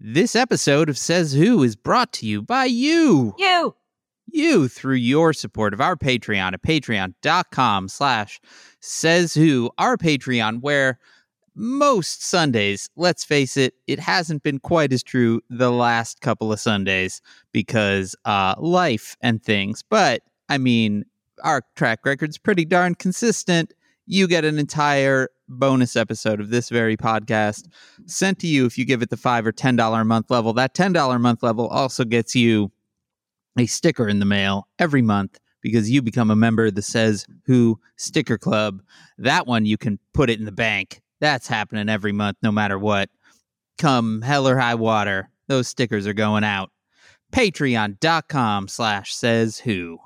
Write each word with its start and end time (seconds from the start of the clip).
This 0.00 0.36
episode 0.36 0.88
of 0.88 0.96
Says 0.96 1.32
Who 1.32 1.64
is 1.64 1.74
brought 1.74 2.12
to 2.14 2.26
you 2.26 2.40
by 2.40 2.66
you. 2.66 3.34
You. 3.36 3.74
You 4.28 4.68
through 4.68 4.94
your 4.94 5.32
support 5.32 5.74
of 5.74 5.80
our 5.80 5.96
Patreon 5.96 6.52
at 6.52 6.62
patreon.com 6.62 7.88
slash 7.88 8.40
says 8.78 9.34
who, 9.34 9.72
our 9.76 9.96
Patreon, 9.96 10.60
where 10.60 11.00
most 11.56 12.24
Sundays, 12.24 12.88
let's 12.94 13.24
face 13.24 13.56
it, 13.56 13.74
it 13.88 13.98
hasn't 13.98 14.44
been 14.44 14.60
quite 14.60 14.92
as 14.92 15.02
true 15.02 15.40
the 15.50 15.72
last 15.72 16.20
couple 16.20 16.52
of 16.52 16.60
Sundays 16.60 17.20
because 17.50 18.14
uh 18.24 18.54
life 18.56 19.16
and 19.20 19.42
things. 19.42 19.82
But 19.82 20.22
I 20.48 20.58
mean, 20.58 21.06
our 21.42 21.62
track 21.74 22.04
record's 22.04 22.38
pretty 22.38 22.64
darn 22.64 22.94
consistent. 22.94 23.74
You 24.06 24.28
get 24.28 24.44
an 24.44 24.60
entire 24.60 25.30
bonus 25.48 25.96
episode 25.96 26.40
of 26.40 26.50
this 26.50 26.68
very 26.68 26.96
podcast 26.96 27.68
sent 28.06 28.38
to 28.40 28.46
you 28.46 28.66
if 28.66 28.76
you 28.78 28.84
give 28.84 29.02
it 29.02 29.10
the 29.10 29.16
five 29.16 29.46
or 29.46 29.52
ten 29.52 29.76
dollar 29.76 30.02
a 30.02 30.04
month 30.04 30.30
level. 30.30 30.52
That 30.52 30.74
ten 30.74 30.92
dollar 30.92 31.16
a 31.16 31.20
month 31.20 31.42
level 31.42 31.68
also 31.68 32.04
gets 32.04 32.34
you 32.34 32.70
a 33.58 33.66
sticker 33.66 34.08
in 34.08 34.18
the 34.18 34.24
mail 34.24 34.68
every 34.78 35.02
month 35.02 35.38
because 35.60 35.90
you 35.90 36.02
become 36.02 36.30
a 36.30 36.36
member 36.36 36.66
of 36.66 36.74
the 36.74 36.82
Says 36.82 37.26
Who 37.46 37.78
Sticker 37.96 38.38
Club. 38.38 38.80
That 39.18 39.46
one 39.46 39.66
you 39.66 39.76
can 39.76 39.98
put 40.14 40.30
it 40.30 40.38
in 40.38 40.44
the 40.44 40.52
bank. 40.52 41.00
That's 41.20 41.48
happening 41.48 41.88
every 41.88 42.12
month, 42.12 42.38
no 42.42 42.52
matter 42.52 42.78
what. 42.78 43.10
Come 43.78 44.22
hell 44.22 44.46
or 44.48 44.58
high 44.58 44.76
water, 44.76 45.30
those 45.48 45.68
stickers 45.68 46.06
are 46.06 46.12
going 46.12 46.44
out. 46.44 46.70
Patreon.com 47.32 48.68
slash 48.68 49.14
says 49.14 49.58
who. 49.58 49.98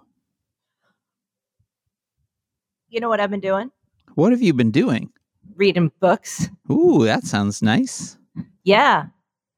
You 2.88 3.00
know 3.00 3.08
what 3.08 3.20
I've 3.20 3.30
been 3.30 3.40
doing? 3.40 3.70
What 4.14 4.32
have 4.32 4.42
you 4.42 4.52
been 4.52 4.70
doing? 4.70 5.10
Reading 5.56 5.92
books. 6.00 6.48
Ooh, 6.70 7.04
that 7.04 7.24
sounds 7.24 7.62
nice. 7.62 8.16
Yeah. 8.64 9.06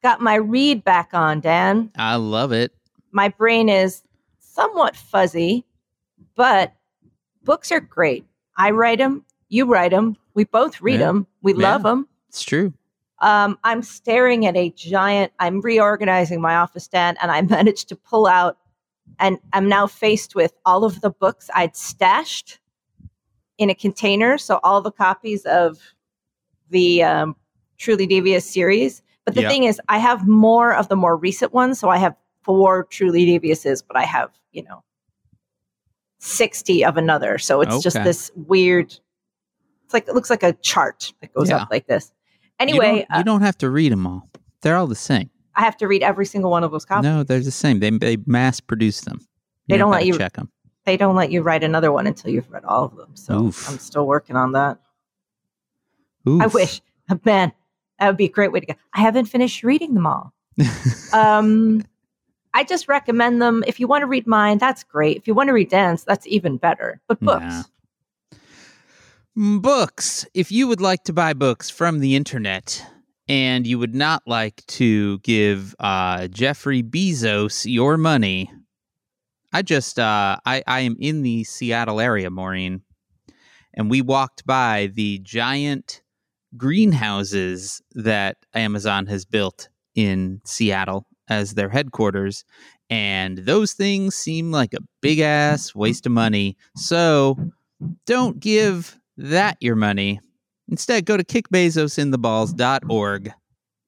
Got 0.02 0.20
my 0.20 0.34
read 0.34 0.84
back 0.84 1.10
on, 1.12 1.40
Dan. 1.40 1.90
I 1.96 2.16
love 2.16 2.52
it. 2.52 2.72
My 3.12 3.28
brain 3.28 3.68
is 3.68 4.02
somewhat 4.40 4.96
fuzzy, 4.96 5.64
but 6.34 6.74
books 7.44 7.70
are 7.72 7.80
great. 7.80 8.24
I 8.56 8.70
write 8.70 8.98
them, 8.98 9.24
you 9.48 9.66
write 9.66 9.92
them, 9.92 10.16
we 10.34 10.44
both 10.44 10.80
read 10.80 11.00
Yeah. 11.00 11.06
them, 11.06 11.26
we 11.42 11.54
Yeah. 11.54 11.72
love 11.72 11.82
them. 11.84 12.08
It's 12.28 12.42
true. 12.42 12.72
Um, 13.20 13.58
I'm 13.64 13.82
staring 13.82 14.44
at 14.46 14.56
a 14.56 14.70
giant, 14.70 15.32
I'm 15.38 15.60
reorganizing 15.60 16.40
my 16.40 16.56
office, 16.56 16.88
Dan, 16.88 17.16
and 17.22 17.30
I 17.30 17.40
managed 17.58 17.88
to 17.90 17.96
pull 17.96 18.26
out, 18.26 18.58
and 19.18 19.38
I'm 19.52 19.68
now 19.68 19.86
faced 19.86 20.34
with 20.34 20.52
all 20.66 20.84
of 20.84 21.00
the 21.00 21.10
books 21.10 21.48
I'd 21.54 21.76
stashed 21.76 22.58
in 23.58 23.70
a 23.70 23.74
container. 23.74 24.36
So 24.38 24.60
all 24.62 24.80
the 24.80 24.90
copies 24.92 25.44
of 25.44 25.78
the 26.70 27.02
um, 27.02 27.36
Truly 27.78 28.06
Devious 28.06 28.48
series. 28.48 29.02
But 29.24 29.34
the 29.34 29.42
Yeah. 29.42 29.48
thing 29.48 29.64
is, 29.64 29.80
I 29.88 29.98
have 29.98 30.26
more 30.28 30.74
of 30.74 30.88
the 30.88 30.96
more 30.96 31.16
recent 31.16 31.52
ones. 31.52 31.78
So 31.78 31.88
I 31.88 31.96
have 31.98 32.14
four 32.42 32.84
Truly 32.84 33.24
Deviouses, 33.26 33.82
but 33.86 33.96
I 33.96 34.02
have, 34.02 34.30
you 34.52 34.62
know, 34.64 34.82
60 36.18 36.84
of 36.84 36.96
another. 36.96 37.38
So 37.38 37.60
it's 37.60 37.82
just 37.82 38.02
this 38.02 38.30
weird, 38.34 38.86
it's 39.84 39.92
like, 39.94 40.08
it 40.08 40.14
looks 40.14 40.30
like 40.30 40.42
a 40.42 40.52
chart 40.54 41.12
that 41.20 41.32
goes 41.34 41.50
Yeah. 41.50 41.58
up 41.58 41.68
like 41.70 41.86
this. 41.86 42.12
You 42.44 42.48
Anyway, 42.60 43.06
don't, 43.10 43.18
you 43.18 43.24
don't 43.24 43.42
have 43.42 43.58
to 43.58 43.70
read 43.70 43.92
them 43.92 44.06
all. 44.06 44.28
They're 44.62 44.76
all 44.76 44.86
the 44.86 44.94
same. 44.94 45.30
I 45.56 45.60
have 45.60 45.76
to 45.78 45.86
read 45.88 46.02
every 46.02 46.26
single 46.26 46.50
one 46.50 46.64
of 46.64 46.70
those 46.70 46.84
copies. 46.84 47.04
No, 47.04 47.22
they're 47.22 47.40
the 47.40 47.50
same. 47.50 47.78
They 47.80 47.90
they 47.90 48.16
mass 48.26 48.58
produce 48.60 49.02
them. 49.02 49.20
They 49.68 49.76
don't 49.76 49.90
let 49.90 50.04
you- 50.06 50.16
check 50.18 50.32
them. 50.34 50.50
They 50.84 50.96
don't 50.96 51.16
let 51.16 51.30
you 51.30 51.42
write 51.42 51.64
another 51.64 51.90
one 51.90 52.06
until 52.06 52.30
you've 52.30 52.50
read 52.50 52.64
all 52.64 52.84
of 52.84 52.96
them. 52.96 53.10
So 53.14 53.46
Oof. 53.46 53.68
I'm 53.70 53.78
still 53.78 54.06
working 54.06 54.36
on 54.36 54.52
that. 54.52 54.78
I 56.26 56.46
wish, 56.46 56.80
man, 57.24 57.52
that 57.98 58.08
would 58.08 58.16
be 58.16 58.26
a 58.26 58.30
great 58.30 58.52
way 58.52 58.60
to 58.60 58.66
go. 58.66 58.74
I 58.94 59.00
haven't 59.00 59.26
finished 59.26 59.62
reading 59.62 59.94
them 59.94 60.06
all. 60.06 60.32
Um, 61.12 61.84
I 62.54 62.64
just 62.64 62.88
recommend 62.88 63.40
them. 63.42 63.62
If 63.66 63.78
you 63.78 63.86
want 63.86 64.02
to 64.02 64.06
read 64.06 64.26
mine, 64.26 64.58
that's 64.58 64.82
great. 64.84 65.16
If 65.16 65.26
you 65.28 65.34
want 65.34 65.48
to 65.48 65.52
read 65.52 65.68
Dan's, 65.68 66.04
that's 66.04 66.26
even 66.26 66.56
better. 66.56 67.00
But 67.08 67.20
books, 67.20 67.42
Nah. 67.44 67.62
Mm, 69.36 69.62
Books. 69.62 70.26
If 70.34 70.52
you 70.52 70.68
would 70.68 70.80
like 70.80 71.04
to 71.04 71.12
buy 71.12 71.32
books 71.34 71.68
from 71.68 71.98
the 71.98 72.14
internet 72.14 72.84
and 73.28 73.66
you 73.66 73.78
would 73.78 73.94
not 73.94 74.22
like 74.26 74.64
to 74.66 75.18
give 75.20 75.74
uh, 75.80 76.28
Jeffrey 76.28 76.82
Bezos 76.82 77.64
your 77.64 77.96
money, 77.96 78.50
I 79.54 79.62
just 79.62 80.00
uh, 80.00 80.36
I 80.44 80.64
I 80.66 80.80
am 80.80 80.96
in 80.98 81.22
the 81.22 81.44
Seattle 81.44 82.00
area, 82.00 82.28
Maureen, 82.28 82.82
and 83.72 83.88
we 83.88 84.02
walked 84.02 84.44
by 84.44 84.90
the 84.92 85.20
giant 85.20 86.02
greenhouses 86.56 87.80
that 87.92 88.36
Amazon 88.52 89.06
has 89.06 89.24
built 89.24 89.68
in 89.94 90.40
Seattle 90.44 91.06
as 91.28 91.54
their 91.54 91.68
headquarters. 91.68 92.44
And 92.90 93.38
those 93.38 93.74
things 93.74 94.16
seem 94.16 94.50
like 94.50 94.74
a 94.74 94.82
big 95.00 95.20
ass 95.20 95.72
waste 95.72 96.06
of 96.06 96.12
money. 96.12 96.56
So 96.76 97.38
don't 98.06 98.40
give 98.40 98.98
that 99.16 99.56
your 99.60 99.76
money. 99.76 100.20
Instead, 100.68 101.06
go 101.06 101.16
to 101.16 101.24
kickbezosintheballs.org 101.24 103.32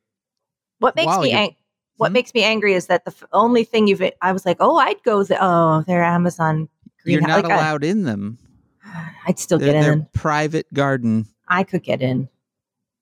what 0.79 0.95
makes 0.95 1.05
While 1.07 1.21
me 1.21 1.31
ang- 1.31 1.55
what 1.97 2.09
Hmm? 2.09 2.13
makes 2.13 2.33
me 2.33 2.43
angry 2.43 2.73
is 2.73 2.87
that 2.87 3.05
the 3.05 3.11
f- 3.11 3.23
only 3.33 3.63
thing 3.63 3.87
you've 3.87 4.01
I 4.21 4.31
was 4.31 4.45
like, 4.45 4.57
oh, 4.59 4.77
I'd 4.77 5.01
go. 5.03 5.23
The- 5.23 5.37
oh, 5.43 5.83
they're 5.87 6.03
Amazon. 6.03 6.69
You're 7.05 7.21
not 7.21 7.43
like, 7.43 7.51
I- 7.51 7.55
allowed 7.55 7.83
in 7.83 8.03
them. 8.03 8.37
I'd 9.27 9.39
still 9.39 9.57
They're, 9.57 9.73
get 9.73 9.81
they're 9.81 9.93
in. 9.93 10.07
private 10.13 10.71
garden. 10.73 11.25
I 11.47 11.63
could 11.63 11.83
get 11.83 12.01
in. 12.01 12.29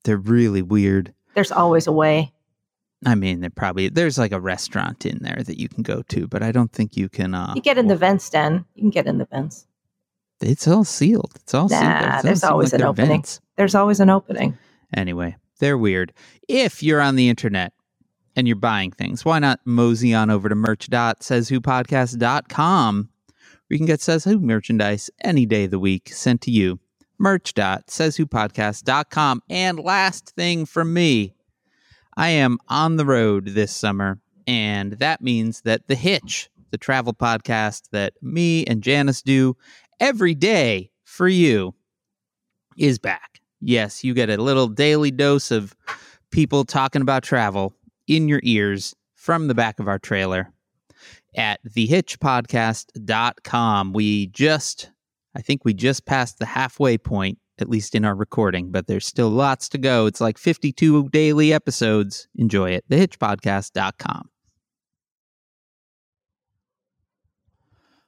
They're 0.04 0.16
really 0.16 0.62
weird. 0.62 1.12
There's 1.34 1.52
always 1.52 1.86
a 1.86 1.92
way. 1.92 2.32
I 3.04 3.14
mean, 3.14 3.40
they're 3.40 3.50
probably 3.50 3.88
there's 3.90 4.16
like 4.18 4.32
a 4.32 4.40
restaurant 4.40 5.04
in 5.04 5.18
there 5.20 5.42
that 5.44 5.58
you 5.60 5.68
can 5.68 5.82
go 5.82 6.02
to, 6.08 6.26
but 6.26 6.42
I 6.42 6.50
don't 6.50 6.72
think 6.72 6.96
you 6.96 7.08
can. 7.08 7.34
Uh, 7.34 7.52
You 7.54 7.60
get 7.62 7.76
in 7.78 7.86
the 7.88 7.96
vents, 7.96 8.28
Dan. 8.30 8.64
You 8.74 8.82
can 8.84 8.90
get 8.90 9.06
in 9.06 9.18
the 9.18 9.26
vents. 9.26 9.66
It's 10.40 10.66
all 10.66 10.84
sealed. 10.84 11.32
It's 11.36 11.52
all 11.54 11.68
sealed. 11.68 11.82
Nah, 11.82 11.98
It 11.98 12.02
doesn't 12.12 12.26
there's 12.26 12.44
always 12.44 12.72
like 12.72 12.80
an 12.82 12.86
opening. 12.86 13.08
vents. 13.10 13.40
There's 13.56 13.74
always 13.74 14.00
an 14.00 14.10
opening. 14.10 14.56
Anyway, 14.94 15.36
they're 15.60 15.78
weird. 15.78 16.12
If 16.48 16.82
you're 16.82 17.00
on 17.00 17.16
the 17.16 17.28
internet 17.28 17.72
and 18.34 18.46
you're 18.46 18.56
buying 18.56 18.92
things, 18.92 19.24
why 19.24 19.38
not 19.40 19.60
mosey 19.64 20.12
on 20.14 20.30
over 20.30 20.48
to 20.48 20.54
merch.sayswhopodcast.com 20.54 23.08
where 23.68 23.74
you 23.74 23.78
can 23.78 23.86
get 23.86 24.00
Says 24.00 24.24
Who 24.24 24.38
merchandise 24.38 25.10
any 25.22 25.44
day 25.46 25.64
of 25.64 25.70
the 25.72 25.78
week 25.78 26.10
sent 26.12 26.40
to 26.42 26.50
you. 26.50 26.78
Merch.sayswhopodcast.com. 27.18 29.42
And 29.48 29.78
last 29.80 30.30
thing 30.36 30.66
from 30.66 30.92
me, 30.94 31.32
I 32.16 32.30
am 32.30 32.58
on 32.68 32.96
the 32.96 33.04
road 33.04 33.48
this 33.48 33.76
summer, 33.76 34.18
and 34.46 34.94
that 34.94 35.20
means 35.20 35.60
that 35.62 35.86
The 35.86 35.94
Hitch, 35.94 36.48
the 36.70 36.78
travel 36.78 37.12
podcast 37.12 37.90
that 37.90 38.14
me 38.22 38.64
and 38.64 38.82
Janice 38.82 39.20
do 39.20 39.54
every 40.00 40.34
day 40.34 40.90
for 41.04 41.28
you, 41.28 41.74
is 42.78 42.98
back. 42.98 43.40
Yes, 43.60 44.02
you 44.02 44.14
get 44.14 44.30
a 44.30 44.36
little 44.36 44.68
daily 44.68 45.10
dose 45.10 45.50
of 45.50 45.76
people 46.30 46.64
talking 46.64 47.02
about 47.02 47.22
travel 47.22 47.74
in 48.06 48.28
your 48.28 48.40
ears 48.42 48.94
from 49.14 49.48
the 49.48 49.54
back 49.54 49.80
of 49.80 49.88
our 49.88 49.98
trailer 49.98 50.52
at 51.36 51.60
thehitchpodcast.com. 51.64 53.92
We 53.92 54.26
just, 54.28 54.90
I 55.34 55.42
think 55.42 55.64
we 55.64 55.74
just 55.74 56.06
passed 56.06 56.38
the 56.38 56.46
halfway 56.46 56.96
point, 56.98 57.38
at 57.58 57.68
least 57.68 57.94
in 57.94 58.04
our 58.04 58.14
recording, 58.14 58.70
but 58.70 58.86
there's 58.86 59.06
still 59.06 59.30
lots 59.30 59.68
to 59.70 59.78
go. 59.78 60.06
It's 60.06 60.20
like 60.20 60.38
52 60.38 61.08
daily 61.10 61.52
episodes. 61.52 62.28
Enjoy 62.36 62.70
it. 62.70 62.84
Thehitchpodcast.com. 62.90 64.28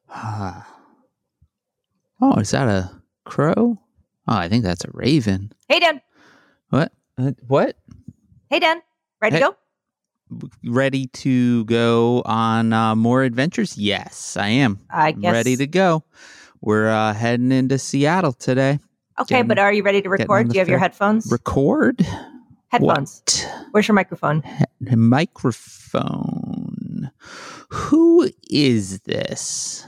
oh, 2.20 2.34
is 2.38 2.50
that 2.50 2.68
a 2.68 2.90
crow? 3.24 3.78
Oh, 4.26 4.36
I 4.36 4.48
think 4.48 4.64
that's 4.64 4.84
a 4.84 4.90
raven. 4.92 5.52
Hey, 5.68 5.80
Dan. 5.80 6.00
What? 6.70 6.92
Uh, 7.16 7.32
what? 7.46 7.76
Hey, 8.50 8.60
Dan. 8.60 8.80
Ready 9.20 9.36
Hey. 9.36 9.42
to 9.42 9.48
go? 9.48 9.56
Ready 10.70 11.06
to 11.06 11.64
go 11.64 12.22
on 12.26 12.72
uh, 12.74 12.94
more 12.94 13.22
adventures? 13.22 13.78
Yes, 13.78 14.36
I 14.36 14.48
am. 14.48 14.78
I 14.90 15.08
I'm 15.08 15.20
guess. 15.20 15.32
ready 15.32 15.56
to 15.56 15.66
go. 15.66 16.04
We're 16.60 16.88
uh, 16.90 17.14
heading 17.14 17.50
into 17.52 17.78
Seattle 17.78 18.32
today. 18.34 18.78
Okay, 19.20 19.36
getting- 19.36 19.48
but 19.48 19.58
are 19.58 19.72
you 19.72 19.82
ready 19.82 20.02
to 20.02 20.08
record? 20.08 20.48
Do 20.48 20.54
you 20.54 20.60
have 20.60 20.68
your 20.68 20.78
headphones? 20.78 21.30
Record? 21.30 22.06
headphones. 22.68 23.22
What? 23.26 23.48
Where's 23.72 23.88
your 23.88 23.94
microphone? 23.94 24.42
He- 24.42 24.94
microphone. 24.96 27.10
Who 27.70 28.30
is 28.50 29.00
this? 29.00 29.86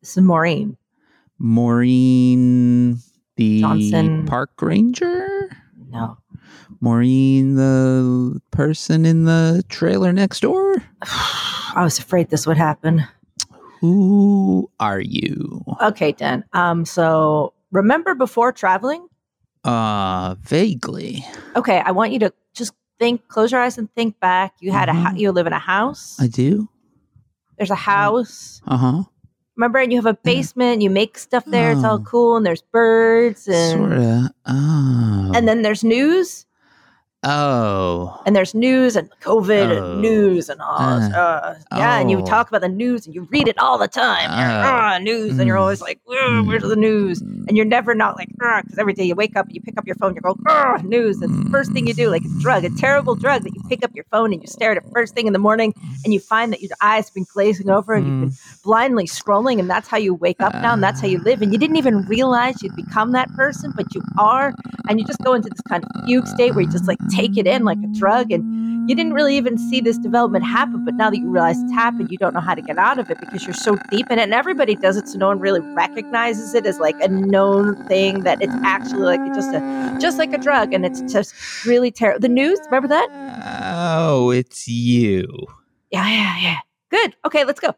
This 0.00 0.16
is 0.16 0.22
Maureen. 0.22 0.76
Maureen, 1.38 2.98
the 3.36 3.60
Johnson. 3.60 4.26
park 4.26 4.50
ranger? 4.60 5.28
No. 5.90 6.18
Maureen, 6.80 7.54
the 7.56 8.40
person 8.50 9.04
in 9.06 9.24
the 9.24 9.62
trailer 9.68 10.12
next 10.12 10.40
door? 10.40 10.76
I 11.02 11.80
was 11.84 11.98
afraid 11.98 12.30
this 12.30 12.46
would 12.46 12.56
happen. 12.56 13.04
Who 13.80 14.70
are 14.80 15.00
you? 15.00 15.64
Okay, 15.82 16.12
Dan. 16.12 16.44
Um, 16.52 16.84
so 16.84 17.52
remember 17.70 18.14
before 18.14 18.52
traveling? 18.52 19.06
Uh, 19.64 20.34
vaguely. 20.42 21.24
Okay, 21.56 21.80
I 21.84 21.90
want 21.92 22.12
you 22.12 22.18
to 22.20 22.32
just 22.54 22.72
think, 22.98 23.26
close 23.28 23.52
your 23.52 23.60
eyes 23.60 23.78
and 23.78 23.92
think 23.94 24.18
back. 24.20 24.54
You 24.60 24.72
had 24.72 24.88
a 24.88 24.92
Mhm. 24.92 25.14
a 25.14 25.18
you 25.18 25.30
live 25.32 25.46
in 25.46 25.52
a 25.52 25.58
house. 25.58 26.16
I 26.20 26.26
do. 26.26 26.68
There's 27.56 27.70
a 27.70 27.74
house. 27.74 28.60
Uh 28.66 28.76
huh. 28.76 29.02
Remember, 29.56 29.78
and 29.80 29.92
you 29.92 29.98
have 29.98 30.06
a 30.06 30.14
basement. 30.14 30.82
You 30.82 30.90
make 30.90 31.18
stuff 31.18 31.44
there. 31.44 31.72
It's 31.72 31.82
all 31.84 31.98
Oh. 31.98 32.04
cool, 32.06 32.36
and 32.36 32.46
there's 32.46 32.62
birds, 32.62 33.48
and 33.48 33.78
Sorta. 33.90 34.30
Oh. 34.46 35.32
and 35.34 35.46
then 35.48 35.62
there's 35.62 35.82
news, 35.82 36.46
oh. 37.24 38.20
and 38.26 38.34
there's 38.36 38.54
news 38.54 38.96
and 38.96 39.10
COVID 39.22 39.70
Oh. 39.70 39.92
and 39.92 40.02
news 40.02 40.48
and 40.48 40.60
all. 40.60 40.98
this, 41.00 41.12
uh, 41.12 41.54
yeah, 41.76 41.98
and 41.98 42.10
you 42.10 42.18
Oh. 42.20 42.24
talk 42.24 42.48
about 42.48 42.60
the 42.60 42.68
news 42.68 43.06
and 43.06 43.14
you 43.14 43.26
read 43.30 43.48
it 43.48 43.58
all 43.58 43.78
the 43.78 43.88
time. 43.88 44.30
Oh. 44.30 44.34
"Ah, 44.70 44.98
news, 45.00 45.38
and 45.38 45.46
you're 45.46 45.56
Mm. 45.56 45.60
always 45.60 45.80
like, 45.80 45.98
"Ugh, 46.08 46.46
"Where's 46.46 46.62
the 46.62 46.76
news?" 46.76 47.20
And 47.20 47.56
you're 47.56 47.66
never 47.66 47.94
not 47.94 48.16
like, 48.16 48.28
because 48.28 48.78
every 48.78 48.92
day 48.92 49.04
you 49.04 49.14
wake 49.14 49.36
up 49.36 49.46
and 49.46 49.54
you 49.54 49.60
pick 49.60 49.76
up 49.78 49.86
your 49.86 49.96
phone, 49.96 50.14
you 50.14 50.20
go, 50.20 50.36
"Ugh, 50.46 50.84
news. 50.84 51.20
It's 51.22 51.32
the 51.34 51.48
first 51.50 51.72
thing 51.72 51.86
you 51.86 51.94
do, 51.94 52.08
like 52.10 52.22
a 52.24 52.40
drug, 52.40 52.64
a 52.64 52.70
terrible 52.70 53.14
drug 53.14 53.42
that 53.44 53.54
you 53.54 53.62
pick 53.68 53.84
up 53.84 53.90
your 53.94 54.04
phone 54.10 54.32
and 54.32 54.42
you 54.42 54.48
stare 54.48 54.70
at 54.72 54.76
it 54.76 54.84
first 54.92 55.14
thing 55.14 55.26
in 55.26 55.32
the 55.32 55.38
morning, 55.38 55.74
and 56.04 56.12
you 56.12 56.20
find 56.20 56.52
that 56.52 56.60
your 56.62 56.70
eyes 56.82 57.06
have 57.08 57.14
been 57.14 57.26
glazing 57.32 57.68
over 57.70 57.94
and 57.94 58.06
you've 58.06 58.20
been 58.20 58.32
blindly 58.64 59.06
scrolling, 59.06 59.58
and 59.58 59.68
that's 59.68 59.88
how 59.88 59.96
you 59.96 60.14
wake 60.14 60.40
up 60.40 60.54
now, 60.54 60.72
and 60.72 60.82
that's 60.82 61.00
how 61.00 61.06
you 61.06 61.18
live. 61.22 61.42
And 61.42 61.52
you 61.52 61.58
didn't 61.58 61.76
even 61.76 62.02
realize 62.06 62.62
you'd 62.62 62.76
become 62.76 63.12
that 63.12 63.28
person, 63.34 63.72
but 63.76 63.94
you 63.94 64.02
are, 64.18 64.54
and 64.88 64.98
you 65.00 65.06
just 65.06 65.20
go 65.24 65.34
into 65.34 65.48
this 65.48 65.60
kind 65.68 65.84
of 65.84 65.90
fugue 66.06 66.26
state 66.26 66.54
where 66.54 66.62
you 66.64 66.70
just 66.70 66.86
like 66.86 66.98
take 67.10 67.36
it 67.36 67.46
in 67.46 67.64
like 67.64 67.78
a 67.78 67.98
drug, 67.98 68.30
and 68.30 68.88
you 68.88 68.94
didn't 68.96 69.12
really 69.12 69.36
even 69.36 69.58
see 69.58 69.80
this 69.80 69.98
development 69.98 70.44
happen. 70.44 70.84
But 70.84 70.94
now 70.94 71.10
that 71.10 71.18
you 71.18 71.28
realize 71.28 71.60
it's 71.60 71.72
happened, 71.72 72.10
you 72.10 72.18
don't 72.18 72.34
know 72.34 72.40
how 72.40 72.54
to 72.54 72.62
get 72.62 72.78
out 72.78 72.98
of 72.98 73.10
it 73.10 73.18
because 73.20 73.44
you're 73.44 73.54
so 73.54 73.76
deep 73.90 74.10
in 74.10 74.18
it, 74.18 74.22
and 74.22 74.34
everybody 74.34 74.74
does 74.76 74.96
it, 74.96 75.08
so 75.08 75.18
no 75.18 75.28
one 75.28 75.40
really 75.40 75.60
recognizes 75.60 76.54
it 76.54 76.66
as 76.66 76.78
like 76.78 76.96
a 77.00 77.08
known 77.08 77.76
thing 77.86 78.20
that 78.24 78.40
it's 78.42 78.54
actually 78.64 79.02
like 79.02 79.24
just 79.34 79.54
a 79.54 79.98
just 80.00 80.18
like 80.18 80.32
a 80.32 80.38
drug, 80.38 80.72
and 80.72 80.84
it's 80.84 81.00
just 81.12 81.34
really 81.66 81.90
terrible. 81.90 82.20
The 82.20 82.28
news, 82.28 82.58
remember 82.66 82.88
that? 82.88 83.08
Oh, 84.04 84.30
it's 84.30 84.66
you. 84.68 85.26
Yeah, 85.90 86.08
yeah, 86.08 86.38
yeah. 86.40 86.58
Good. 86.90 87.16
Okay, 87.24 87.44
let's 87.44 87.60
go. 87.60 87.74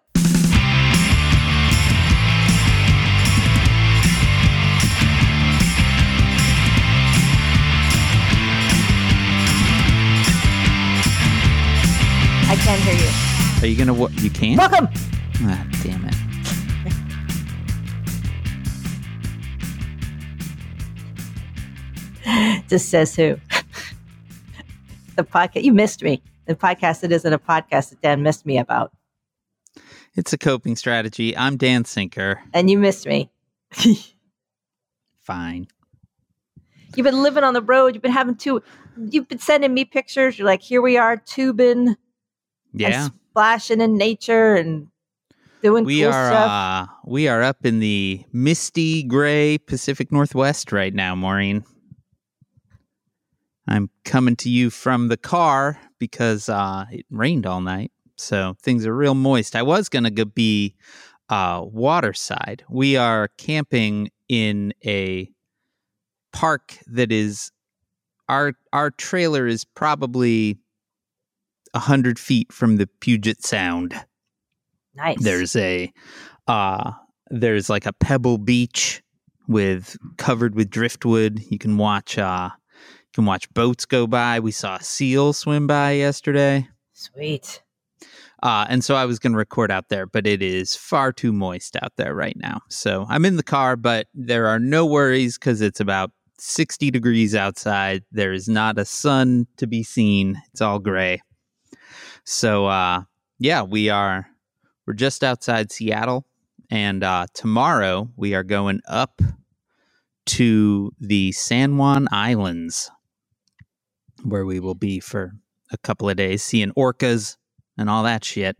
I 12.51 12.57
can't 12.57 12.83
hear 12.83 12.95
you. 12.95 13.63
Are 13.63 13.67
you 13.71 13.77
gonna 13.77 13.95
what? 13.95 14.11
You 14.21 14.29
can't. 14.29 14.59
Welcome. 14.59 14.89
Ah, 15.43 15.65
damn 15.85 16.05
it. 16.05 16.15
Just 22.69 22.89
says 22.89 23.15
who? 23.15 23.37
the 25.15 25.23
podcast. 25.23 25.63
You 25.63 25.73
missed 25.73 26.03
me. 26.03 26.25
The 26.47 26.57
podcast 26.57 27.03
that 27.03 27.13
isn't 27.13 27.33
a 27.33 27.39
podcast 27.39 27.91
that 27.91 28.03
Dan 28.03 28.25
missed 28.25 28.45
me 28.45 28.59
about, 28.59 28.91
It's 30.17 30.33
a 30.33 30.39
coping 30.39 30.75
strategy. 30.75 31.37
I'm 31.37 31.57
Dan 31.57 31.85
Sinker. 31.85 32.43
and 32.53 32.69
you 32.69 32.81
missed 32.81 33.07
me. 33.07 33.31
Fine. 35.21 35.69
You've 36.97 37.05
been 37.05 37.23
living 37.23 37.45
on 37.45 37.55
the 37.55 37.63
road. 37.63 37.95
You've 37.95 38.03
been 38.03 38.11
having 38.11 38.35
to. 38.39 38.61
You've 38.97 39.29
been 39.29 39.39
sending 39.39 39.73
me 39.73 39.85
pictures. 39.85 40.37
You're 40.37 40.47
like, 40.47 40.63
here 40.63 40.83
we 40.83 40.97
are, 40.97 41.17
tubing 41.17 41.95
Yeah. 42.73 43.05
and 43.05 43.13
splashing 43.31 43.81
in 43.81 43.97
nature 43.97 44.55
and 44.55 44.89
doing 45.63 45.85
We 45.85 46.01
cool 46.01 46.09
are 46.09 46.27
stuff. 46.29 46.51
uh 46.51 46.87
we 47.05 47.29
are 47.29 47.43
up 47.43 47.65
in 47.67 47.81
the 47.81 48.25
misty 48.33 49.03
gray 49.03 49.59
Pacific 49.59 50.11
Northwest 50.13 50.73
right 50.73 50.95
now, 50.95 51.15
Maureen. 51.15 51.65
I'm 53.69 53.91
coming 54.05 54.37
to 54.37 54.49
you 54.51 54.71
from 54.71 55.09
the 55.09 55.17
car 55.17 55.79
because 55.99 56.49
uh 56.49 56.87
it 56.91 57.07
rained 57.11 57.47
all 57.47 57.61
night. 57.61 57.93
So 58.17 58.57
things 58.63 58.85
are 58.87 58.95
real 58.95 59.15
moist. 59.15 59.55
I 59.57 59.63
was 59.63 59.89
going 59.89 60.05
to 60.05 60.11
go 60.11 60.25
be 60.25 60.75
uh 61.29 61.63
waterside. 61.65 62.65
We 62.69 62.97
are 62.97 63.29
camping 63.39 64.11
in 64.29 64.73
a 64.85 65.31
park 66.33 66.77
that 66.87 67.13
is 67.13 67.51
our 68.29 68.55
our 68.73 68.91
trailer 68.91 69.47
is 69.47 69.65
probably 69.65 70.59
a 71.75 71.79
hundred 71.79 72.19
feet 72.19 72.53
from 72.53 72.77
the 72.77 72.87
Puget 73.01 73.45
Sound. 73.45 73.95
Nice. 74.95 75.23
there's 75.23 75.55
a 75.57 75.93
uh 76.49 76.93
there's 77.31 77.71
like 77.71 77.87
a 77.87 77.93
pebble 77.93 78.39
beach 78.39 79.03
with 79.47 79.97
covered 80.19 80.55
with 80.55 80.69
driftwood. 80.69 81.41
You 81.49 81.59
can 81.59 81.77
watch 81.77 82.19
uh 82.19 82.51
you 82.53 83.13
can 83.15 83.25
watch 83.25 83.49
boats 83.55 83.87
go 83.87 84.07
by. 84.07 84.41
We 84.41 84.51
saw 84.51 84.77
a 84.77 84.83
seal 84.83 85.33
swim 85.33 85.67
by 85.67 85.93
yesterday. 85.93 86.69
Sweet. 86.93 87.63
uh 88.43 88.67
and 88.69 88.83
so 88.85 88.95
i 88.95 89.05
was 89.07 89.19
going 89.19 89.33
to 89.33 89.39
record 89.39 89.71
out 89.71 89.89
there 89.89 90.07
but 90.07 90.27
it 90.27 90.43
is 90.43 90.75
far 90.77 91.13
too 91.13 91.33
moist 91.33 91.77
out 91.83 91.93
there 91.97 92.15
right 92.15 92.37
now. 92.37 92.61
So 92.69 93.07
i'm 93.09 93.25
in 93.25 93.37
the 93.37 93.43
car 93.43 93.77
but 93.77 94.09
there 94.13 94.49
are 94.49 94.59
no 94.59 94.85
worries 94.85 95.39
because 95.39 95.61
it's 95.61 95.81
about 95.81 96.11
60 96.39 96.91
degrees 96.91 97.35
outside. 97.35 98.03
There 98.13 98.33
is 98.33 98.49
not 98.49 98.79
a 98.79 98.85
sun 98.87 99.47
to 99.59 99.67
be 99.67 99.83
seen. 99.83 100.41
It's 100.53 100.61
all 100.63 100.79
gray 100.79 101.21
so 102.25 102.67
uh 102.67 103.03
yeah 103.39 103.63
we 103.63 103.89
are 103.89 104.27
we're 104.91 104.95
just 104.95 105.23
outside 105.23 105.71
Seattle, 105.71 106.27
and 106.69 107.05
uh, 107.05 107.29
tomorrow 107.33 108.11
we 108.17 108.35
are 108.35 108.43
going 108.43 108.81
up 108.89 109.23
to 110.27 110.91
the 110.99 111.31
San 111.31 111.77
Juan 111.77 112.09
Islands, 112.11 112.91
where 114.25 114.45
we 114.45 114.59
will 114.59 114.75
be 114.75 114.99
for 114.99 115.31
a 115.71 115.79
couple 115.79 116.11
of 116.11 116.17
days, 116.17 116.43
seeing 116.43 116.73
orcas 116.73 117.37
and 117.79 117.89
all 117.89 118.03
that 118.03 118.25
shit. 118.25 118.57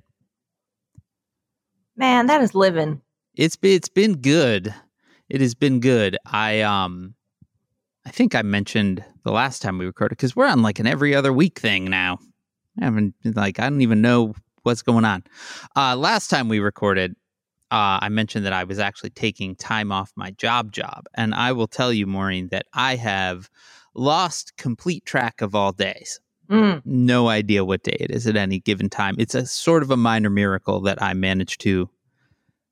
Man, 1.97 2.27
that 2.27 2.43
is 2.43 2.55
living. 2.55 3.03
It's 3.35 3.57
been, 3.57 3.73
it's 3.73 3.89
been 3.89 4.19
good. 4.19 4.73
It 5.29 5.41
has 5.41 5.57
been 5.57 5.81
good. 5.81 6.17
I 6.25 6.61
um, 6.61 7.17
I 8.07 8.11
think 8.11 8.37
I 8.37 8.43
mentioned 8.43 9.05
the 9.25 9.33
last 9.33 9.63
time 9.63 9.79
we 9.79 9.87
recorded 9.87 10.17
because 10.17 10.37
we're 10.37 10.47
on 10.47 10.63
like 10.63 10.79
an 10.79 10.87
every 10.87 11.13
other 11.13 11.33
week 11.33 11.59
thing 11.59 11.87
now. 11.87 12.21
I 12.79 12.85
haven't 12.85 13.15
like 13.25 13.59
I 13.59 13.69
don't 13.69 13.83
even 13.83 14.03
know 14.03 14.35
what's 14.63 14.83
going 14.83 15.05
on. 15.05 15.25
Uh, 15.77 15.97
last 15.97 16.29
time 16.29 16.49
we 16.49 16.61
recorded, 16.61 17.13
uh, 17.71 17.99
I 18.03 18.09
mentioned 18.09 18.45
that 18.47 18.53
I 18.53 18.65
was 18.65 18.79
actually 18.79 19.11
taking 19.11 19.55
time 19.57 19.93
off 19.93 20.13
my 20.17 20.33
job 20.33 20.73
job, 20.73 21.07
and 21.15 21.35
I 21.35 21.53
will 21.53 21.69
tell 21.69 21.93
you, 21.93 22.07
Maureen, 22.07 22.49
that 22.49 22.67
I 22.75 22.97
have 22.97 23.49
lost 23.95 24.57
complete 24.57 25.05
track 25.05 25.41
of 25.41 25.55
all 25.55 25.73
days. 25.73 26.21
Mm. 26.49 26.83
No 26.85 27.29
idea 27.29 27.65
what 27.65 27.85
day 27.85 27.97
it 28.01 28.11
is 28.11 28.27
at 28.27 28.37
any 28.37 28.59
given 28.59 28.91
time. 28.91 29.15
It's 29.19 29.37
a 29.37 29.47
sort 29.47 29.85
of 29.85 29.91
a 29.93 29.97
minor 29.97 30.31
miracle 30.31 30.81
that 30.81 31.01
I 31.01 31.15
managed 31.15 31.61
to 31.63 31.89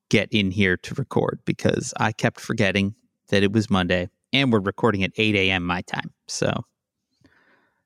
get 0.09 0.29
in 0.33 0.51
here 0.51 0.77
to 0.79 0.95
record 0.95 1.41
because 1.45 1.95
I 1.97 2.13
kept 2.13 2.41
forgetting 2.41 2.95
that 3.29 3.43
it 3.43 3.53
was 3.53 3.71
Monday, 3.71 4.09
and 4.33 4.53
we're 4.53 4.61
recording 4.61 5.05
at 5.05 5.13
8 5.17 5.35
a.m. 5.37 5.65
my 5.65 5.83
time, 5.83 6.13
so 6.27 6.65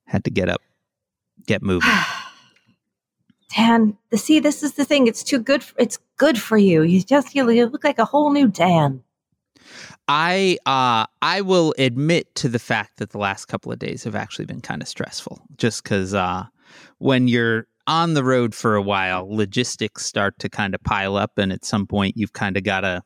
had 0.07 0.25
to 0.25 0.31
get 0.31 0.49
up, 0.49 0.63
get 1.47 1.63
moving. 1.63 1.91
Dan, 3.57 3.97
the 4.11 4.17
see, 4.17 4.41
this 4.41 4.63
is 4.63 4.75
the 4.75 4.85
thing. 4.85 5.07
It's 5.07 5.23
too 5.23 5.39
good. 5.39 5.63
For, 5.63 5.75
it's 5.79 5.99
good 6.17 6.41
for 6.41 6.57
you. 6.57 6.83
You 6.83 7.03
just 7.03 7.35
you, 7.35 7.49
you 7.51 7.67
look 7.67 7.85
like 7.85 7.99
a 7.99 8.05
whole 8.05 8.33
new 8.33 8.49
Dan. 8.49 9.03
I 10.09 10.59
uh 10.67 11.07
I 11.21 11.41
will 11.43 11.75
admit 11.79 12.35
to 12.37 12.49
the 12.49 12.59
fact 12.59 12.99
that 12.99 13.11
the 13.11 13.19
last 13.19 13.47
couple 13.47 13.73
of 13.73 13.79
days 13.79 14.05
have 14.05 14.15
actually 14.15 14.47
been 14.47 14.61
kind 14.61 14.83
of 14.83 14.89
stressful 14.89 15.41
just 15.57 15.85
cuz 15.85 16.13
uh 16.13 16.45
when 16.99 17.29
you're 17.29 17.67
on 17.87 18.15
the 18.15 18.25
road 18.25 18.55
for 18.55 18.75
a 18.75 18.83
while 18.83 19.27
logistics 19.35 20.05
start 20.05 20.39
to 20.39 20.49
kind 20.49 20.75
of 20.75 20.83
pile 20.83 21.17
up 21.17 21.39
and 21.39 21.53
at 21.53 21.65
some 21.65 21.87
point 21.87 22.17
you've 22.17 22.33
kind 22.33 22.57
of 22.57 22.65
got 22.65 22.81
to 22.81 23.03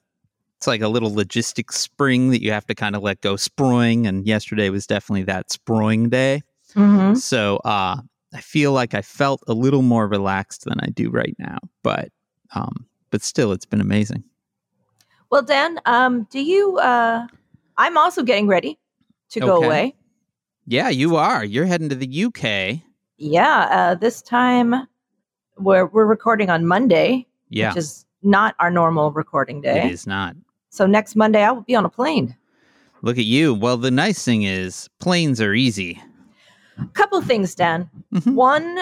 it's 0.58 0.66
like 0.66 0.80
a 0.80 0.88
little 0.88 1.14
logistics 1.14 1.78
spring 1.78 2.30
that 2.30 2.42
you 2.42 2.50
have 2.50 2.66
to 2.66 2.74
kind 2.74 2.96
of 2.96 3.02
let 3.02 3.20
go 3.20 3.34
sproing 3.34 4.06
and 4.06 4.26
yesterday 4.26 4.70
was 4.70 4.86
definitely 4.86 5.22
that 5.24 5.48
sproing 5.50 6.08
day. 6.08 6.42
Mm-hmm. 6.74 7.14
So 7.14 7.58
uh 7.58 7.96
I 8.36 8.40
feel 8.40 8.72
like 8.72 8.92
I 8.92 9.00
felt 9.00 9.42
a 9.46 9.54
little 9.54 9.80
more 9.80 10.06
relaxed 10.06 10.64
than 10.66 10.78
I 10.80 10.88
do 10.90 11.08
right 11.08 11.34
now, 11.38 11.56
but 11.82 12.10
um 12.54 12.86
but 13.10 13.22
still 13.22 13.50
it's 13.52 13.64
been 13.64 13.80
amazing. 13.80 14.24
Well, 15.30 15.42
Dan, 15.42 15.80
um, 15.86 16.26
do 16.30 16.40
you? 16.40 16.76
Uh, 16.78 17.26
I'm 17.78 17.96
also 17.96 18.22
getting 18.22 18.46
ready 18.46 18.78
to 19.30 19.40
go 19.40 19.56
away. 19.64 19.94
Yeah, 20.66 20.88
you 20.88 21.16
are. 21.16 21.44
You're 21.44 21.64
heading 21.66 21.88
to 21.88 21.94
the 21.94 22.24
UK. 22.26 22.80
Yeah, 23.16 23.60
uh, 23.70 23.94
this 23.94 24.20
time 24.22 24.86
we're 25.58 25.86
we're 25.86 26.04
recording 26.04 26.50
on 26.50 26.66
Monday, 26.66 27.26
Yeah, 27.48 27.70
which 27.70 27.78
is 27.78 28.04
not 28.22 28.54
our 28.60 28.70
normal 28.70 29.12
recording 29.12 29.62
day. 29.62 29.84
it 29.86 29.90
is 29.92 30.06
not. 30.06 30.36
So 30.68 30.86
next 30.86 31.16
Monday 31.16 31.42
I 31.42 31.50
will 31.52 31.62
be 31.62 31.74
on 31.74 31.86
a 31.86 31.90
plane. 31.90 32.36
Look 33.00 33.16
at 33.18 33.24
you. 33.24 33.54
Well, 33.54 33.78
the 33.78 33.90
nice 33.90 34.22
thing 34.22 34.42
is 34.42 34.88
planes 35.00 35.40
are 35.40 35.54
easy. 35.54 36.02
A 36.78 36.86
couple 36.88 37.20
things, 37.22 37.54
Dan. 37.54 37.88
Mhm. 38.12 38.34
One, 38.34 38.80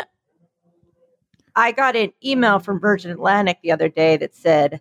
I 1.56 1.72
got 1.72 1.94
an 1.96 2.12
email 2.24 2.58
from 2.58 2.80
Virgin 2.80 3.10
Atlantic 3.10 3.58
the 3.62 3.70
other 3.72 3.88
day 3.88 4.16
that 4.16 4.34
said, 4.34 4.80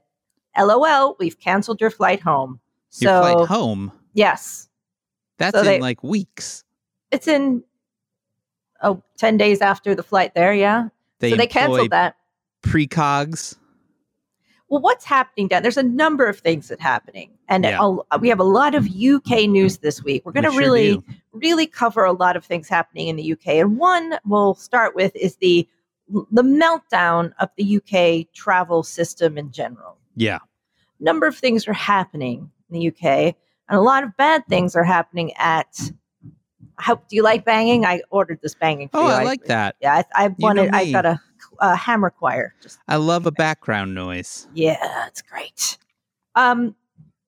"LOL, 0.57 1.15
we've 1.19 1.39
canceled 1.39 1.79
your 1.81 1.91
flight 1.91 2.21
home." 2.21 2.59
Your 2.99 3.21
flight 3.21 3.47
home. 3.47 3.91
yes, 4.13 4.69
That's 5.39 5.53
so 5.55 5.61
in 5.61 5.65
they- 5.65 5.79
like 5.79 6.03
weeks. 6.03 6.63
it's 7.11 7.27
in 7.27 7.63
oh 8.83 9.01
10 9.17 9.37
days 9.37 9.61
after 9.61 9.95
the 9.95 10.03
flight 10.03 10.35
there. 10.35 10.53
Yeah, 10.53 10.89
They 11.19 11.31
so 11.31 11.35
they 11.37 11.47
canceled 11.47 11.89
that. 11.91 12.17
precogs. 12.61 13.55
Well, 14.69 14.81
what's 14.81 15.05
happening, 15.05 15.47
Dan? 15.47 15.61
There's 15.63 15.77
a 15.77 15.83
number 15.83 16.25
of 16.25 16.39
things 16.39 16.67
that 16.69 16.79
happening, 16.79 17.31
and 17.47 17.63
Yeah. 17.63 17.79
a- 18.11 18.17
we 18.19 18.29
have 18.29 18.39
a 18.39 18.43
lot 18.43 18.73
of 18.75 18.87
UK 18.87 19.45
news 19.47 19.79
this 19.79 20.03
week. 20.03 20.23
We're 20.25 20.31
going 20.31 20.45
to 20.45 20.51
sure 20.51 20.59
really, 20.59 20.93
do. 20.97 21.03
Really 21.33 21.65
cover 21.67 22.03
a 22.05 22.11
lot 22.13 22.35
of 22.37 22.45
things 22.45 22.69
happening 22.69 23.07
in 23.07 23.15
the 23.15 23.31
UK. 23.33 23.47
And 23.55 23.77
one 23.77 24.17
we'll 24.25 24.55
start 24.55 24.95
with 24.95 25.15
is 25.15 25.35
the 25.37 25.67
the 26.31 26.43
meltdown 26.43 27.33
of 27.39 27.49
the 27.57 27.77
UK 27.77 28.31
travel 28.33 28.83
system 28.83 29.37
in 29.37 29.51
general. 29.51 29.97
Yeah. 30.15 30.39
Number 30.99 31.25
of 31.27 31.35
things 31.35 31.67
are 31.67 31.73
happening 31.73 32.51
in 32.69 32.79
the 32.79 32.87
UK, 32.89 33.35
and 33.69 33.77
a 33.77 33.81
lot 33.81 34.03
of 34.03 34.15
bad 34.17 34.45
things 34.47 34.75
are 34.75 34.83
happening 34.83 35.33
at. 35.37 35.91
How 36.77 36.95
do 36.95 37.15
you 37.15 37.23
like 37.23 37.45
banging? 37.45 37.85
I 37.85 38.01
ordered 38.09 38.39
this 38.41 38.55
banging. 38.55 38.89
For 38.89 38.97
Oh, 38.97 39.03
you. 39.07 39.13
I 39.13 39.23
like 39.23 39.45
that. 39.45 39.75
Yeah, 39.81 40.03
I, 40.15 40.25
I 40.25 40.27
know 40.29 40.35
wanted. 40.39 40.69
I 40.73 40.91
got 40.91 41.05
a, 41.05 41.19
a 41.59 41.75
hammer 41.75 42.09
choir. 42.09 42.53
Just 42.61 42.79
I 42.87 42.95
love 42.97 43.25
a 43.25 43.31
background 43.43 43.93
noise. 43.95 44.47
yeah, 44.53 45.07
it's 45.07 45.21
great. 45.21 45.77
Um, 46.35 46.75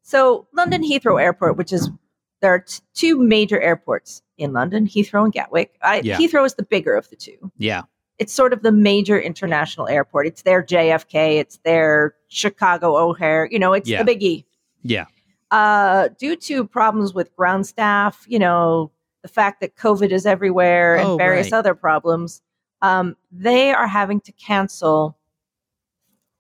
so 0.02 0.48
London 0.54 0.84
Heathrow 0.84 1.22
Airport, 1.22 1.58
which 1.58 1.72
is 1.72 1.90
there 2.46 2.54
are 2.54 2.60
t- 2.60 2.80
two 2.94 3.18
major 3.18 3.60
airports 3.60 4.22
in 4.38 4.54
London, 4.54 4.86
Heathrow 4.86 5.24
and 5.24 5.34
Gatwick. 5.34 5.80
I, 5.82 6.02
Yeah. 6.04 6.16
Heathrow 6.20 6.46
is 6.46 6.54
the 6.54 6.62
bigger 6.62 6.94
of 6.94 7.10
the 7.10 7.16
two. 7.16 7.52
Yeah. 7.58 7.82
It's 8.20 8.32
sort 8.32 8.54
of 8.54 8.62
the 8.62 8.72
major 8.72 9.20
international 9.20 9.88
airport. 9.88 10.28
It's 10.28 10.44
their 10.44 10.62
JFK. 10.62 11.40
It's 11.40 11.58
their 11.66 12.14
Chicago 12.28 12.96
O'Hare. 12.98 13.48
You 13.50 13.58
know, 13.58 13.74
it's 13.74 13.90
Yeah. 13.90 14.04
the 14.04 14.16
biggie. 14.16 14.46
Yeah. 14.84 15.06
Uh, 15.50 16.10
due 16.20 16.36
to 16.36 16.66
problems 16.68 17.16
with 17.16 17.36
ground 17.36 17.66
staff, 17.66 18.24
you 18.28 18.38
know, 18.38 18.92
the 19.24 19.28
fact 19.28 19.60
that 19.62 19.76
COVID 19.76 20.12
is 20.12 20.28
everywhere 20.28 20.98
and 20.98 21.08
Oh, 21.08 21.18
various 21.18 21.52
right. 21.52 21.58
other 21.58 21.74
problems, 21.74 22.44
um, 22.84 23.16
they 23.32 23.72
are 23.74 23.88
having 23.88 24.20
to 24.22 24.32
cancel. 24.34 25.18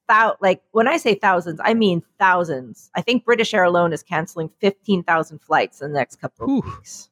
Thou- 0.07 0.37
like 0.39 0.61
when 0.71 0.87
I 0.87 0.97
say 0.97 1.15
thousands, 1.15 1.59
I 1.63 1.73
mean 1.73 2.03
thousands. 2.19 2.91
I 2.95 3.01
think 3.01 3.25
British 3.25 3.53
Air 3.53 3.63
alone 3.63 3.91
is 3.93 4.03
canceling 4.03 4.49
fifteen 4.59 5.03
thousand 5.03 5.39
flights 5.39 5.81
in 5.81 5.91
the 5.91 5.97
next 5.97 6.21
couple 6.21 6.45
of 6.59 6.65
weeks. 6.65 7.09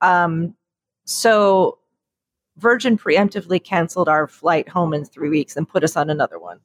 Um, 0.00 0.54
so 1.04 1.78
Virgin 2.56 2.98
preemptively 2.98 3.62
canceled 3.62 4.08
our 4.08 4.26
flight 4.26 4.68
home 4.68 4.92
in 4.92 5.04
three 5.04 5.28
weeks 5.28 5.56
and 5.56 5.68
put 5.68 5.84
us 5.84 5.96
on 5.96 6.10
another 6.10 6.38
one. 6.38 6.58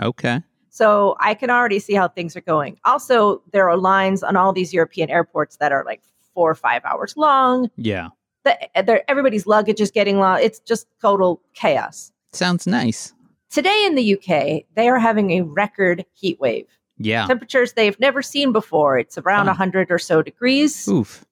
Okay. 0.00 0.40
So 0.70 1.16
I 1.20 1.34
can 1.34 1.50
already 1.50 1.78
see 1.78 1.94
how 1.94 2.08
things 2.08 2.34
are 2.36 2.40
going. 2.40 2.78
Also, 2.84 3.42
there 3.52 3.68
are 3.68 3.76
lines 3.76 4.22
on 4.22 4.36
all 4.36 4.52
these 4.52 4.72
European 4.72 5.10
airports 5.10 5.56
that 5.58 5.70
are 5.70 5.84
like 5.84 6.02
four 6.34 6.50
or 6.50 6.54
five 6.54 6.82
hours 6.84 7.14
long. 7.16 7.70
Yeah. 7.76 8.08
The, 8.44 9.08
everybody's 9.08 9.46
luggage 9.46 9.80
is 9.80 9.90
getting 9.90 10.18
lost. 10.18 10.42
It's 10.42 10.58
just 10.60 10.86
total 11.00 11.40
chaos. 11.54 12.10
Sounds 12.32 12.66
nice. 12.66 13.12
Today 13.52 13.84
in 13.86 13.94
the 13.94 14.14
UK, 14.14 14.64
they 14.74 14.88
are 14.88 14.98
having 14.98 15.30
a 15.32 15.42
record 15.42 16.04
heat 16.14 16.40
wave. 16.40 16.66
Yeah. 16.96 17.26
Temperatures 17.26 17.74
they've 17.74 17.98
never 18.00 18.22
seen 18.22 18.50
before. 18.50 18.98
It's 18.98 19.18
around 19.18 19.42
Fun. 19.44 19.48
100 19.48 19.90
or 19.90 19.98
so 19.98 20.22
degrees. 20.22 20.88
Oof. 20.88 21.24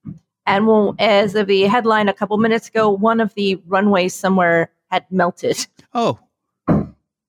And 0.46 0.66
well, 0.66 0.94
as 0.98 1.34
of 1.34 1.46
the 1.46 1.62
headline 1.62 2.08
a 2.08 2.12
couple 2.12 2.36
minutes 2.36 2.68
ago, 2.68 2.90
one 2.90 3.20
of 3.20 3.32
the 3.34 3.60
runways 3.66 4.14
somewhere 4.14 4.70
had 4.90 5.06
melted. 5.10 5.66
Oh. 5.94 6.18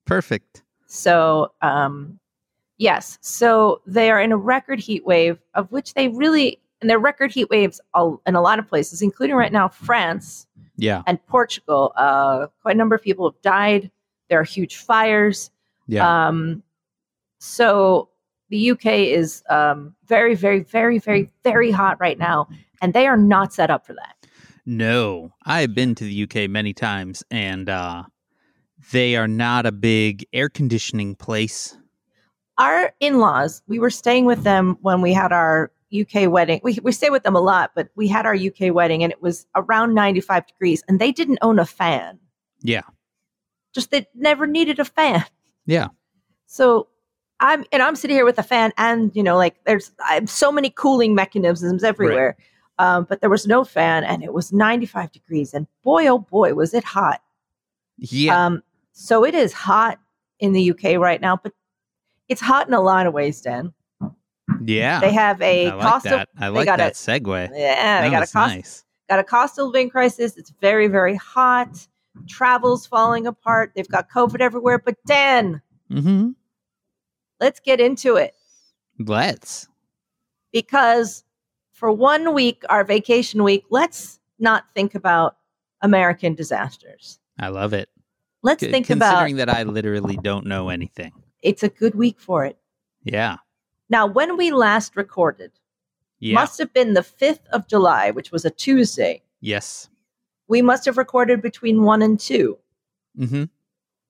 Perfect. 0.04 0.62
So, 0.86 1.52
um, 1.62 2.18
yes, 2.76 3.18
so 3.22 3.80
they 3.86 4.10
are 4.10 4.20
in 4.20 4.30
a 4.30 4.36
record 4.36 4.78
heat 4.78 5.06
wave, 5.06 5.38
of 5.54 5.72
which 5.72 5.94
they 5.94 6.08
really, 6.08 6.60
and 6.80 6.90
they're 6.90 6.98
record 6.98 7.32
heat 7.32 7.48
waves 7.48 7.80
all, 7.94 8.20
in 8.26 8.34
a 8.34 8.42
lot 8.42 8.58
of 8.58 8.68
places, 8.68 9.00
including 9.00 9.36
right 9.36 9.52
now 9.52 9.68
France 9.68 10.46
Yeah. 10.76 11.02
and 11.06 11.24
Portugal. 11.28 11.92
Uh, 11.96 12.48
quite 12.60 12.74
a 12.74 12.78
number 12.78 12.94
of 12.94 13.02
people 13.02 13.30
have 13.30 13.40
died. 13.40 13.90
There 14.32 14.40
are 14.40 14.44
huge 14.44 14.76
fires. 14.76 15.50
Yeah. 15.86 16.28
Um, 16.28 16.62
so 17.38 18.08
the 18.48 18.70
UK 18.70 18.86
is 18.86 19.42
um, 19.50 19.94
very, 20.06 20.34
very, 20.34 20.60
very, 20.60 20.98
very, 20.98 21.30
very 21.44 21.70
hot 21.70 22.00
right 22.00 22.18
now, 22.18 22.48
and 22.80 22.94
they 22.94 23.06
are 23.06 23.18
not 23.18 23.52
set 23.52 23.68
up 23.70 23.84
for 23.86 23.92
that. 23.92 24.16
No, 24.64 25.34
I've 25.44 25.74
been 25.74 25.94
to 25.96 26.04
the 26.04 26.22
UK 26.22 26.48
many 26.48 26.72
times, 26.72 27.22
and 27.30 27.68
uh, 27.68 28.04
they 28.90 29.16
are 29.16 29.28
not 29.28 29.66
a 29.66 29.72
big 29.72 30.24
air 30.32 30.48
conditioning 30.48 31.14
place. 31.14 31.76
our 32.56 32.94
in-laws 33.00 33.60
we 33.66 33.78
were 33.78 33.90
staying 33.90 34.24
with 34.24 34.44
them 34.44 34.78
when 34.80 35.02
we 35.02 35.12
had 35.12 35.30
our 35.32 35.70
uk 36.00 36.14
wedding 36.32 36.58
we, 36.62 36.78
we 36.82 36.92
stay 36.92 37.10
with 37.10 37.22
them 37.22 37.34
a 37.34 37.40
lot 37.40 37.70
but 37.74 37.88
we 37.96 38.06
had 38.08 38.24
our 38.26 38.34
uk 38.34 38.60
wedding 38.74 39.02
and 39.02 39.12
it 39.12 39.20
was 39.22 39.46
around 39.54 39.94
95 39.94 40.46
degrees 40.46 40.82
and 40.88 40.98
they 41.00 41.12
didn't 41.12 41.38
own 41.42 41.58
a 41.58 41.66
fan 41.66 42.18
Yeah. 42.62 42.82
Just 43.72 43.90
they 43.90 44.06
never 44.14 44.46
needed 44.46 44.78
a 44.78 44.84
fan 44.84 45.24
Yeah. 45.66 45.88
so 46.46 46.88
i'm 47.40 47.64
and 47.72 47.82
i'm 47.82 47.96
sitting 47.96 48.16
here 48.16 48.24
with 48.24 48.38
a 48.38 48.42
fan 48.42 48.72
and 48.78 49.10
you 49.14 49.22
know 49.22 49.36
like 49.36 49.56
there's 49.64 49.92
so 50.26 50.52
many 50.52 50.70
cooling 50.70 51.14
mechanisms 51.14 51.82
everywhere 51.84 52.36
um, 52.78 53.04
but 53.08 53.20
there 53.20 53.30
was 53.30 53.46
no 53.46 53.64
fan 53.64 54.02
and 54.04 54.22
it 54.24 54.32
was 54.32 54.52
95 54.52 55.12
degrees 55.12 55.52
and 55.54 55.66
boy 55.82 56.06
oh 56.06 56.18
boy 56.18 56.54
was 56.54 56.74
it 56.74 56.84
hot 56.84 57.20
Yeah. 57.98 58.46
um, 58.46 58.62
so 58.92 59.24
it 59.24 59.34
is 59.34 59.52
hot 59.52 59.98
in 60.38 60.52
the 60.52 60.70
uk 60.70 60.82
right 60.98 61.20
now 61.20 61.36
but 61.36 61.52
it's 62.28 62.40
hot 62.40 62.66
in 62.68 62.74
a 62.74 62.80
lot 62.80 63.06
of 63.06 63.12
ways 63.14 63.40
dan 63.40 63.72
yeah. 64.64 65.00
They 65.00 65.12
have 65.12 65.40
a 65.40 65.68
I 65.68 65.74
like 65.74 65.82
cost 65.82 66.04
that. 66.04 66.28
of 66.36 66.42
I 66.42 66.48
like 66.48 66.66
got 66.66 66.76
that 66.78 66.92
a- 66.92 66.94
segue. 66.94 67.50
yeah, 67.54 68.02
they 68.02 68.10
got 68.10 68.22
a 68.22 68.26
cost 68.30 68.54
nice. 68.54 68.84
got 69.08 69.18
a 69.18 69.24
cost 69.24 69.58
of 69.58 69.68
living 69.68 69.88
crisis. 69.90 70.36
It's 70.36 70.50
very 70.60 70.86
very 70.88 71.16
hot. 71.16 71.86
Travel's 72.28 72.86
falling 72.86 73.26
apart. 73.26 73.72
They've 73.74 73.88
got 73.88 74.10
COVID 74.10 74.40
everywhere. 74.40 74.78
But 74.78 74.96
Dan, 75.06 75.60
Mm-hmm. 75.90 76.30
let's 77.40 77.60
get 77.60 77.80
into 77.80 78.16
it 78.16 78.34
Let's. 78.98 79.68
because 80.52 81.24
for 81.72 81.90
one 81.92 82.32
week, 82.34 82.62
our 82.70 82.84
vacation 82.84 83.42
week, 83.42 83.64
let's 83.70 84.18
not 84.38 84.64
think 84.74 84.94
about 84.94 85.36
American 85.82 86.34
disasters. 86.34 87.18
I 87.38 87.48
love 87.48 87.72
it. 87.72 87.88
Let's 88.42 88.60
C- 88.62 88.70
think 88.70 88.88
about 88.90 89.10
considering 89.10 89.36
that 89.36 89.48
I 89.48 89.64
literally 89.64 90.16
don't 90.22 90.46
know 90.46 90.68
anything. 90.68 91.12
it's 91.42 91.62
a 91.62 91.68
good 91.68 91.94
week 91.94 92.20
for 92.20 92.44
it. 92.44 92.56
Yeah. 93.04 93.36
Now, 93.90 94.06
when 94.06 94.36
we 94.36 94.50
last 94.52 94.96
recorded, 94.96 95.50
Yeah. 96.20 96.34
must 96.34 96.58
have 96.58 96.72
been 96.72 96.94
the 96.94 97.00
5th 97.02 97.46
of 97.52 97.66
July, 97.68 98.10
which 98.12 98.30
was 98.32 98.44
a 98.44 98.50
Tuesday. 98.50 99.22
yes. 99.40 99.88
We 100.48 100.62
must 100.62 100.84
have 100.84 100.98
recorded 100.98 101.40
between 101.40 101.82
1 101.82 102.02
and 102.02 102.18
2. 102.18 102.58
Mm-hmm. 103.18 103.44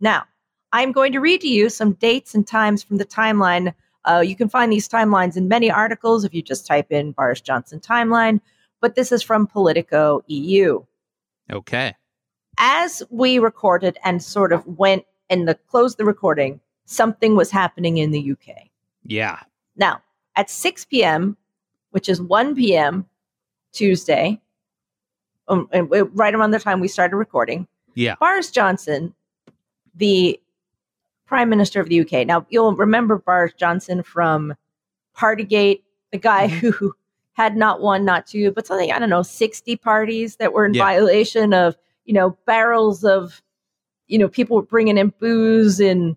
Now, 0.01 0.25
I'm 0.73 0.93
going 0.93 1.13
to 1.13 1.21
read 1.21 1.41
to 1.43 1.49
you 1.49 1.69
some 1.69 1.93
dates 1.95 2.35
and 2.35 2.47
times 2.47 2.83
from 2.83 2.97
the 2.97 3.05
timeline. 3.05 3.75
Uh, 4.05 4.23
you 4.25 4.35
can 4.35 4.49
find 4.49 4.73
these 4.73 4.89
timelines 4.89 5.37
in 5.37 5.49
many 5.49 5.71
articles 5.71 6.25
if 6.25 6.35
you 6.35 6.43
just 6.43 6.67
type 6.67 6.91
in 6.91 7.13
Boris 7.13 7.41
Johnson 7.41 7.79
timeline, 7.79 8.41
but 8.81 8.95
this 8.95 9.13
is 9.13 9.23
from 9.23 9.47
Politico 9.47 10.23
EU. 10.27 10.83
Okay. 11.53 11.95
As 12.59 13.03
we 13.11 13.39
recorded 13.39 13.99
and 14.05 14.23
sort 14.23 14.53
of 14.53 14.67
went 14.67 15.05
and 15.31 15.47
the 15.47 15.55
closed 15.55 15.99
the 15.99 16.05
recording, 16.05 16.61
something 16.87 17.37
was 17.37 17.51
happening 17.51 17.99
in 17.99 18.11
the 18.11 18.33
UK. 18.33 18.69
Yeah. 19.05 19.41
Now, 19.77 20.03
at 20.37 20.51
6 20.51 20.85
p.m., 20.87 21.37
which 21.91 22.09
is 22.09 22.21
1 22.21 22.55
p.m. 22.55 23.07
Tuesday, 23.73 24.41
um, 25.49 25.69
and 25.73 25.89
right 26.15 26.35
around 26.35 26.51
the 26.53 26.59
time 26.61 26.81
we 26.81 26.89
started 26.89 27.17
recording, 27.17 27.67
Yeah. 27.95 28.15
Boris 28.21 28.51
Johnson, 28.51 29.15
the 29.95 30.41
Prime 31.27 31.49
Minister 31.49 31.81
of 31.81 31.89
the 31.89 32.01
UK. 32.01 32.27
Now, 32.27 32.47
you'll 32.51 32.75
remember 32.75 33.19
Boris 33.19 33.53
Johnson 33.55 34.03
from 34.03 34.55
Partygate, 35.17 35.83
the 36.11 36.19
guy 36.19 36.49
Mm-hmm. 36.49 36.69
who 36.71 36.95
had 37.35 37.57
not 37.57 37.81
one, 37.81 38.05
not 38.05 38.27
two, 38.27 38.51
but 38.53 38.67
something, 38.67 38.93
I 38.93 38.99
don't 38.99 39.09
know, 39.09 39.23
60 39.23 39.77
parties 39.77 40.37
that 40.37 40.53
were 40.53 40.67
in 40.67 40.75
Yeah. 40.75 40.85
violation 40.85 41.55
of, 41.55 41.77
you 42.05 42.13
know, 42.13 42.37
barrels 42.47 43.05
of, 43.05 43.43
you 44.07 44.19
know, 44.19 44.29
people 44.29 44.57
were 44.57 44.63
bringing 44.63 44.99
in 44.99 45.15
booze 45.19 45.81
and 45.81 46.15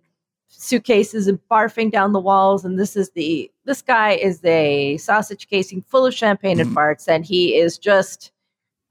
suitcases 0.50 1.28
and 1.28 1.40
barfing 1.50 1.90
down 1.92 2.12
the 2.12 2.20
walls. 2.20 2.66
And 2.66 2.78
this 2.78 2.96
is 2.98 3.12
the, 3.12 3.50
this 3.64 3.82
guy 3.82 4.12
is 4.12 4.44
a 4.44 4.98
sausage 4.98 5.48
casing 5.48 5.82
full 5.84 6.06
of 6.06 6.14
champagne 6.14 6.60
and 6.60 6.70
Mhm. 6.70 6.74
farts. 6.76 7.08
And 7.08 7.26
he 7.26 7.56
is 7.56 7.78
just 7.78 8.32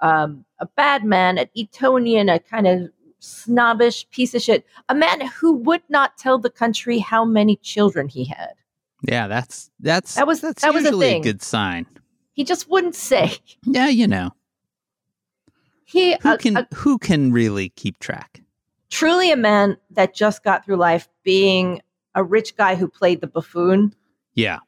um, 0.04 0.44
a 0.61 0.66
bad 0.66 1.02
man, 1.04 1.38
an 1.38 1.49
Etonian, 1.56 2.28
a 2.28 2.38
kind 2.38 2.66
of 2.66 2.90
snobbish 3.20 4.08
piece 4.11 4.34
of 4.34 4.42
shit, 4.42 4.66
a 4.88 4.94
man 4.94 5.26
who 5.26 5.52
would 5.52 5.82
not 5.88 6.18
tell 6.18 6.38
the 6.38 6.50
country 6.50 6.99
how 6.99 7.25
many 7.25 7.56
children 7.56 8.06
he 8.08 8.25
had. 8.25 8.52
Yeah. 9.08 9.26
That's 9.28 9.70
that's 9.80 10.14
That 10.16 10.26
was- 10.26 10.40
that's 10.40 10.62
that 10.62 10.75
was 10.75 10.82
a 10.84 10.88
usually 10.88 11.06
thing. 11.06 11.23
good 11.23 11.42
sign. 11.42 11.87
He 12.32 12.44
just 12.44 12.68
wouldn't 12.68 12.94
say. 12.94 13.32
Yeah. 13.64 13.88
You 13.88 14.06
know. 14.06 14.30
He 15.84 16.16
Who 16.23 16.32
a- 16.32 16.38
can 16.38 16.56
a- 16.56 16.68
who 16.75 16.99
can 16.99 17.32
really 17.32 17.68
keep 17.70 17.99
track? 17.99 18.42
truly 18.90 19.32
a 19.32 19.37
man 19.37 19.76
that 19.90 20.14
just 20.14 20.44
got 20.44 20.64
through 20.64 20.76
life 20.76 21.08
being 21.25 21.80
a 22.14 22.23
rich 22.23 22.56
guy 22.56 22.75
who 22.76 22.87
played 22.87 23.20
the 23.20 23.26
buffoon 23.26 23.92
Yeah, 24.34 24.61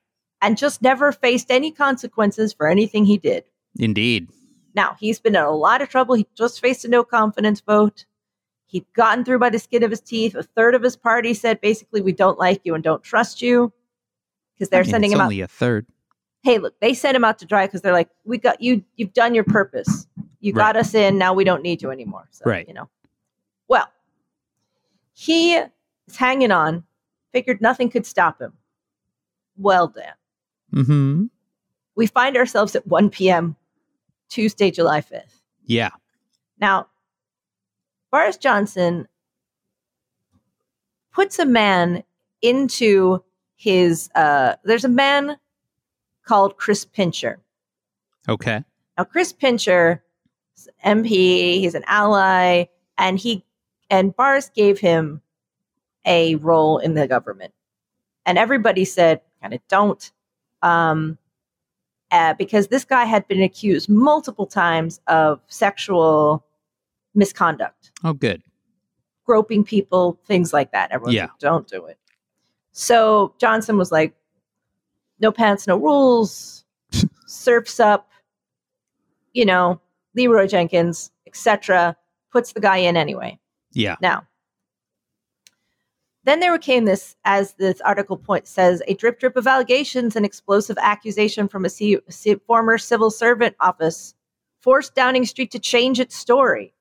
and 0.42 0.58
just 0.58 0.82
never 0.82 1.12
faced 1.12 1.50
any 1.50 1.70
consequences 1.70 2.52
for 2.52 2.66
anything 2.68 3.04
he 3.04 3.18
did. 3.18 3.44
indeed. 3.78 4.28
Now, 4.76 4.94
he's 5.00 5.18
been 5.18 5.34
in 5.34 5.42
a 5.42 5.50
lot 5.50 5.80
of 5.82 5.88
trouble. 5.88 6.14
He 6.14 6.26
just 6.36 6.60
faced 6.60 6.84
a 6.84 6.88
no 6.88 7.02
confidence 7.02 7.60
vote. 7.60 8.04
He'd 8.66 8.84
gotten 8.92 9.24
through 9.24 9.38
by 9.38 9.48
the 9.50 9.58
skin 9.58 9.82
of 9.82 9.90
his 9.90 10.02
teeth. 10.02 10.34
A 10.34 10.42
third 10.42 10.74
of 10.74 10.82
his 10.82 10.96
party 10.96 11.32
said 11.34 11.60
basically, 11.62 12.02
we 12.02 12.12
don't 12.12 12.38
like 12.38 12.60
you 12.64 12.74
and 12.74 12.84
don't 12.84 13.02
trust 13.02 13.40
you 13.40 13.72
because 14.54 14.68
they're 14.68 14.80
I 14.80 14.84
mean, 14.84 14.90
sending 14.90 15.12
him 15.12 15.20
out. 15.20 15.24
only 15.24 15.40
a 15.40 15.48
third. 15.48 15.86
Hey, 16.42 16.58
look, 16.58 16.78
they 16.80 16.92
sent 16.94 17.16
him 17.16 17.24
out 17.24 17.38
to 17.38 17.46
dry 17.46 17.66
because 17.66 17.80
they're 17.80 17.92
like, 17.92 18.10
we 18.24 18.38
got 18.38 18.60
you, 18.60 18.84
you've 18.96 19.14
done 19.14 19.34
your 19.34 19.44
purpose. 19.44 20.06
You 20.40 20.52
got 20.52 20.76
us 20.76 20.94
in. 20.94 21.16
Now 21.18 21.32
we 21.32 21.42
don't 21.42 21.62
need 21.62 21.80
you 21.82 21.90
anymore. 21.90 22.28
So, 22.30 22.44
Right. 22.44 22.68
you 22.68 22.74
know. 22.74 22.88
Well, 23.68 23.88
he 25.12 25.54
is 25.54 25.70
hanging 26.16 26.52
on, 26.52 26.84
figured 27.32 27.60
nothing 27.60 27.88
could 27.90 28.06
stop 28.06 28.40
him. 28.40 28.52
Well, 29.56 29.88
Dan, 29.88 30.12
Mm-hmm. 30.74 31.24
we 31.94 32.06
find 32.06 32.36
ourselves 32.36 32.76
at 32.76 32.86
1 32.86 33.10
p.m. 33.10 33.56
Tuesday, 34.28 34.70
July 34.70 35.00
5th. 35.00 35.40
Yeah. 35.64 35.90
Now, 36.60 36.88
Boris 38.10 38.36
Johnson 38.36 39.08
puts 41.12 41.38
a 41.38 41.46
man 41.46 42.04
into 42.42 43.22
his, 43.56 44.10
uh, 44.14 44.56
there's 44.64 44.84
a 44.84 44.88
man 44.88 45.38
called 46.24 46.56
Chris 46.56 46.84
Pincher. 46.84 47.40
Okay. 48.28 48.62
Now, 48.98 49.04
Chris 49.04 49.32
Pincher, 49.32 50.02
MP, 50.84 51.08
he's 51.60 51.74
an 51.74 51.84
ally, 51.86 52.64
and 52.98 53.18
he 53.18 53.44
and 53.90 54.14
Boris 54.16 54.50
gave 54.54 54.80
him 54.80 55.22
a 56.04 56.36
role 56.36 56.78
in 56.78 56.94
the 56.94 57.06
government. 57.06 57.52
And 58.24 58.38
everybody 58.38 58.84
said, 58.84 59.20
kind 59.40 59.54
of 59.54 59.60
don't. 59.68 60.10
Um, 60.62 61.18
uh, 62.10 62.34
because 62.34 62.68
this 62.68 62.84
guy 62.84 63.04
had 63.04 63.26
been 63.28 63.42
accused 63.42 63.88
multiple 63.88 64.46
times 64.46 65.00
of 65.06 65.40
sexual 65.48 66.44
misconduct, 67.14 67.90
Oh, 68.04 68.12
good. 68.12 68.42
groping 69.24 69.64
people, 69.64 70.18
things 70.26 70.52
like 70.52 70.72
that. 70.72 70.90
Everyone's 70.92 71.14
Yeah. 71.14 71.22
like, 71.24 71.38
don't 71.38 71.66
do 71.66 71.86
it. 71.86 71.98
So 72.72 73.34
Johnson 73.38 73.76
was 73.78 73.90
like, 73.90 74.14
no 75.20 75.32
pants, 75.32 75.66
no 75.66 75.76
rules, 75.78 76.64
surfs 77.26 77.80
up, 77.80 78.08
you 79.32 79.44
know, 79.44 79.80
Leeroy 80.14 80.46
Jenkins, 80.46 81.10
etc., 81.26 81.96
puts 82.30 82.52
the 82.52 82.60
guy 82.60 82.76
in 82.78 82.96
anyway. 82.96 83.38
Yeah. 83.72 83.96
Now, 84.00 84.26
then 86.26 86.40
there 86.40 86.58
came 86.58 86.84
this, 86.84 87.16
as 87.24 87.54
this 87.54 87.80
article 87.82 88.16
point 88.16 88.46
says, 88.48 88.82
a 88.88 88.94
drip 88.94 89.20
drip 89.20 89.36
of 89.36 89.46
allegations 89.46 90.16
and 90.16 90.26
explosive 90.26 90.76
accusation 90.80 91.46
from 91.46 91.64
a 91.64 91.70
C- 91.70 92.00
C- 92.10 92.34
former 92.46 92.76
civil 92.78 93.10
servant 93.10 93.54
office 93.60 94.14
forced 94.60 94.94
Downing 94.96 95.24
Street 95.24 95.52
to 95.52 95.60
change 95.60 96.00
its 96.00 96.16
story. 96.16 96.74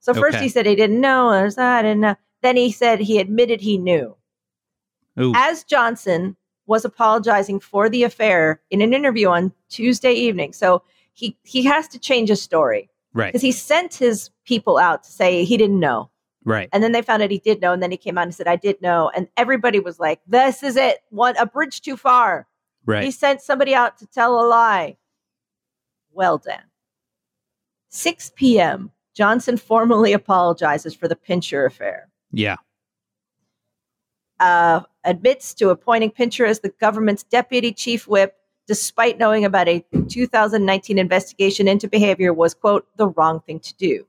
So 0.00 0.12
first 0.12 0.36
Okay. 0.36 0.44
he 0.44 0.48
said 0.50 0.66
he 0.66 0.76
didn't 0.76 1.00
know, 1.00 1.48
that, 1.48 1.58
I 1.78 1.82
didn't 1.82 2.00
know. 2.00 2.16
Then 2.42 2.56
he 2.56 2.70
said 2.70 3.00
he 3.00 3.18
admitted 3.18 3.62
he 3.62 3.78
knew. 3.78 4.16
Ooh. 5.18 5.32
As 5.34 5.64
Johnson 5.64 6.36
was 6.66 6.84
apologizing 6.84 7.60
for 7.60 7.88
the 7.88 8.02
affair 8.04 8.60
in 8.70 8.82
an 8.82 8.92
interview 8.92 9.28
on 9.28 9.52
Tuesday 9.70 10.12
evening, 10.12 10.52
so 10.52 10.82
he 11.14 11.36
he 11.42 11.64
has 11.64 11.88
to 11.88 11.98
change 11.98 12.28
his 12.28 12.40
story 12.42 12.90
right. 13.14 13.28
because 13.28 13.42
he 13.42 13.52
sent 13.52 13.94
his 13.94 14.30
people 14.44 14.78
out 14.78 15.02
to 15.04 15.10
say 15.10 15.44
he 15.44 15.56
didn't 15.56 15.80
know. 15.80 16.09
Right. 16.44 16.68
And 16.72 16.82
then 16.82 16.92
they 16.92 17.02
found 17.02 17.22
out 17.22 17.30
he 17.30 17.38
did 17.38 17.60
know. 17.60 17.72
And 17.72 17.82
then 17.82 17.90
he 17.90 17.96
came 17.96 18.16
out 18.16 18.24
and 18.24 18.34
said, 18.34 18.48
I 18.48 18.56
did 18.56 18.80
know. 18.80 19.10
And 19.14 19.28
everybody 19.36 19.80
was 19.80 19.98
like, 19.98 20.20
this 20.26 20.62
is 20.62 20.76
it. 20.76 20.98
One, 21.10 21.36
a 21.36 21.46
bridge 21.46 21.80
too 21.82 21.96
far. 21.96 22.46
Right. 22.86 23.04
He 23.04 23.10
sent 23.10 23.42
somebody 23.42 23.74
out 23.74 23.98
to 23.98 24.06
tell 24.06 24.40
a 24.40 24.46
lie. 24.46 24.96
Well 26.12 26.38
done. 26.38 26.62
6 27.90 28.32
p.m., 28.36 28.90
Johnson 29.14 29.56
formally 29.56 30.12
apologizes 30.12 30.94
for 30.94 31.08
the 31.08 31.16
Pincher 31.16 31.66
affair. 31.66 32.08
Yeah. 32.32 32.56
Uh, 34.38 34.80
admits 35.04 35.52
to 35.54 35.70
appointing 35.70 36.10
Pincher 36.10 36.46
as 36.46 36.60
the 36.60 36.72
government's 36.80 37.24
deputy 37.24 37.72
chief 37.72 38.08
whip, 38.08 38.36
despite 38.66 39.18
knowing 39.18 39.44
about 39.44 39.68
a 39.68 39.84
2019 40.08 40.98
investigation 40.98 41.68
into 41.68 41.88
behavior 41.88 42.32
was, 42.32 42.54
quote, 42.54 42.86
the 42.96 43.08
wrong 43.08 43.40
thing 43.40 43.60
to 43.60 43.74
do. 43.74 44.06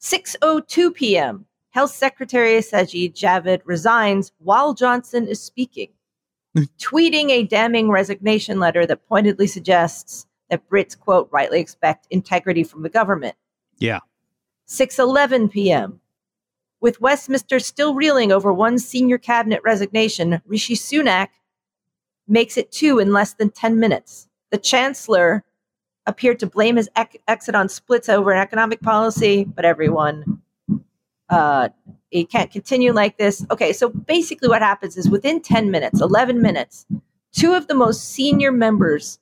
6.02 0.00 0.94
p.m., 0.94 1.46
Health 1.70 1.90
Secretary 1.92 2.54
Sajid 2.58 3.14
Javid 3.14 3.60
resigns 3.64 4.32
while 4.38 4.74
Johnson 4.74 5.28
is 5.28 5.42
speaking, 5.42 5.90
tweeting 6.78 7.30
a 7.30 7.44
damning 7.44 7.90
resignation 7.90 8.58
letter 8.58 8.86
that 8.86 9.06
pointedly 9.08 9.46
suggests 9.46 10.26
that 10.50 10.68
Brits, 10.68 10.98
quote, 10.98 11.28
rightly 11.30 11.60
expect 11.60 12.06
integrity 12.10 12.64
from 12.64 12.82
the 12.82 12.88
government. 12.88 13.36
Yeah. 13.78 14.00
6:11 14.66 15.50
p.m. 15.50 16.00
With 16.80 17.00
Westminster 17.00 17.58
still 17.58 17.94
reeling 17.94 18.32
over 18.32 18.52
one 18.52 18.78
senior 18.78 19.18
cabinet 19.18 19.60
resignation, 19.64 20.40
Rishi 20.46 20.74
Sunak 20.74 21.28
makes 22.26 22.56
it 22.56 22.70
two 22.70 22.98
in 22.98 23.12
less 23.12 23.34
than 23.34 23.50
10 23.50 23.78
minutes. 23.80 24.28
The 24.50 24.58
chancellor 24.58 25.44
appeared 26.08 26.38
to 26.40 26.46
blame 26.46 26.76
his 26.76 26.88
ec- 26.96 27.22
exit 27.28 27.54
on 27.54 27.68
splits 27.68 28.08
over 28.08 28.32
an 28.32 28.38
economic 28.38 28.80
policy, 28.82 29.44
but 29.44 29.64
everyone 29.64 30.40
uh 31.30 31.68
it 32.10 32.30
can't 32.30 32.50
continue 32.50 32.92
like 32.92 33.18
this. 33.18 33.44
Okay, 33.50 33.72
so 33.72 33.90
basically 33.90 34.48
what 34.48 34.62
happens 34.62 34.96
is 34.96 35.10
within 35.10 35.42
10 35.42 35.70
minutes, 35.70 36.00
11 36.00 36.40
minutes, 36.40 36.86
two 37.32 37.52
of 37.54 37.66
the 37.68 37.74
most 37.74 38.08
senior 38.10 38.50
members 38.50 39.18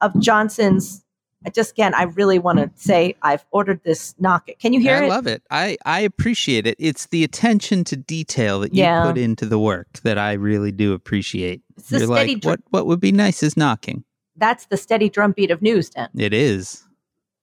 of 0.00 0.18
Johnson's 0.20 1.02
I 1.46 1.50
just 1.50 1.72
again, 1.72 1.92
I 1.94 2.04
really 2.04 2.38
want 2.38 2.58
to 2.58 2.70
say 2.74 3.16
I've 3.20 3.44
ordered 3.50 3.82
this 3.84 4.14
knock 4.18 4.48
it. 4.48 4.58
Can 4.60 4.72
you 4.72 4.80
hear 4.80 4.96
I 4.96 5.04
it? 5.04 5.08
love 5.10 5.26
it. 5.26 5.42
I, 5.50 5.76
I 5.84 6.00
appreciate 6.00 6.66
it. 6.66 6.74
It's 6.78 7.06
the 7.08 7.22
attention 7.22 7.84
to 7.84 7.96
detail 7.96 8.60
that 8.60 8.72
you 8.74 8.82
Yeah. 8.82 9.02
put 9.04 9.18
into 9.18 9.44
the 9.44 9.58
work 9.58 9.88
that 10.04 10.16
I 10.16 10.32
really 10.34 10.72
do 10.72 10.94
appreciate. 10.94 11.60
It's 11.76 11.90
the 11.90 11.98
You're 11.98 12.06
steady 12.06 12.34
like, 12.36 12.42
dr- 12.42 12.50
what 12.52 12.60
what 12.70 12.86
would 12.86 13.00
be 13.00 13.12
nice 13.12 13.42
is 13.42 13.58
knocking. 13.58 14.04
That's 14.36 14.66
the 14.66 14.76
steady 14.76 15.08
drumbeat 15.08 15.50
of 15.50 15.62
news, 15.62 15.90
Dan. 15.90 16.08
It 16.16 16.32
is. 16.34 16.82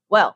Well, 0.10 0.36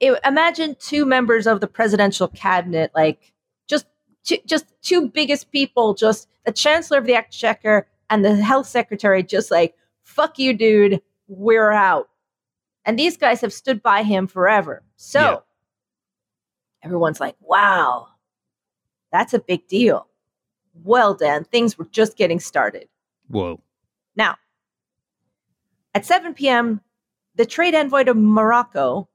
it, 0.00 0.18
imagine 0.24 0.76
two 0.78 1.06
members 1.06 1.46
of 1.46 1.60
the 1.60 1.66
presidential 1.66 2.28
cabinet, 2.28 2.90
like 2.94 3.32
just 3.68 3.86
two, 4.24 4.38
just 4.46 4.66
two 4.82 5.08
biggest 5.08 5.50
people, 5.50 5.94
just 5.94 6.28
the 6.44 6.52
chancellor 6.52 6.98
of 6.98 7.06
the 7.06 7.14
exchequer 7.14 7.86
and 8.10 8.24
the 8.24 8.36
health 8.36 8.66
secretary, 8.66 9.22
just 9.22 9.50
like 9.50 9.74
fuck 10.02 10.38
you, 10.38 10.52
dude, 10.52 11.00
we're 11.28 11.70
out. 11.70 12.08
And 12.84 12.98
these 12.98 13.16
guys 13.16 13.40
have 13.40 13.52
stood 13.52 13.82
by 13.82 14.02
him 14.02 14.26
forever. 14.26 14.82
So 14.96 15.20
Yeah. 15.20 15.36
everyone's 16.82 17.20
like, 17.20 17.36
wow, 17.40 18.08
that's 19.12 19.32
a 19.32 19.38
big 19.38 19.68
deal. 19.68 20.08
Well, 20.74 21.14
Dan, 21.14 21.44
things 21.44 21.78
were 21.78 21.86
just 21.90 22.16
getting 22.16 22.40
started. 22.40 22.88
Whoa. 23.28 23.60
Now, 24.16 24.36
at 25.94 26.04
7 26.04 26.34
p.m., 26.34 26.80
the 27.34 27.46
trade 27.46 27.74
envoy 27.74 28.04
to 28.04 28.14
Morocco, 28.14 29.08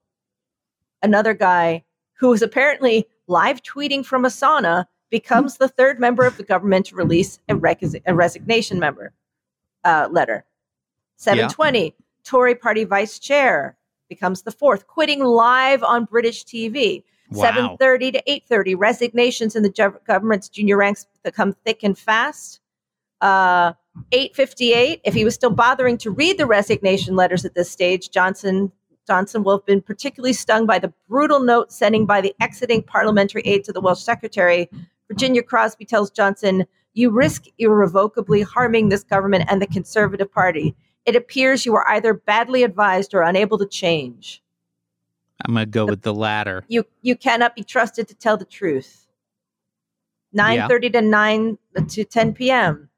another 1.01 1.33
guy 1.33 1.83
who 2.13 2.29
was 2.29 2.41
apparently 2.41 3.07
live 3.27 3.61
tweeting 3.61 4.05
from 4.05 4.25
a 4.25 4.29
sauna, 4.29 4.85
becomes 5.09 5.57
the 5.57 5.67
third 5.67 5.99
member 5.99 6.25
of 6.25 6.35
the 6.37 6.43
government 6.43 6.87
to 6.87 6.95
release 6.95 7.39
a, 7.47 7.55
rec- 7.55 7.81
a 8.05 8.13
resignation 8.13 8.79
member 8.79 9.13
uh, 9.83 10.07
letter. 10.11 10.43
720, 11.17 11.95
Tory 12.23 12.55
party 12.55 12.83
vice 12.83 13.17
chair 13.19 13.77
becomes 14.09 14.41
the 14.41 14.51
fourth, 14.51 14.87
quitting 14.87 15.23
live 15.23 15.83
on 15.83 16.05
British 16.05 16.43
TV. 16.43 17.03
Wow. 17.31 17.77
7.30 17.79 18.13
to 18.13 18.23
8.30 18.49 18.75
resignations 18.77 19.55
in 19.55 19.63
the 19.63 19.99
government's 20.05 20.49
junior 20.49 20.77
ranks 20.77 21.07
become 21.23 21.53
thick 21.65 21.83
and 21.83 21.97
fast 21.97 22.61
uh, 23.21 23.73
858 24.11 25.01
if 25.03 25.13
he 25.13 25.25
was 25.25 25.33
still 25.33 25.49
bothering 25.49 25.97
to 25.99 26.11
read 26.11 26.37
the 26.37 26.45
resignation 26.45 27.15
letters 27.15 27.45
at 27.45 27.55
this 27.55 27.69
stage 27.69 28.09
johnson 28.09 28.71
johnson 29.05 29.43
will 29.43 29.57
have 29.57 29.65
been 29.65 29.81
particularly 29.81 30.33
stung 30.33 30.65
by 30.65 30.79
the 30.79 30.93
brutal 31.07 31.39
note 31.39 31.71
sending 31.71 32.05
by 32.05 32.21
the 32.21 32.35
exiting 32.41 32.83
parliamentary 32.83 33.41
aide 33.43 33.63
to 33.63 33.73
the 33.73 33.81
welsh 33.81 34.01
secretary 34.01 34.69
virginia 35.07 35.41
Crosbie 35.41 35.87
tells 35.87 36.11
johnson 36.11 36.65
you 36.93 37.09
risk 37.09 37.45
irrevocably 37.57 38.41
harming 38.41 38.89
this 38.89 39.03
government 39.03 39.45
and 39.47 39.61
the 39.61 39.67
conservative 39.67 40.31
party 40.31 40.75
it 41.05 41.15
appears 41.15 41.65
you 41.65 41.75
are 41.75 41.87
either 41.89 42.13
badly 42.13 42.63
advised 42.63 43.13
or 43.13 43.21
unable 43.21 43.57
to 43.57 43.65
change 43.65 44.41
I'm 45.45 45.53
gonna 45.53 45.65
go 45.65 45.85
with 45.85 46.01
the 46.01 46.13
latter. 46.13 46.63
you 46.67 46.85
you 47.01 47.15
cannot 47.15 47.55
be 47.55 47.63
trusted 47.63 48.07
to 48.07 48.15
tell 48.15 48.37
the 48.37 48.45
truth. 48.45 49.07
Nine 50.33 50.67
thirty 50.67 50.89
to 50.89 51.01
nine 51.01 51.57
to 51.89 52.03
ten 52.03 52.33
p.m. 52.33 52.89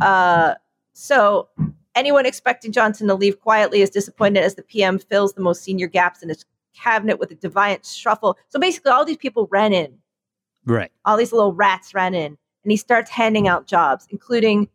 Uh, 0.00 0.54
so 0.92 1.48
anyone 1.94 2.26
expecting 2.26 2.72
Johnson 2.72 3.08
to 3.08 3.14
leave 3.14 3.40
quietly 3.40 3.82
is 3.82 3.90
disappointed 3.90 4.42
as 4.42 4.54
the 4.54 4.62
PM 4.62 4.98
fills 4.98 5.32
the 5.34 5.42
most 5.42 5.62
senior 5.62 5.86
gaps 5.86 6.22
in 6.22 6.28
his 6.28 6.44
cabinet 6.74 7.18
with 7.18 7.30
a 7.30 7.34
defiant 7.34 7.84
shuffle. 7.84 8.38
So 8.48 8.58
basically, 8.58 8.92
all 8.92 9.04
these 9.04 9.16
people 9.16 9.48
ran 9.50 9.72
in. 9.72 9.98
Right. 10.64 10.90
All 11.04 11.16
these 11.16 11.32
little 11.32 11.52
rats 11.52 11.94
ran 11.94 12.14
in, 12.14 12.38
and 12.64 12.70
he 12.70 12.76
starts 12.76 13.10
handing 13.10 13.48
out 13.48 13.66
jobs, 13.66 14.06
including 14.10 14.68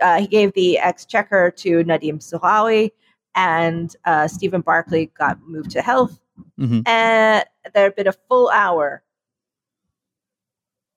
uh, 0.00 0.20
he 0.20 0.26
gave 0.26 0.52
the 0.54 0.78
exchequer 0.78 1.50
to 1.50 1.84
Nadhim 1.84 2.18
Zahawi, 2.18 2.90
and 3.34 3.94
uh, 4.04 4.28
Stephen 4.28 4.60
Barclay 4.60 5.06
got 5.06 5.38
moved 5.46 5.70
to 5.72 5.82
health. 5.82 6.18
Mhm. 6.58 6.86
And 6.86 7.44
there 7.74 7.84
had 7.84 7.96
been 7.96 8.08
a 8.08 8.12
full 8.12 8.48
hour 8.50 9.02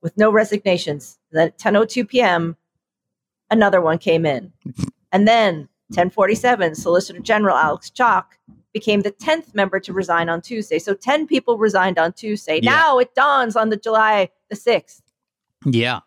with 0.02 0.18
no 0.18 0.32
resignations. 0.32 1.20
Then 1.32 1.48
at 1.48 1.58
10:02 1.58 2.08
p.m., 2.08 2.56
another 3.54 3.80
one 3.82 3.98
came 3.98 4.26
in, 4.26 4.52
and 5.12 5.28
then 5.28 5.70
10:47, 5.94 6.76
Solicitor 6.76 7.20
General 7.20 7.56
Alex 7.56 7.90
Chalk 7.90 8.38
became 8.74 9.02
the 9.02 9.12
10th 9.12 9.54
member 9.54 9.80
to 9.80 9.94
resign 9.94 10.28
on 10.30 10.42
Tuesday. 10.42 10.80
So 10.80 10.96
10 10.96 11.28
people 11.28 11.58
resigned 11.58 12.00
on 12.00 12.12
Tuesday. 12.14 12.60
Yeah. 12.62 12.72
Now 12.72 12.98
it 12.98 13.14
dawns 13.14 13.56
on 13.56 13.70
the 13.70 13.78
July 13.78 14.30
the 14.50 14.56
6th. 14.56 15.02
Yeah. 15.66 16.00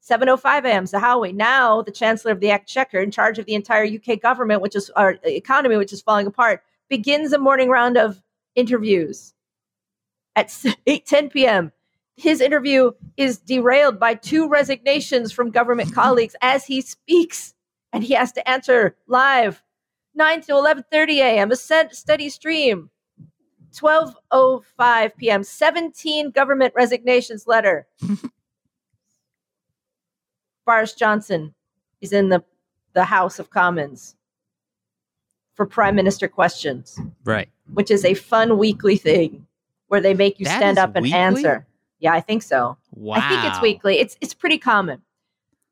7:05 0.00 0.64
a.m. 0.64 0.84
Zahawi, 0.84 1.34
now 1.34 1.82
the 1.82 1.90
Chancellor 1.90 2.32
of 2.32 2.40
the 2.40 2.50
Exchequer, 2.50 3.00
in 3.00 3.10
charge 3.10 3.38
of 3.38 3.44
the 3.44 3.54
entire 3.54 3.84
UK 3.84 4.20
government, 4.20 4.62
which 4.62 4.76
is 4.76 4.88
our 4.90 5.18
economy, 5.24 5.76
which 5.76 5.92
is 5.92 6.00
falling 6.00 6.26
apart, 6.26 6.62
begins 6.88 7.32
a 7.32 7.38
morning 7.38 7.68
round 7.68 7.96
of 7.98 8.22
interviews. 8.54 9.34
At 10.36 10.48
8:10 10.48 11.30
p.m., 11.30 11.72
his 12.16 12.40
interview 12.40 12.92
is 13.16 13.38
derailed 13.38 14.00
by 14.00 14.14
two 14.14 14.48
resignations 14.48 15.32
from 15.32 15.50
government 15.50 15.92
colleagues 15.94 16.34
as 16.40 16.64
he 16.66 16.80
speaks, 16.80 17.54
and 17.92 18.02
he 18.02 18.14
has 18.14 18.32
to 18.32 18.48
answer 18.48 18.96
live. 19.06 19.62
9 20.14 20.40
to 20.42 20.52
11:30 20.52 21.16
a.m. 21.18 21.50
a 21.52 21.56
steady 21.56 22.28
stream. 22.30 22.90
12:05 23.74 25.16
p.m. 25.18 25.42
17 25.44 26.30
government 26.30 26.72
resignations 26.74 27.46
letter. 27.46 27.86
Boris 30.66 30.94
Johnson 30.94 31.54
is 32.00 32.12
in 32.12 32.30
the, 32.30 32.42
the 32.94 33.04
House 33.04 33.38
of 33.38 33.50
Commons 33.50 34.16
for 35.54 35.66
Prime 35.66 35.94
Minister 35.94 36.28
questions, 36.28 36.98
Right. 37.24 37.48
which 37.74 37.90
is 37.90 38.04
a 38.04 38.14
fun 38.14 38.56
weekly 38.58 38.96
thing 38.96 39.46
where 39.88 40.00
they 40.00 40.14
make 40.14 40.40
you 40.40 40.44
That 40.46 40.56
stand 40.56 40.78
up 40.78 40.96
and 40.96 41.02
weekly? 41.04 41.18
answer. 41.18 41.66
Yeah, 41.98 42.12
I 42.12 42.20
think 42.20 42.42
so. 42.42 42.76
Wow. 42.92 43.16
I 43.16 43.28
think 43.28 43.44
it's 43.44 43.62
weekly. 43.62 43.98
It's 43.98 44.16
it's 44.20 44.34
pretty 44.34 44.58
common. 44.58 45.02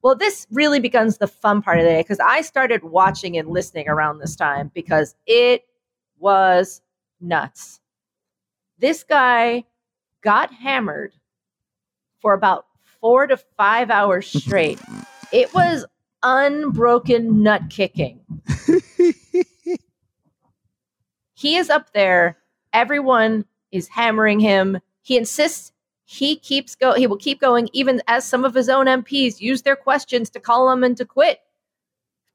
Well, 0.03 0.15
this 0.15 0.47
really 0.51 0.81
becomes 0.81 1.19
the 1.19 1.27
fun 1.27 1.63
part 1.63 1.79
of 1.79 1.85
the 1.85 1.91
day 1.91 2.01
because 2.01 2.21
I 2.21 2.43
started 2.43 2.85
watching 2.85 3.39
and 3.39 3.49
listening 3.49 3.89
around 3.89 4.19
this 4.19 4.37
time 4.37 4.71
because 4.75 5.15
it 5.27 5.65
was 6.19 6.83
nuts. 7.21 7.81
This 8.79 9.03
guy 9.03 9.65
got 10.23 10.53
hammered 10.53 11.15
for 12.21 12.35
about 12.35 12.67
four 12.83 13.27
to 13.27 13.37
five 13.37 13.91
hours 13.91 14.27
straight. 14.27 14.79
it 15.33 15.53
was 15.55 15.87
unbroken 16.23 17.43
nut 17.43 17.63
kicking. 17.71 18.21
he 21.35 21.57
is 21.57 21.71
up 21.71 21.93
there. 21.93 22.39
Everyone 22.73 23.45
is 23.71 23.89
hammering 23.89 24.41
him. 24.41 24.81
He 25.03 25.17
insists 25.17 25.73
he 26.15 26.37
keeps 26.37 26.75
go 26.75 26.93
he 26.95 27.07
will 27.07 27.17
keep 27.17 27.41
going 27.41 27.69
even 27.73 28.01
as 28.07 28.25
some 28.25 28.45
of 28.45 28.55
his 28.55 28.69
own 28.69 28.87
MPs 28.87 29.41
use 29.41 29.63
their 29.63 29.77
questions 29.77 30.31
to 30.31 30.41
call 30.41 30.71
him 30.71 30.85
and 30.85 30.97
to 30.97 31.05
quit. 31.05 31.41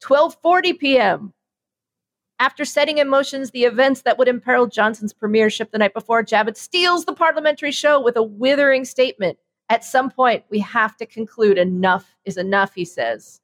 12:40 0.03 0.79
p.m. 0.79 1.33
After 2.39 2.63
setting 2.63 2.99
in 2.99 3.09
motions 3.09 3.51
the 3.51 3.63
events 3.63 4.01
that 4.01 4.17
would 4.17 4.27
imperil 4.27 4.67
Johnson's 4.67 5.13
premiership 5.13 5.71
the 5.71 5.77
night 5.77 5.93
before, 5.93 6.23
Javid 6.23 6.55
steals 6.55 7.05
the 7.05 7.13
parliamentary 7.13 7.71
show 7.71 8.01
with 8.01 8.15
a 8.15 8.23
withering 8.23 8.85
statement. 8.85 9.37
At 9.69 9.83
some 9.83 10.09
point, 10.09 10.45
we 10.49 10.59
have 10.59 10.95
to 10.97 11.05
conclude 11.05 11.57
enough 11.57 12.15
is 12.25 12.37
enough, 12.37 12.73
he 12.73 12.85
says. 12.85 13.39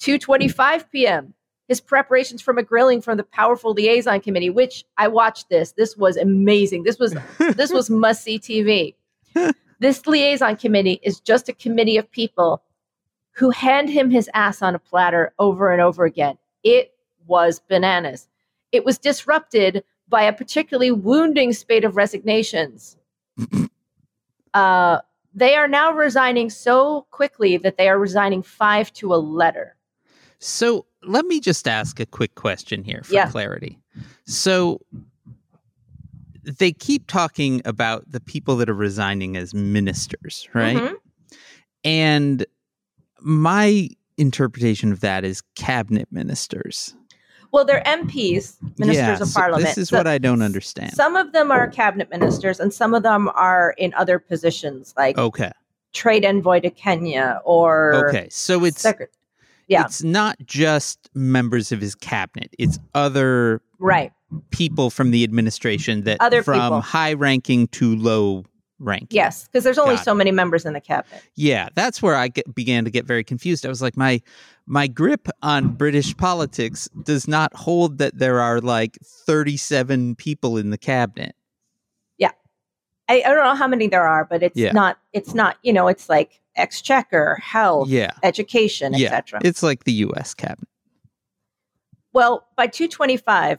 2:25 0.00 0.90
p.m. 0.90 1.34
His 1.68 1.80
preparations 1.80 2.42
from 2.42 2.58
a 2.58 2.62
grilling 2.62 3.00
from 3.00 3.16
the 3.16 3.24
powerful 3.24 3.72
liaison 3.72 4.20
committee, 4.20 4.50
which 4.50 4.84
I 4.96 5.06
watched 5.08 5.48
this. 5.48 5.72
This 5.72 5.96
was 5.96 6.16
amazing. 6.16 6.82
This 6.82 6.98
was 6.98 7.14
this 7.38 7.72
was 7.72 7.88
must 8.04 8.24
see 8.24 8.38
TV. 8.40 8.94
This 9.78 10.06
liaison 10.06 10.56
committee 10.56 11.00
is 11.02 11.20
just 11.20 11.48
a 11.48 11.52
committee 11.52 11.96
of 11.96 12.10
people 12.10 12.62
who 13.32 13.50
hand 13.50 13.88
him 13.88 14.10
his 14.10 14.28
ass 14.34 14.62
on 14.62 14.74
a 14.74 14.78
platter 14.78 15.32
over 15.38 15.72
and 15.72 15.80
over 15.80 16.04
again. 16.04 16.36
It 16.62 16.92
was 17.26 17.60
bananas. 17.60 18.28
It 18.72 18.84
was 18.84 18.98
disrupted 18.98 19.84
by 20.08 20.22
a 20.22 20.32
particularly 20.32 20.90
wounding 20.90 21.52
spate 21.52 21.84
of 21.84 21.96
resignations. 21.96 22.96
uh, 24.54 24.98
they 25.34 25.54
are 25.54 25.68
now 25.68 25.92
resigning 25.92 26.50
so 26.50 27.06
quickly 27.10 27.56
that 27.56 27.78
they 27.78 27.88
are 27.88 27.98
resigning 27.98 28.42
five 28.42 28.92
to 28.94 29.14
a 29.14 29.16
letter. 29.16 29.76
So 30.38 30.86
let 31.02 31.24
me 31.24 31.40
just 31.40 31.66
ask 31.66 31.98
a 32.00 32.06
quick 32.06 32.34
question 32.34 32.84
here 32.84 33.02
for 33.04 33.14
Yeah. 33.14 33.30
clarity. 33.30 33.78
So 34.26 34.80
they 36.44 36.72
keep 36.72 37.06
talking 37.06 37.62
about 37.64 38.10
the 38.10 38.20
people 38.20 38.56
that 38.56 38.68
are 38.68 38.74
resigning 38.74 39.36
as 39.36 39.54
ministers, 39.54 40.48
right? 40.54 40.76
Mhm. 40.76 40.94
And 41.84 42.46
my 43.20 43.88
interpretation 44.16 44.92
of 44.92 45.00
that 45.00 45.24
is 45.24 45.42
cabinet 45.54 46.08
ministers. 46.10 46.94
Well, 47.52 47.64
they're 47.64 47.82
MPs, 47.84 48.56
ministers 48.78 48.96
Yeah, 48.96 49.20
of 49.20 49.28
so 49.28 49.38
parliament. 49.40 49.66
This 49.66 49.78
is 49.78 49.88
So- 49.90 49.98
what 49.98 50.06
I 50.06 50.18
don't 50.18 50.42
understand. 50.42 50.94
Some 50.94 51.16
of 51.16 51.32
them 51.32 51.50
are 51.50 51.68
cabinet 51.68 52.10
ministers, 52.10 52.58
and 52.58 52.72
some 52.72 52.94
of 52.94 53.02
them 53.02 53.28
are 53.34 53.74
in 53.76 53.92
other 53.94 54.18
positions, 54.18 54.94
like 54.96 55.18
okay. 55.18 55.52
trade 55.92 56.24
envoy 56.24 56.60
to 56.60 56.70
Kenya 56.70 57.40
or 57.44 58.08
Okay. 58.08 58.28
So 58.30 58.64
it's 58.64 58.80
secret. 58.82 59.12
Yeah. 59.68 59.84
it's 59.84 60.02
not 60.02 60.36
just 60.46 61.10
members 61.14 61.72
of 61.72 61.80
his 61.80 61.94
cabinet. 61.94 62.54
It's 62.58 62.78
other 62.94 63.60
Right. 63.78 64.12
People 64.50 64.90
from 64.90 65.10
the 65.10 65.24
administration 65.24 66.02
that 66.04 66.18
Other 66.20 66.42
from 66.42 66.60
people. 66.60 66.80
high 66.80 67.12
ranking 67.12 67.68
to 67.68 67.96
low 67.96 68.44
ranking. 68.78 69.08
Yes, 69.10 69.46
because 69.46 69.64
there's 69.64 69.78
only 69.78 69.96
Got 69.96 70.04
so 70.04 70.14
many 70.14 70.30
members 70.32 70.64
in 70.66 70.72
the 70.72 70.80
cabinet. 70.80 71.22
Yeah, 71.34 71.68
that's 71.74 72.02
where 72.02 72.16
I 72.16 72.28
get, 72.28 72.54
began 72.54 72.84
to 72.84 72.90
get 72.90 73.04
very 73.06 73.24
confused. 73.24 73.64
I 73.64 73.68
was 73.68 73.82
like, 73.82 73.96
my 73.96 74.20
my 74.66 74.86
grip 74.86 75.28
on 75.42 75.74
British 75.74 76.16
politics 76.16 76.88
does 77.04 77.26
not 77.28 77.54
hold 77.54 77.98
that 77.98 78.18
there 78.18 78.40
are 78.40 78.60
like 78.60 78.98
37 79.02 80.14
people 80.16 80.56
in 80.56 80.70
the 80.70 80.78
cabinet. 80.78 81.34
I, 83.08 83.16
I 83.26 83.34
don't 83.34 83.44
know 83.44 83.56
how 83.56 83.66
many 83.66 83.88
there 83.88 84.06
are, 84.06 84.24
but 84.24 84.44
it's 84.44 84.56
Yeah. 84.56 84.70
not. 84.72 84.96
It's 85.12 85.34
not. 85.34 85.58
You 85.62 85.72
know, 85.72 85.88
it's 85.88 86.08
like 86.08 86.40
exchequer, 86.56 87.34
health, 87.42 87.88
Yeah. 87.88 88.12
education, 88.22 88.94
Yeah. 88.94 89.08
etc. 89.08 89.40
It's 89.44 89.62
like 89.62 89.84
the 89.84 89.92
US 89.92 90.32
cabinet. 90.34 90.68
Well, 92.12 92.46
by 92.56 92.68
225, 92.68 93.58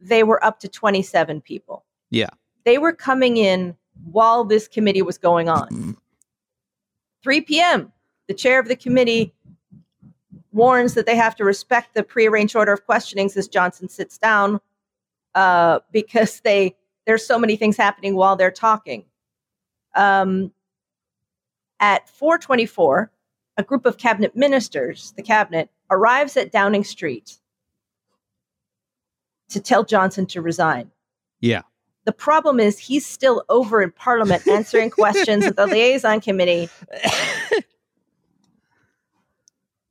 they 0.00 0.22
were 0.22 0.42
up 0.44 0.60
to 0.60 0.68
27 0.68 1.40
people. 1.40 1.84
Yeah. 2.10 2.30
They 2.64 2.78
were 2.78 2.92
coming 2.92 3.36
in 3.36 3.76
while 4.04 4.44
this 4.44 4.66
committee 4.68 5.02
was 5.02 5.18
going 5.18 5.48
on. 5.48 5.96
3 7.22 7.42
p.m., 7.42 7.92
the 8.28 8.34
chair 8.34 8.58
of 8.58 8.68
the 8.68 8.76
committee 8.76 9.34
warns 10.52 10.94
that 10.94 11.06
they 11.06 11.16
have 11.16 11.36
to 11.36 11.44
respect 11.44 11.94
the 11.94 12.02
prearranged 12.02 12.56
order 12.56 12.72
of 12.72 12.84
questionings 12.86 13.36
as 13.36 13.48
Johnson 13.48 13.88
sits 13.88 14.18
down 14.18 14.60
uh, 15.34 15.80
because 15.92 16.40
they 16.40 16.76
there's 17.06 17.26
so 17.26 17.38
many 17.38 17.56
things 17.56 17.76
happening 17.76 18.14
while 18.14 18.36
they're 18.36 18.50
talking. 18.50 19.04
Um, 19.96 20.52
at 21.80 22.08
4:24, 22.08 23.08
a 23.56 23.62
group 23.62 23.86
of 23.86 23.96
cabinet 23.96 24.36
ministers, 24.36 25.12
the 25.16 25.22
cabinet, 25.22 25.70
arrives 25.90 26.36
at 26.36 26.52
Downing 26.52 26.84
Street 26.84 27.39
to 29.50 29.60
tell 29.60 29.84
Johnson 29.84 30.26
to 30.26 30.40
resign. 30.42 30.90
Yeah. 31.40 31.62
The 32.04 32.12
problem 32.12 32.58
is 32.60 32.78
he's 32.78 33.04
still 33.06 33.44
over 33.48 33.82
in 33.82 33.90
Parliament 33.92 34.46
answering 34.48 34.90
questions 34.90 35.44
at 35.44 35.56
the 35.56 35.66
liaison 35.68 36.20
committee 36.20 36.68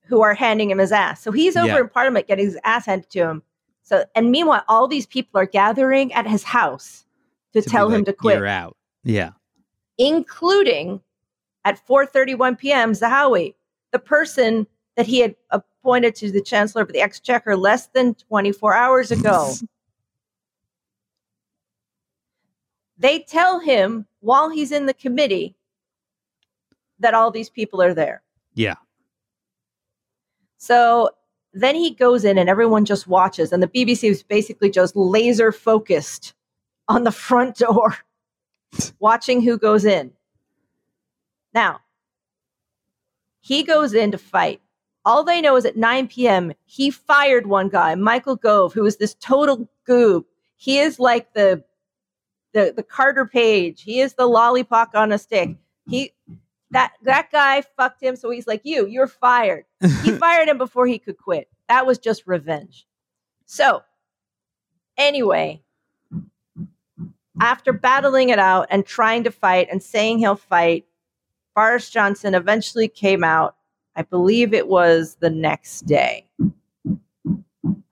who 0.08 0.22
are 0.22 0.34
handing 0.34 0.72
him 0.72 0.80
his 0.80 0.92
ass. 0.92 1.22
So 1.22 1.32
he's 1.32 1.56
over 1.56 1.68
Yeah. 1.68 1.80
in 1.82 1.90
Parliament 1.90 2.28
getting 2.28 2.46
his 2.46 2.58
ass 2.64 2.86
handed 2.86 3.10
to 3.12 3.20
him. 3.20 3.44
So 3.84 4.06
and 4.16 4.32
meanwhile, 4.32 4.64
all 4.68 4.88
these 4.88 5.06
people 5.06 5.40
are 5.40 5.46
gathering 5.46 6.12
at 6.14 6.28
his 6.28 6.44
house 6.44 7.06
to, 7.54 7.62
to 7.62 7.70
tell 7.70 7.90
him 7.90 8.06
to 8.06 8.14
quit, 8.14 8.38
You're 8.38 8.48
out. 8.48 8.76
Yeah. 9.04 9.32
including 9.98 11.02
at 11.66 11.80
4:31 11.88 12.58
p.m. 12.58 12.94
Zahawi, 12.94 13.54
the 13.92 14.00
person 14.00 14.66
that 14.96 15.06
he 15.06 15.20
had 15.20 15.36
appointed 15.82 16.16
to 16.16 16.32
the 16.32 16.42
Chancellor 16.42 16.82
of 16.82 16.92
the 16.92 17.02
Exchequer 17.02 17.56
less 17.56 17.88
than 17.88 18.16
24 18.16 18.74
hours 18.74 19.12
ago. 19.12 19.54
they 22.98 23.20
tell 23.20 23.60
him 23.60 24.06
while 24.20 24.50
he's 24.50 24.72
in 24.72 24.86
the 24.86 24.94
committee 24.94 25.56
that 27.00 27.14
all 27.14 27.32
these 27.32 27.50
people 27.50 27.82
are 27.82 27.94
there. 27.94 28.22
Yeah. 28.54 28.76
So 30.58 31.12
then 31.54 31.76
he 31.76 31.92
goes 31.92 32.26
in 32.26 32.38
and 32.38 32.50
everyone 32.50 32.86
just 32.86 33.08
watches. 33.08 33.52
And 33.52 33.64
the 33.64 33.68
BBC 33.68 34.10
is 34.10 34.22
basically 34.22 34.70
just 34.70 34.96
laser 34.96 35.52
focused 35.52 36.34
on 36.88 37.04
the 37.04 37.12
front 37.12 37.58
door, 37.58 37.96
watching 39.00 39.42
who 39.42 39.58
goes 39.58 39.86
in. 39.86 40.12
Now, 41.54 41.80
he 43.40 43.64
goes 43.64 43.94
in 43.94 44.12
to 44.12 44.18
fight. 44.18 44.62
All 45.06 45.24
they 45.24 45.42
know 45.42 45.56
is 45.56 45.66
at 45.66 45.78
9 45.78 46.08
p.m., 46.08 46.52
he 46.66 46.92
fired 46.92 47.48
one 47.48 47.70
guy, 47.70 47.96
Michael 47.96 48.36
Gove, 48.36 48.74
who 48.74 48.86
is 48.86 48.98
this 48.98 49.16
total 49.16 49.70
goob. 49.88 50.26
He 50.58 50.80
is 50.80 51.00
like 51.00 51.34
the 51.34 51.64
the, 52.52 52.74
the 52.76 52.84
Carter 52.84 53.26
Page. 53.26 53.84
He 53.84 54.02
is 54.02 54.14
the 54.14 54.26
lollipop 54.26 54.96
on 54.96 55.12
a 55.12 55.20
stick. 55.20 55.56
He 55.88 56.14
that 56.72 56.94
that 57.04 57.32
guy 57.32 57.62
fucked 57.62 58.02
him, 58.02 58.16
so 58.16 58.30
he's 58.30 58.48
like, 58.48 58.62
You, 58.64 58.88
you're 58.88 59.08
fired. 59.08 59.66
He 60.04 60.12
fired 60.12 60.50
him 60.50 60.58
before 60.58 60.88
he 60.88 61.00
could 61.00 61.18
quit. 61.18 61.48
That 61.68 61.86
was 61.86 61.98
just 61.98 62.28
revenge. 62.28 62.86
So 63.46 63.84
anyway, 64.98 65.62
after 67.40 67.74
battling 67.74 68.30
it 68.30 68.40
out 68.40 68.68
and 68.70 68.86
trying 68.86 69.24
to 69.24 69.32
fight 69.32 69.68
and 69.72 69.82
saying 69.82 70.20
he'll 70.20 70.36
fight, 70.36 70.86
Boris 71.56 71.90
Johnson 71.90 72.36
eventually 72.36 72.88
came 72.88 73.24
out, 73.24 73.56
I 73.96 74.04
believe 74.04 74.54
it 74.54 74.68
was 74.68 75.18
the 75.20 75.30
next 75.30 75.82
day, 75.82 76.26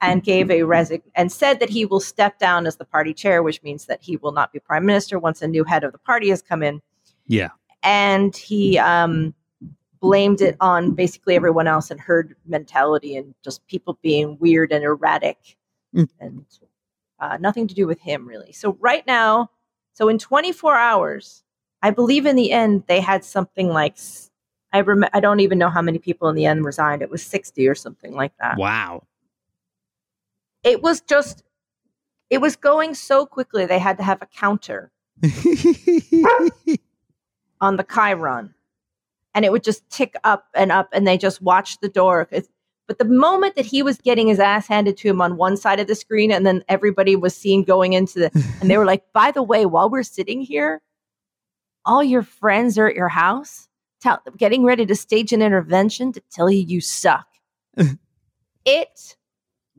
and 0.02 0.24
gave 0.24 0.50
a 0.52 0.64
resign 0.64 1.02
and 1.16 1.32
said 1.32 1.60
that 1.60 1.70
he 1.70 1.86
will 1.86 2.00
step 2.00 2.40
down 2.40 2.66
as 2.66 2.78
the 2.78 2.86
party 2.86 3.14
chair, 3.14 3.44
which 3.44 3.62
means 3.64 3.86
that 3.86 4.02
he 4.02 4.18
will 4.18 4.32
not 4.32 4.54
be 4.54 4.60
prime 4.60 4.86
minister 4.86 5.20
once 5.20 5.42
a 5.42 5.48
new 5.48 5.64
head 5.64 5.84
of 5.84 5.92
the 5.92 5.98
party 5.98 6.30
has 6.30 6.42
come 6.42 6.64
in. 6.64 6.82
Yeah. 7.28 7.50
And 7.84 8.36
he 8.36 8.78
um, 8.78 9.34
blamed 10.00 10.42
it 10.42 10.56
on 10.62 10.92
basically 10.94 11.36
everyone 11.36 11.68
else 11.68 11.92
and 11.92 12.00
herd 12.00 12.36
mentality 12.46 13.16
and 13.18 13.34
just 13.44 13.66
people 13.68 13.98
being 14.02 14.38
weird 14.40 14.72
and 14.72 14.84
erratic 14.84 15.56
Mm. 15.96 16.10
and 16.20 16.46
uh, 17.22 17.38
nothing 17.40 17.66
to 17.66 17.74
do 17.74 17.88
with 17.88 18.00
him 18.02 18.28
really. 18.28 18.52
So 18.52 18.78
right 18.82 19.08
now, 19.08 19.50
so 19.94 20.10
in 20.10 20.20
24 20.20 20.76
hours, 20.76 21.44
I 21.82 21.92
believe 21.92 22.26
in 22.26 22.36
the 22.36 22.52
end 22.52 22.84
they 22.88 23.00
had 23.00 23.24
something 23.24 23.70
like 23.70 23.94
s- 23.94 24.30
I 24.74 24.82
rem- 24.82 25.06
I 25.14 25.20
don't 25.20 25.40
even 25.40 25.58
know 25.58 25.70
how 25.70 25.82
many 25.82 26.00
people 26.00 26.28
in 26.30 26.36
the 26.36 26.46
end 26.46 26.66
resigned. 26.66 27.02
It 27.02 27.10
was 27.10 27.24
60 27.24 27.68
or 27.68 27.76
something 27.76 28.14
like 28.14 28.34
that. 28.40 28.58
Wow. 28.58 29.04
It 30.64 30.82
was 30.82 31.02
just 31.02 31.44
it 32.30 32.40
was 32.40 32.56
going 32.56 32.94
so 32.94 33.26
quickly 33.26 33.66
they 33.66 33.80
had 33.80 33.98
to 33.98 34.04
have 34.04 34.22
a 34.22 34.26
counter 34.26 34.92
on 37.62 37.78
the 37.78 37.84
chyron. 37.84 38.54
And 39.34 39.46
it 39.46 39.52
would 39.52 39.64
just 39.64 39.88
tick 39.90 40.16
up 40.24 40.48
and 40.56 40.72
up, 40.72 40.90
and 40.92 41.08
they 41.08 41.18
just 41.18 41.42
watched 41.42 41.82
the 41.82 41.90
door. 41.90 42.28
But 42.88 42.98
the 42.98 43.06
moment 43.06 43.56
that 43.56 43.66
he 43.66 43.84
was 43.84 44.00
getting 44.00 44.28
his 44.30 44.40
ass 44.40 44.68
handed 44.68 44.98
to 44.98 45.10
him 45.10 45.22
on 45.22 45.38
one 45.38 45.58
side 45.58 45.80
of 45.80 45.88
the 45.88 45.94
screen, 45.94 46.32
and 46.32 46.46
then 46.46 46.64
everybody 46.68 47.16
was 47.16 47.36
seen 47.36 47.64
going 47.64 47.94
into 47.94 48.20
the, 48.20 48.32
and 48.60 48.70
they 48.70 48.78
were 48.78 48.86
like, 48.86 49.04
by 49.14 49.30
the 49.30 49.44
way, 49.44 49.66
while 49.68 49.92
we're 49.92 50.02
sitting 50.02 50.42
here, 50.42 50.82
all 51.86 52.04
your 52.04 52.24
friends 52.24 52.80
are 52.80 52.88
at 52.88 52.96
your 52.96 53.10
house, 53.10 53.67
tell, 54.02 54.22
getting 54.38 54.64
ready 54.64 54.86
to 54.86 54.96
stage 54.96 55.34
an 55.34 55.42
intervention 55.42 56.12
to 56.14 56.22
tell 56.32 56.50
you 56.50 56.60
you 56.60 56.82
suck. 56.82 57.28
it 58.66 59.16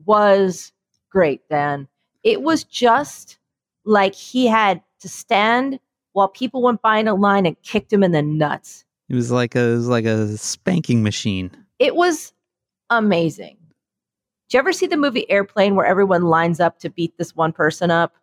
was 0.05 0.71
great, 1.09 1.41
Dan. 1.49 1.87
It 2.23 2.41
was 2.41 2.63
just 2.63 3.37
like 3.85 4.13
he 4.13 4.47
had 4.47 4.81
to 4.99 5.09
stand 5.09 5.79
while 6.13 6.27
people 6.27 6.61
went 6.61 6.81
by 6.81 6.97
in 6.97 7.07
a 7.07 7.15
line 7.15 7.45
and 7.45 7.61
kicked 7.63 7.91
him 7.93 8.03
in 8.03 8.11
the 8.11 8.21
nuts. 8.21 8.85
It 9.07 9.15
was 9.15 9.31
like 9.31 9.55
a 9.55 9.59
it 9.59 9.75
was 9.75 9.87
like 9.87 10.05
a 10.05 10.37
spanking 10.37 11.01
machine. 11.03 11.51
It 11.79 11.95
was 11.95 12.33
amazing. 12.89 13.57
Did 14.49 14.55
you 14.55 14.59
ever 14.59 14.73
see 14.73 14.87
the 14.87 14.97
movie 14.97 15.29
Airplane 15.29 15.75
where 15.75 15.85
everyone 15.85 16.23
lines 16.23 16.59
up 16.59 16.79
to 16.79 16.89
beat 16.89 17.17
this 17.17 17.35
one 17.35 17.53
person 17.53 17.91
up 17.91 18.15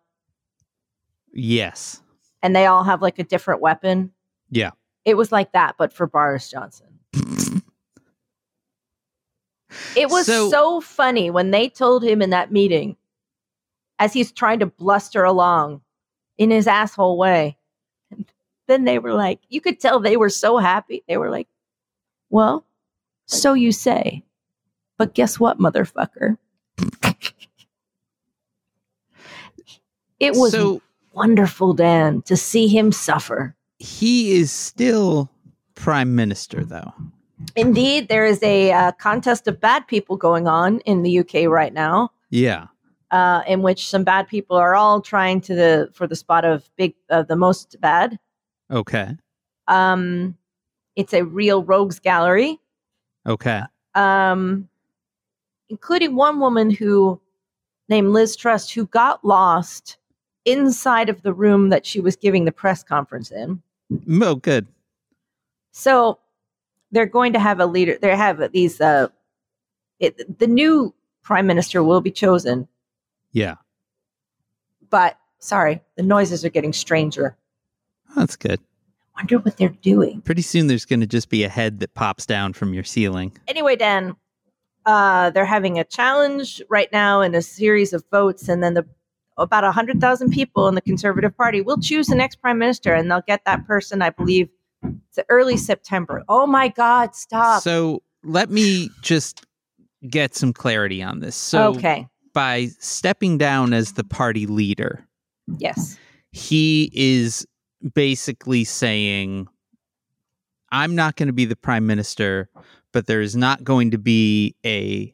Yes. 1.33 2.01
and 2.43 2.55
they 2.55 2.65
all 2.65 2.83
have 2.83 3.01
like 3.01 3.19
a 3.19 3.23
different 3.23 3.61
weapon? 3.61 4.11
Yeah. 4.49 4.71
It 5.07 5.15
was 5.15 5.31
like 5.31 5.53
that, 5.53 5.75
but 5.77 5.93
for 5.93 6.05
Boris 6.05 6.49
Johnson. 6.51 6.85
It 9.95 10.09
was 10.09 10.25
So- 10.25 10.49
so, 10.49 10.81
funny 10.81 11.29
when 11.31 11.51
they 11.51 11.69
told 11.69 12.03
him 12.03 12.21
in 12.21 12.31
that 12.31 12.51
meeting, 12.51 12.97
as 13.99 14.11
he's 14.11 14.33
trying 14.33 14.59
to 14.59 14.65
bluster 14.65 15.23
along 15.23 15.81
in 16.37 16.51
his 16.51 16.67
asshole 16.67 17.17
way. 17.17 17.57
And 18.11 18.25
then 18.67 18.83
they 18.83 18.99
were 18.99 19.13
like, 19.13 19.39
you 19.47 19.61
could 19.61 19.79
tell 19.79 20.01
they 20.01 20.17
were 20.17 20.29
so 20.29 20.57
happy. 20.57 21.03
They 21.07 21.15
were 21.15 21.29
like, 21.29 21.47
well, 22.29 22.65
so 23.27 23.53
you 23.53 23.71
say. 23.71 24.25
But 24.97 25.13
guess 25.13 25.39
what, 25.39 25.57
motherfucker? 25.57 26.37
it 30.19 30.35
was 30.35 30.51
so 30.51 30.81
wonderful, 31.13 31.73
Dan, 31.73 32.23
to 32.23 32.35
see 32.35 32.67
him 32.67 32.91
suffer. 32.91 33.55
He 33.79 34.33
is 34.33 34.51
still 34.51 35.29
prime 35.75 36.15
minister 36.15 36.63
though. 36.65 36.93
Indeed, 37.55 38.07
there 38.07 38.25
is 38.25 38.41
a 38.41 38.71
uh, 38.71 38.91
contest 38.93 39.47
of 39.47 39.59
bad 39.59 39.87
people 39.87 40.17
going 40.17 40.47
on 40.47 40.79
in 40.81 41.03
the 41.03 41.19
UK 41.19 41.47
right 41.47 41.71
now, 41.73 42.11
Yeah. 42.31 42.67
uh, 43.11 43.43
in 43.47 43.61
which 43.61 43.87
some 43.87 44.03
bad 44.03 44.27
people 44.27 44.57
are 44.57 44.73
all 44.75 45.01
trying 45.01 45.41
to 45.41 45.53
the 45.55 45.89
for 45.93 46.07
the 46.07 46.15
spot 46.15 46.45
of 46.45 46.69
big 46.77 46.95
uh, 47.09 47.21
the 47.23 47.35
most 47.35 47.79
bad. 47.79 48.17
Okay. 48.71 49.15
Um, 49.67 50.35
it's 50.95 51.13
a 51.13 51.23
real 51.23 51.63
rogues 51.63 51.99
gallery, 51.99 52.59
Okay. 53.27 53.61
um, 53.93 54.67
including 55.69 56.15
one 56.15 56.39
woman 56.39 56.71
who 56.71 57.21
named 57.89 58.09
Liz 58.09 58.35
Truss 58.35 58.69
who 58.69 58.87
got 58.87 59.23
lost 59.23 59.97
inside 60.45 61.09
of 61.09 61.21
the 61.21 61.33
room 61.33 61.69
that 61.69 61.85
she 61.85 61.99
was 61.99 62.15
giving 62.15 62.45
the 62.45 62.51
press 62.51 62.83
conference 62.83 63.29
in. 63.31 63.61
Oh, 64.21 64.35
good. 64.35 64.67
So 65.71 66.19
they're 66.91 67.05
going 67.05 67.33
to 67.33 67.39
have 67.39 67.59
a 67.59 67.65
leader. 67.65 67.97
They 68.01 68.15
have 68.15 68.51
these. 68.51 68.81
Uh, 68.81 69.07
it, 69.99 70.39
the 70.39 70.47
new 70.47 70.93
prime 71.23 71.47
minister 71.47 71.83
will 71.83 72.01
be 72.01 72.11
chosen, 72.11 72.67
Yeah. 73.31 73.55
but 74.89 75.17
sorry, 75.39 75.81
the 75.95 76.03
noises 76.03 76.45
are 76.45 76.49
getting 76.49 76.71
stranger. 76.73 77.35
That's 78.15 78.35
good. 78.35 78.59
I 79.15 79.21
wonder 79.21 79.39
what 79.39 79.57
they're 79.57 79.69
doing. 79.69 80.21
Pretty 80.21 80.43
soon 80.43 80.67
there's 80.67 80.85
going 80.85 80.99
to 81.01 81.07
just 81.07 81.29
be 81.29 81.43
a 81.43 81.49
head 81.49 81.79
that 81.79 81.93
pops 81.95 82.25
down 82.25 82.53
from 82.53 82.73
your 82.73 82.83
ceiling. 82.83 83.35
Anyway, 83.47 83.75
Dan, 83.75 84.15
uh, 84.85 85.31
they're 85.31 85.43
having 85.45 85.79
a 85.79 85.83
challenge 85.83 86.61
right 86.69 86.91
now 86.93 87.21
in 87.21 87.33
a 87.35 87.41
series 87.41 87.91
of 87.93 88.05
votes, 88.11 88.47
and 88.47 88.61
then 88.63 88.75
the 88.75 88.85
about 89.37 89.63
a 89.63 89.71
hundred 89.71 90.01
thousand 90.01 90.31
people 90.31 90.67
in 90.67 90.75
the 90.75 90.81
Conservative 90.81 91.35
Party 91.35 91.61
will 91.61 91.79
choose 91.79 92.07
the 92.07 92.15
next 92.15 92.37
prime 92.37 92.57
minister, 92.57 92.93
and 92.93 93.09
they'll 93.09 93.23
get 93.27 93.45
that 93.45 93.65
person. 93.65 94.01
I 94.01 94.09
believe 94.09 94.49
it's 94.83 95.19
early 95.29 95.57
September. 95.57 96.23
Oh 96.29 96.47
my 96.47 96.67
God! 96.67 97.15
Stop. 97.15 97.61
So 97.63 98.01
let 98.23 98.49
me 98.49 98.89
just 99.01 99.45
get 100.09 100.35
some 100.35 100.53
clarity 100.53 101.01
on 101.01 101.19
this. 101.19 101.35
So 101.35 101.69
okay. 101.75 102.07
by 102.33 102.67
stepping 102.79 103.37
down 103.37 103.73
as 103.73 103.93
the 103.93 104.03
party 104.03 104.45
leader, 104.45 105.05
Yes. 105.57 105.97
he 106.31 106.91
is 106.93 107.47
basically 107.93 108.63
saying, 108.63 109.47
I'm 110.71 110.95
not 110.95 111.15
going 111.15 111.27
to 111.27 111.33
be 111.33 111.45
the 111.45 111.55
prime 111.55 111.87
minister, 111.87 112.49
but 112.93 113.07
there 113.07 113.21
is 113.21 113.35
not 113.35 113.63
going 113.63 113.91
to 113.91 113.97
be 113.97 114.55
a 114.65 115.13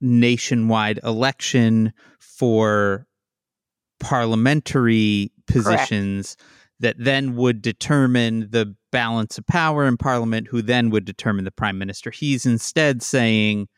nationwide 0.00 1.00
election 1.02 1.92
for 2.18 3.06
parliamentary 4.00 5.32
positions 5.46 6.36
that 6.80 6.96
then 6.98 7.36
would 7.36 7.62
determine 7.62 8.48
the 8.50 8.74
balance 8.92 9.38
of 9.38 9.46
power 9.46 9.86
in 9.86 9.96
parliament, 9.96 10.48
who 10.48 10.60
then 10.60 10.90
would 10.90 11.04
determine 11.04 11.44
the 11.44 11.50
prime 11.50 11.78
minister. 11.78 12.10
He's 12.10 12.44
instead 12.44 13.02
saying 13.02 13.68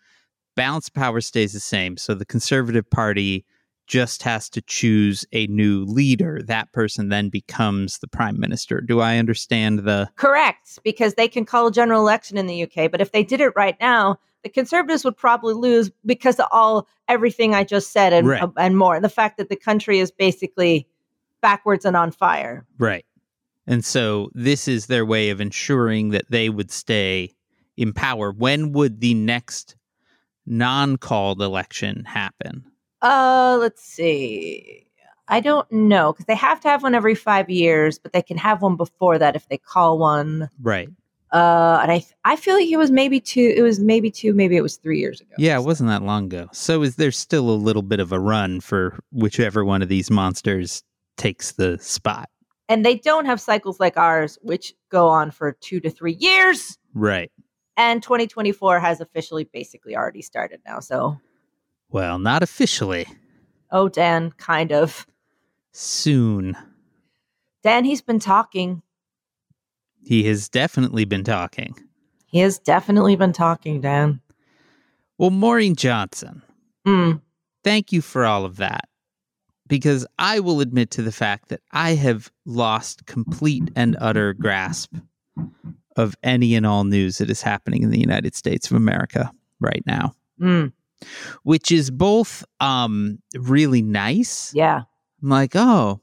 balance 0.57 0.89
of 0.89 0.95
power 0.95 1.21
stays 1.21 1.53
the 1.53 1.61
same. 1.61 1.97
So 1.97 2.15
the 2.15 2.25
Conservative 2.25 2.89
Party 2.91 3.45
just 3.87 4.23
has 4.23 4.51
to 4.51 4.61
choose 4.61 5.25
a 5.33 5.47
new 5.47 5.85
leader. 5.85 6.41
That 6.45 6.73
person 6.73 7.09
then 7.09 7.31
becomes 7.31 7.99
the 7.99 8.09
prime 8.09 8.39
minister. 8.39 8.81
Do 8.81 9.01
I 9.01 9.17
understand 9.17 9.81
the 9.81 10.11
Correct, 10.17 10.79
because 10.85 11.15
they 11.15 11.29
can 11.29 11.45
call 11.45 11.69
a 11.69 11.73
general 11.73 12.01
election 12.01 12.37
in 12.37 12.47
the 12.47 12.65
UK. 12.65 12.91
But 12.91 13.01
if 13.01 13.13
they 13.13 13.23
did 13.23 13.41
it 13.41 13.53
right 13.57 13.77
now, 13.81 14.19
the 14.43 14.49
Conservatives 14.49 15.05
would 15.05 15.17
probably 15.17 15.55
lose 15.55 15.91
because 16.07 16.39
of 16.39 16.47
all 16.53 16.87
everything 17.09 17.55
I 17.55 17.65
just 17.65 17.93
said 17.93 18.13
and 18.13 18.29
Right. 18.29 18.43
uh, 18.43 18.49
and 18.57 18.77
more. 18.79 18.95
And 18.95 19.05
the 19.05 19.09
fact 19.09 19.37
that 19.39 19.49
the 19.49 19.57
country 19.57 19.99
is 19.99 20.11
basically 20.11 20.87
backwards 21.43 21.85
and 21.85 21.97
on 21.97 22.11
fire. 22.11 22.65
right? 22.79 23.05
And 23.67 23.85
so 23.85 24.31
this 24.35 24.67
is 24.67 24.87
their 24.87 25.05
way 25.05 25.29
of 25.31 25.41
ensuring 25.41 26.09
that 26.11 26.31
they 26.31 26.49
would 26.49 26.71
stay 26.71 27.35
in 27.77 27.93
power. 27.93 28.33
When 28.33 28.73
would 28.73 29.01
the 29.01 29.13
next 29.15 29.77
non-called 30.47 31.43
election 31.43 32.05
happen? 32.05 32.65
Uh, 33.03 33.57
let's 33.61 33.83
see. 33.83 34.87
I 35.29 35.41
don't 35.41 35.71
know 35.71 36.13
because 36.13 36.25
they 36.27 36.35
have 36.35 36.61
to 36.61 36.69
have 36.69 36.83
one 36.83 36.95
every 36.95 37.15
five 37.15 37.51
years, 37.51 37.99
but 37.99 38.13
they 38.15 38.23
can 38.23 38.39
have 38.39 38.63
one 38.63 38.77
before 38.77 39.19
that 39.19 39.37
if 39.37 39.47
they 39.49 39.59
call 39.59 39.99
one. 39.99 40.49
Right. 40.63 40.89
Uh, 41.33 41.79
and 41.83 41.93
I 41.93 42.05
I 42.25 42.37
feel 42.37 42.55
like 42.55 42.69
it 42.69 42.77
was 42.77 42.91
maybe 42.91 43.21
two. 43.21 43.53
It 43.57 43.63
was 43.63 43.79
maybe 43.81 44.11
two. 44.11 44.33
Maybe 44.35 44.57
it 44.57 44.63
was 44.63 44.77
three 44.77 44.99
years 44.99 45.21
ago. 45.21 45.35
Yeah, 45.39 45.59
it 45.59 45.63
wasn't 45.65 45.91
that 45.91 46.03
long 46.03 46.25
ago. 46.27 46.49
So 46.53 46.83
is 46.83 46.97
there 46.97 47.11
still 47.11 47.51
a 47.51 47.53
little 47.53 47.83
bit 47.83 48.01
of 48.01 48.13
a 48.13 48.19
run 48.19 48.61
for 48.61 48.99
whichever 49.13 49.65
one 49.65 49.83
of 49.83 49.89
these 49.89 50.11
monsters 50.11 50.83
takes 51.17 51.53
the 51.53 51.79
spot? 51.79 52.31
And 52.71 52.85
they 52.85 52.97
don't 52.97 53.25
have 53.27 53.41
cycles 53.41 53.81
like 53.81 53.97
ours, 53.97 54.39
which 54.43 54.75
go 54.91 55.09
on 55.09 55.31
for 55.31 55.53
two 55.61 55.81
to 55.81 55.91
three 55.91 56.17
years. 56.21 56.79
Right. 56.95 57.31
And 57.77 58.03
2024 58.03 58.81
has 58.81 59.01
officially 59.01 59.45
basically 59.45 59.97
already 59.97 60.21
started 60.23 60.61
now. 60.67 60.81
So, 60.81 61.19
Well, 61.91 62.19
not 62.19 62.43
officially. 62.43 63.07
oh, 63.71 63.89
Dan, 63.89 64.33
kind 64.33 64.73
of. 64.73 65.07
Soon. 65.73 66.57
Dan, 67.63 67.85
he's 67.85 68.03
been 68.03 68.19
talking. 68.19 68.83
He 70.03 70.25
has 70.25 70.49
definitely 70.49 71.05
been 71.05 71.25
talking. 71.25 71.75
He 72.27 72.41
has 72.41 72.59
definitely 72.59 73.17
been 73.17 73.33
talking, 73.33 73.81
Dan. 73.81 74.21
Well, 75.17 75.31
Maureen 75.31 75.75
Johnson, 75.75 76.43
Mm, 76.87 77.21
thank 77.65 77.93
you 77.93 78.01
for 78.01 78.25
all 78.25 78.45
of 78.45 78.57
that. 78.57 78.89
Because 79.67 80.07
I 80.19 80.41
will 80.41 80.61
admit 80.61 80.91
to 80.93 81.03
the 81.03 81.13
fact 81.13 81.49
that 81.51 81.61
I 81.73 81.91
have 81.97 82.31
lost 82.47 83.05
complete 83.05 83.71
and 83.77 83.97
utter 84.01 84.33
grasp 84.33 84.95
of 85.97 86.15
any 86.23 86.55
and 86.55 86.65
all 86.65 86.85
news 86.85 87.19
that 87.19 87.29
is 87.29 87.43
happening 87.43 87.83
in 87.83 87.91
the 87.91 88.01
United 88.01 88.35
States 88.35 88.71
of 88.71 88.77
America 88.79 89.31
right 89.61 89.83
now, 89.85 90.15
mm, 90.41 90.73
which 91.43 91.71
is 91.71 91.91
both 91.91 92.45
um, 92.61 93.19
really 93.35 93.83
nice. 93.83 94.53
yeah, 94.55 94.83
I'm 95.23 95.29
like, 95.29 95.53
oh, 95.55 96.01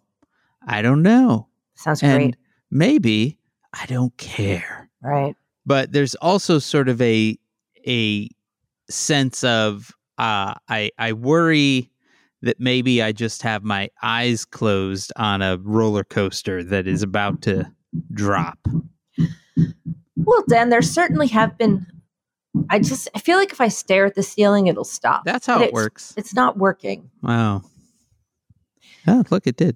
I 0.68 0.84
don't 0.84 1.02
know. 1.02 1.48
sounds 1.74 2.04
and 2.04 2.18
great. 2.18 2.36
maybe 2.70 3.40
I 3.80 3.86
don't 3.88 4.16
care. 4.18 4.90
Right. 5.02 5.36
but 5.66 5.92
there's 5.92 6.16
also 6.16 6.58
sort 6.60 6.90
of 6.90 7.00
a 7.02 7.38
a 7.88 8.30
sense 8.90 9.44
of 9.44 9.92
uh, 10.18 10.56
I 10.68 10.92
I 10.98 11.14
worry 11.14 11.92
that 12.42 12.60
maybe 12.60 13.02
I 13.04 13.12
just 13.12 13.42
have 13.44 13.64
my 13.64 13.90
eyes 14.02 14.46
closed 14.46 15.12
on 15.16 15.42
a 15.42 15.58
roller 15.58 16.04
coaster 16.04 16.64
that 16.64 16.88
is 16.88 17.02
about 17.04 17.42
to 17.44 17.72
drop. 18.14 18.60
Well, 20.16 20.44
Dan, 20.48 20.70
there 20.70 20.82
certainly 20.82 21.28
have 21.28 21.58
been. 21.58 21.86
I 22.70 22.80
just 22.80 23.10
I 23.16 23.20
feel 23.20 23.38
like 23.38 23.52
if 23.52 23.60
I 23.62 23.68
stare 23.68 24.06
at 24.06 24.16
the 24.16 24.24
ceiling, 24.24 24.68
it'll 24.68 24.84
stop. 24.86 25.24
That's 25.26 25.46
how 25.46 25.56
But 25.58 25.62
it 25.64 25.68
it's- 25.68 25.74
works. 25.74 26.14
It's 26.18 26.34
not 26.34 26.58
working. 26.58 27.10
Wow. 27.22 27.64
Oh, 29.08 29.24
look, 29.30 29.46
it 29.46 29.58
did. 29.58 29.76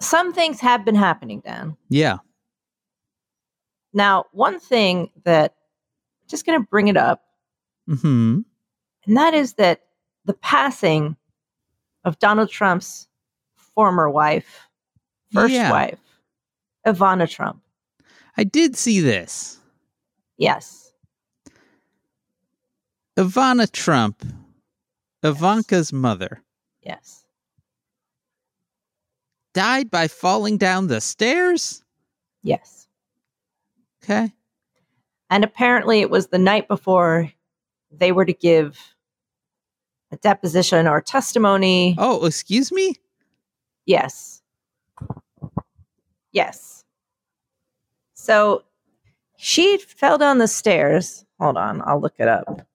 Some 0.00 0.32
things 0.32 0.60
have 0.60 0.84
been 0.84 0.94
happening, 0.96 1.40
Dan. 1.44 1.76
Yeah. 1.88 2.18
Now, 3.96 4.26
one 4.32 4.60
thing 4.60 5.10
that 5.24 5.54
I'm 6.22 6.28
just 6.28 6.44
going 6.44 6.60
to 6.60 6.66
bring 6.68 6.88
it 6.88 6.98
up, 6.98 7.22
Hmm. 7.88 8.40
and 9.06 9.16
that 9.16 9.32
is 9.32 9.54
that 9.54 9.86
the 10.26 10.34
passing 10.34 11.16
of 12.04 12.18
Donald 12.18 12.50
Trump's 12.50 13.08
former 13.56 14.10
wife, 14.10 14.68
first 15.32 15.54
Yeah. 15.54 15.70
wife, 15.70 15.98
Ivana 16.86 17.26
Trump. 17.28 17.62
I 18.36 18.44
did 18.44 18.76
see 18.76 19.00
this. 19.00 19.58
Yes. 20.36 20.92
Ivana 23.16 23.70
Trump, 23.72 24.22
Ivanka's 25.22 25.90
mother, 25.90 26.42
Yes. 26.82 27.24
died 29.54 29.90
by 29.90 30.06
falling 30.06 30.58
down 30.58 30.88
the 30.88 31.00
stairs. 31.00 31.82
Yes. 32.42 32.85
Okay. 34.08 34.32
And 35.30 35.42
apparently 35.42 36.00
it 36.00 36.10
was 36.10 36.28
the 36.28 36.38
night 36.38 36.68
before 36.68 37.32
they 37.90 38.12
were 38.12 38.24
to 38.24 38.32
give 38.32 38.94
a 40.12 40.16
deposition 40.16 40.86
or 40.86 41.00
testimony. 41.00 41.96
Oh, 41.98 42.24
excuse 42.24 42.70
me. 42.70 42.94
Yes. 43.84 44.42
Yes. 46.30 46.84
So 48.14 48.62
she 49.36 49.78
fell 49.78 50.18
down 50.18 50.38
the 50.38 50.46
stairs. 50.46 51.24
Hold 51.40 51.56
on, 51.56 51.82
I'll 51.84 52.00
look 52.00 52.14
it 52.18 52.28
up. 52.28 52.66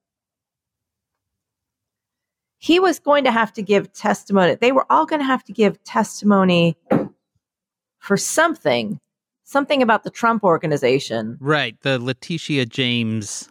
He 2.58 2.80
was 2.80 3.00
going 3.00 3.24
to 3.24 3.32
have 3.32 3.54
to 3.54 3.62
give 3.62 3.94
testimony. 3.94 4.56
They 4.56 4.72
were 4.72 4.86
all 4.90 5.06
going 5.06 5.22
to 5.22 5.26
have 5.26 5.44
to 5.46 5.54
give 5.54 5.82
testimony 5.84 6.78
for 8.00 8.18
something, 8.18 9.00
something 9.52 9.82
about 9.82 10.04
the 10.04 10.10
Trump 10.10 10.44
organization. 10.44 11.38
Right, 11.40 11.76
the 11.82 12.00
Letitia 12.00 12.66
James 12.66 13.50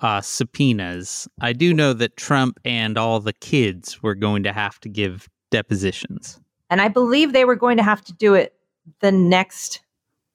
uh, 0.00 0.20
subpoenas. 0.20 1.28
I 1.40 1.52
do 1.52 1.72
know 1.72 1.92
that 1.94 2.16
Trump 2.16 2.58
and 2.64 2.98
all 2.98 3.20
the 3.20 3.32
kids 3.32 4.02
were 4.02 4.14
going 4.14 4.42
to 4.42 4.52
have 4.52 4.78
to 4.80 4.88
give 4.88 5.28
depositions. 5.50 6.40
And 6.68 6.80
I 6.80 6.88
believe 6.88 7.32
they 7.32 7.44
were 7.44 7.54
going 7.56 7.76
to 7.76 7.82
have 7.82 8.02
to 8.04 8.12
do 8.12 8.34
it 8.34 8.54
the 9.00 9.12
next 9.12 9.80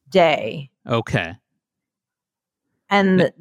day. 0.09 0.69
Okay. 0.87 1.33
and 2.89 3.19
th- 3.19 3.33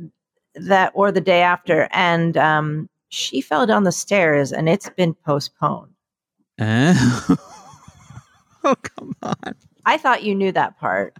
that 0.55 0.91
or 0.95 1.11
the 1.13 1.21
day 1.21 1.41
after 1.41 1.89
and 1.93 2.37
um 2.37 2.89
she 3.09 3.41
fell 3.41 3.65
down 3.67 3.85
the 3.85 3.93
stairs 3.93 4.53
and 4.53 4.69
it's 4.69 4.91
been 4.91 5.15
postponed 5.15 5.93
Uh, 6.59 6.93
oh, 8.65 8.75
come 8.83 9.15
on. 9.23 9.55
i 9.87 9.97
thought 9.97 10.25
you 10.25 10.35
knew 10.35 10.51
that 10.53 10.77
part 10.79 11.17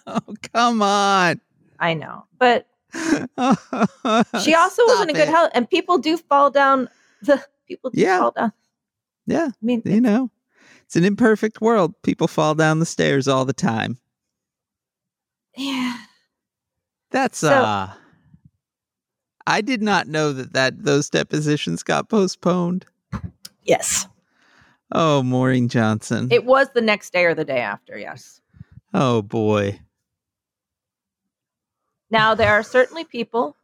Oh, 0.06 0.20
come 0.54 0.82
on. 0.82 1.42
i 1.80 1.94
know 1.94 2.26
but 2.40 2.68
she 2.94 4.54
also 4.56 4.84
was 4.86 5.02
in 5.02 5.10
a 5.10 5.14
good 5.14 5.28
health 5.28 5.52
and 5.54 5.70
people 5.70 5.98
do 5.98 6.16
fall 6.18 6.50
down 6.50 6.88
the 7.22 7.44
people 7.68 7.90
do 7.90 8.00
Yeah. 8.02 8.20
fall 8.20 8.32
down 8.32 8.54
Yeah, 9.26 9.48
i 9.52 9.66
mean 9.66 9.82
you 9.86 10.00
know, 10.02 10.32
it's 10.86 10.96
an 10.96 11.04
imperfect 11.04 11.60
world. 11.62 11.94
People 12.04 12.28
fall 12.30 12.56
down 12.56 12.80
the 12.80 12.86
stairs 12.86 13.28
all 13.28 13.44
the 13.44 13.54
time. 13.54 13.98
yeah 15.58 15.98
That's 17.12 17.40
So- 17.40 17.50
uh 17.64 17.90
I 19.46 19.62
did 19.62 19.82
not 19.82 20.08
know 20.08 20.34
that 20.34 20.54
that 20.54 20.84
those 20.84 21.10
depositions 21.10 21.84
got 21.84 22.10
postponed. 22.10 22.86
yes 23.64 24.08
Oh, 24.94 25.22
Maureen 25.22 25.68
Johnson. 25.68 26.30
it 26.32 26.46
was 26.46 26.70
the 26.74 26.82
next 26.82 27.12
day 27.12 27.26
or 27.26 27.34
the 27.36 27.44
day 27.46 27.60
after 27.60 27.98
yes 27.98 28.40
oh 28.94 29.22
boy. 29.22 29.80
now 32.10 32.34
there 32.36 32.52
are 32.54 32.64
certainly 32.64 33.04
people 33.04 33.56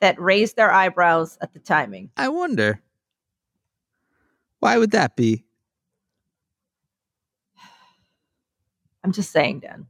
that 0.00 0.20
raise 0.20 0.52
their 0.54 0.70
eyebrows 0.72 1.38
at 1.40 1.52
the 1.52 1.58
timing 1.58 2.10
I 2.16 2.28
wonder. 2.28 2.80
Why 4.60 4.76
would 4.78 4.90
that 4.92 5.16
be? 5.16 5.44
i'm 9.04 9.12
just 9.12 9.30
saying 9.30 9.60
dan 9.60 9.86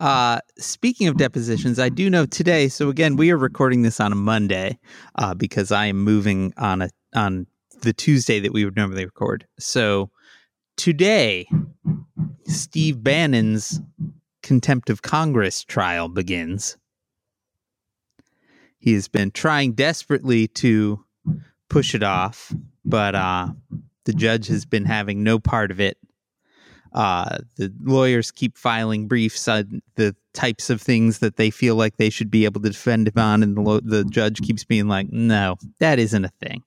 Uh, 0.00 0.40
speaking 0.58 1.06
of 1.06 1.16
depositions, 1.16 1.78
I 1.78 1.88
do 1.88 2.10
know 2.10 2.26
today. 2.26 2.66
So 2.68 2.88
again, 2.88 3.14
we 3.14 3.30
are 3.30 3.36
recording 3.38 3.82
this 3.82 4.00
on 4.00 4.10
a 4.10 4.16
Monday 4.16 4.80
uh, 5.14 5.32
because 5.34 5.70
I 5.70 5.86
am 5.86 6.02
moving 6.02 6.52
on 6.56 6.82
a 6.82 6.88
on 7.14 7.46
the 7.82 7.92
Tuesday 7.92 8.40
that 8.40 8.52
we 8.52 8.64
would 8.64 8.74
normally 8.74 9.04
record. 9.04 9.46
So 9.60 10.10
today, 10.76 11.46
Steve 12.44 13.02
Bannon's 13.02 13.80
contempt 14.42 14.90
of 14.90 15.02
Congress 15.02 15.64
trial 15.64 16.08
begins. 16.08 16.76
He 18.78 18.94
has 18.94 19.08
been 19.08 19.30
trying 19.30 19.72
desperately 19.72 20.48
to 20.48 21.04
push 21.68 21.94
it 21.94 22.02
off, 22.02 22.52
but 22.84 23.14
uh, 23.14 23.48
the 24.04 24.12
judge 24.12 24.48
has 24.48 24.66
been 24.66 24.84
having 24.84 25.22
no 25.22 25.38
part 25.38 25.70
of 25.70 25.80
it. 25.80 25.96
Uh, 26.92 27.38
the 27.56 27.72
lawyers 27.80 28.30
keep 28.30 28.58
filing 28.58 29.08
briefs 29.08 29.48
on 29.48 29.80
the 29.94 30.14
types 30.34 30.68
of 30.68 30.82
things 30.82 31.20
that 31.20 31.36
they 31.36 31.48
feel 31.48 31.74
like 31.74 31.96
they 31.96 32.10
should 32.10 32.30
be 32.30 32.44
able 32.44 32.60
to 32.60 32.68
defend 32.68 33.08
him 33.08 33.16
on, 33.16 33.42
and 33.42 33.56
the, 33.56 33.62
lo- 33.62 33.80
the 33.80 34.04
judge 34.04 34.42
keeps 34.42 34.64
being 34.64 34.88
like, 34.88 35.10
"No, 35.10 35.56
that 35.78 35.98
isn't 35.98 36.24
a 36.24 36.32
thing. 36.40 36.62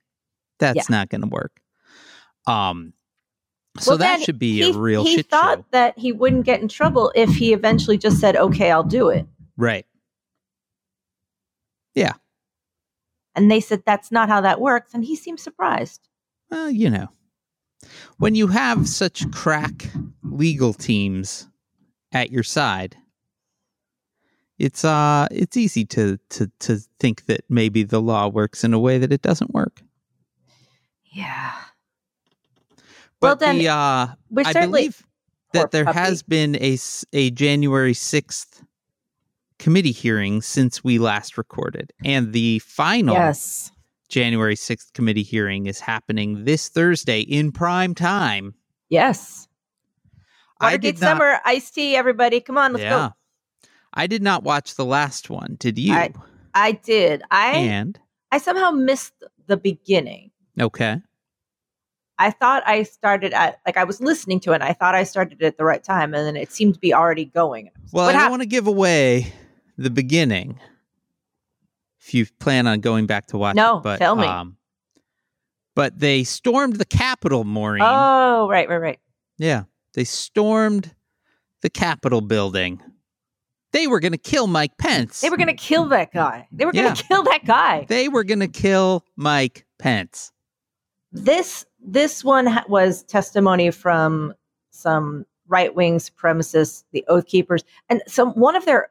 That's 0.57 0.89
not 0.89 1.09
going 1.09 1.21
to 1.21 1.27
work." 1.27 1.59
Um, 2.47 2.93
so 3.79 3.91
Well, 3.91 3.97
that 3.99 4.21
should 4.21 4.39
be 4.39 4.61
he, 4.61 4.71
a 4.71 4.73
real 4.77 5.03
he 5.03 5.15
shit 5.17 5.29
thought 5.29 5.59
show, 5.59 5.65
that 5.71 5.97
he 5.97 6.11
wouldn't 6.11 6.45
get 6.45 6.61
in 6.61 6.67
trouble 6.67 7.11
if 7.15 7.29
he 7.35 7.53
eventually 7.53 7.97
just 7.97 8.19
said 8.19 8.35
okay 8.35 8.71
i'll 8.71 8.83
do 8.83 9.09
it 9.09 9.25
right? 9.57 9.85
Yeah. 11.93 12.13
And 13.35 13.49
they 13.49 13.61
said 13.61 13.83
that's 13.85 14.11
not 14.11 14.27
how 14.29 14.41
that 14.41 14.59
works 14.61 14.93
and 14.93 15.03
he 15.05 15.15
seemed 15.15 15.39
surprised 15.39 16.07
Well, 16.51 16.69
you 16.69 16.89
know, 16.89 17.07
when 18.17 18.35
you 18.35 18.47
have 18.47 18.87
such 18.87 19.29
crack 19.31 19.89
legal 20.23 20.73
teams 20.73 21.47
at 22.11 22.31
your 22.31 22.43
side, 22.43 22.97
it's 24.57 24.85
uh 24.85 25.27
it's 25.31 25.57
easy 25.57 25.85
to 25.85 26.17
to 26.29 26.49
to 26.59 26.77
think 26.99 27.25
that 27.25 27.41
maybe 27.49 27.83
the 27.83 28.01
law 28.01 28.27
works 28.27 28.63
in 28.63 28.73
a 28.73 28.79
way 28.79 28.97
that 28.97 29.11
it 29.11 29.21
doesn't 29.21 29.53
work. 29.53 29.81
yeah 31.11 31.51
But 33.19 33.27
Well, 33.27 33.35
then, 33.37 33.57
the 33.57 33.69
uh 33.69 34.07
I 34.45 34.53
believe 34.53 35.05
that 35.53 35.71
there 35.71 35.85
puppy. 35.85 35.97
has 35.99 36.21
been 36.23 36.55
a, 36.57 36.77
a 37.13 37.31
January 37.31 37.93
sixth 37.93 38.63
committee 39.57 39.91
hearing 39.93 40.41
since 40.41 40.83
we 40.83 40.99
last 40.99 41.37
recorded, 41.37 41.93
and 42.03 42.33
the 42.33 42.59
final 42.59 43.15
Yes. 43.15 43.71
January 44.09 44.55
sixth 44.55 44.93
committee 44.93 45.23
hearing 45.23 45.65
is 45.65 45.79
happening 45.79 46.43
this 46.45 46.67
Thursday 46.69 47.21
in 47.21 47.51
prime 47.51 47.95
time. 47.95 48.53
Yes. 48.89 49.47
I 50.59 50.65
Watergate 50.73 50.95
did 50.95 51.01
not. 51.01 51.07
Summer, 51.17 51.39
iced 51.45 51.73
tea, 51.75 51.95
everybody. 51.95 52.39
Come 52.41 52.57
on, 52.57 52.73
let's 52.73 52.83
yeah, 52.83 53.09
go. 53.09 53.69
I 53.93 54.07
did 54.07 54.21
not 54.21 54.43
watch 54.43 54.75
the 54.75 54.85
last 54.85 55.29
one. 55.29 55.55
Did 55.59 55.77
you? 55.79 55.93
I- 55.93 56.13
I 56.57 56.71
did. 56.73 57.21
I 57.31 57.51
and 57.57 57.99
I 58.31 58.37
somehow 58.37 58.71
missed 58.71 59.13
the 59.47 59.57
beginning. 59.57 60.31
okay, 60.59 61.01
I 62.17 62.31
thought 62.31 62.63
I 62.65 62.83
started 62.83 63.33
at 63.33 63.59
like 63.65 63.77
I 63.77 63.83
was 63.83 63.99
listening 64.01 64.39
to 64.41 64.51
it. 64.51 64.55
And 64.55 64.63
I 64.63 64.73
thought 64.73 64.95
I 64.95 65.03
started 65.03 65.41
at 65.43 65.57
the 65.57 65.65
right 65.65 65.83
time, 65.83 66.13
and 66.13 66.25
then 66.25 66.35
it 66.37 66.51
seemed 66.51 66.73
to 66.75 66.79
be 66.79 66.93
already 66.93 67.25
going. 67.25 67.69
well, 67.91 68.07
I 68.07 68.13
don't 68.13 68.29
want 68.31 68.41
to 68.41 68.47
give 68.47 68.67
away 68.67 69.33
the 69.77 69.89
beginning. 69.89 70.59
If 72.01 72.13
you 72.13 72.25
plan 72.39 72.67
on 72.67 72.81
going 72.81 73.07
back 73.07 73.27
to 73.27 73.37
watch 73.37 73.55
No, 73.55 73.77
it, 73.77 73.83
but 73.83 73.97
tell 73.97 74.15
me. 74.15 74.27
Um, 74.27 74.57
but 75.75 75.99
they 75.99 76.23
stormed 76.23 76.75
the 76.75 76.85
Capitol, 76.85 77.43
Maureen. 77.43 77.81
Oh, 77.83 78.47
right, 78.49 78.69
right, 78.69 78.77
right. 78.77 78.99
Yeah. 79.37 79.63
They 79.95 80.03
stormed 80.03 80.93
the 81.61 81.69
Capitol 81.69 82.21
building. 82.21 82.79
They 83.73 83.87
were 83.87 83.99
going 83.99 84.11
to 84.13 84.17
kill 84.17 84.47
Mike 84.47 84.77
Pence. 84.77 85.19
They 85.19 85.29
were 85.29 85.35
going 85.35 85.47
to 85.47 85.53
kill 85.53 85.87
that 85.89 86.13
guy. 86.13 86.47
They 86.51 86.63
were 86.65 86.71
going 86.71 86.85
Yeah. 86.85 86.93
to 86.93 87.03
kill 87.03 87.23
that 87.23 87.43
guy. 87.43 87.85
They 87.89 88.07
were 88.07 88.23
going 88.23 88.39
to 88.39 88.47
kill 88.47 89.03
Mike 89.17 89.65
Pence. 89.79 90.31
This 91.11 91.65
this 91.85 92.23
one 92.23 92.47
ha- 92.47 92.63
was 92.67 93.03
testimony 93.03 93.71
from 93.71 94.33
some 94.71 95.25
right 95.47 95.73
wing 95.75 95.97
supremacists, 95.99 96.83
the 96.91 97.05
Oath 97.07 97.27
Keepers, 97.27 97.63
and 97.89 98.01
some 98.07 98.31
one 98.31 98.55
of 98.55 98.65
their 98.65 98.89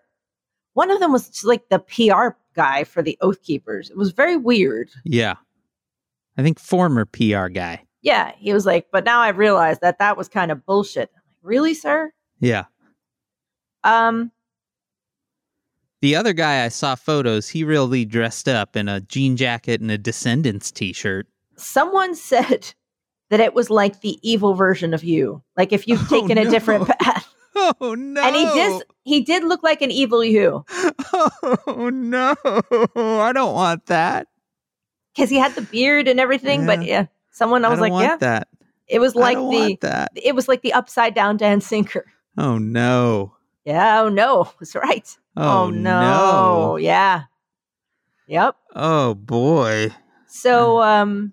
one 0.75 0.91
of 0.91 1.01
them 1.01 1.13
was 1.13 1.29
just 1.29 1.45
like 1.45 1.69
the 1.69 1.79
PR 1.79 2.37
guy 2.55 2.85
for 2.85 3.03
the 3.03 3.19
Oath 3.21 3.43
Keepers. 3.43 3.91
It 3.91 3.97
was 3.97 4.13
very 4.13 4.37
weird. 4.37 4.91
Yeah. 5.05 5.35
I 6.37 6.43
think 6.43 6.59
former 6.59 7.05
PR 7.05 7.49
guy. 7.49 7.85
Yeah, 8.03 8.33
he 8.39 8.53
was 8.53 8.67
like, 8.67 8.89
but 8.93 9.05
now 9.05 9.21
I 9.21 9.29
realize 9.29 9.79
that 9.81 9.99
that 9.99 10.17
was 10.17 10.29
kind 10.29 10.51
of 10.51 10.67
bullshit. 10.67 11.11
I'm 11.15 11.23
like, 11.29 11.37
really, 11.43 11.75
sir? 11.75 12.13
Yeah. 12.41 12.65
Um, 13.85 14.31
The 16.03 16.17
other 16.17 16.33
guy 16.33 16.65
I 16.65 16.69
saw 16.69 16.97
photos, 16.97 17.49
he 17.49 17.65
really 17.65 18.05
dressed 18.05 18.49
up 18.49 18.77
in 18.77 18.89
a 18.89 19.01
jean 19.01 19.37
jacket 19.37 19.81
and 19.81 19.91
a 19.91 19.99
Descendents 19.99 20.71
t-shirt. 20.73 21.27
someone 21.57 22.15
said 22.31 22.75
that 23.31 23.41
it 23.41 23.55
was 23.55 23.71
like 23.71 24.01
the 24.01 24.19
evil 24.29 24.55
version 24.55 24.95
of 24.95 25.03
you, 25.05 25.43
like 25.57 25.73
if 25.73 25.87
you've 25.89 26.01
Oh, 26.13 26.21
taken 26.21 26.39
a 26.39 26.49
different 26.51 26.89
path. 26.89 27.27
Oh 27.57 27.95
no. 27.95 28.21
And 28.21 28.35
he 28.35 28.45
did 28.47 28.83
he 29.05 29.21
did 29.21 29.45
look 29.45 29.63
like 29.63 29.81
an 29.81 29.93
evil 29.93 30.25
you 30.25 30.65
Oh 31.69 31.89
no. 31.93 32.35
I 32.97 33.33
don't 33.33 33.55
want 33.55 33.87
that. 33.87 34.27
because 35.15 35.31
he 35.31 35.37
had 35.39 35.55
the 35.55 35.63
beard 35.63 36.09
and 36.09 36.19
everything. 36.19 36.67
But 36.67 36.85
yeah, 36.85 37.07
someone 37.31 37.65
I 37.65 37.69
was 37.69 37.79
don't 37.79 37.83
like, 37.83 37.93
want 37.93 38.09
yeah, 38.09 38.17
that. 38.17 38.49
it 38.89 38.99
was 38.99 39.15
I 39.15 39.21
like 39.21 39.37
the 39.37 39.43
want 39.43 39.81
that. 39.83 40.11
it 40.17 40.35
was 40.35 40.49
like 40.49 40.63
the 40.63 40.73
upside 40.73 41.15
down 41.15 41.37
Dan 41.37 41.61
Sinker. 41.61 42.05
Oh 42.37 42.59
no. 42.59 43.37
Yeah, 43.65 44.03
oh 44.03 44.09
no, 44.09 44.51
that's 44.59 44.75
right. 44.75 45.17
Oh, 45.37 45.71
no. 45.71 46.77
yeah, 46.77 47.23
yep. 48.27 48.57
Oh 48.75 49.15
boy. 49.15 49.91
So 50.27 50.83
um 50.83 51.33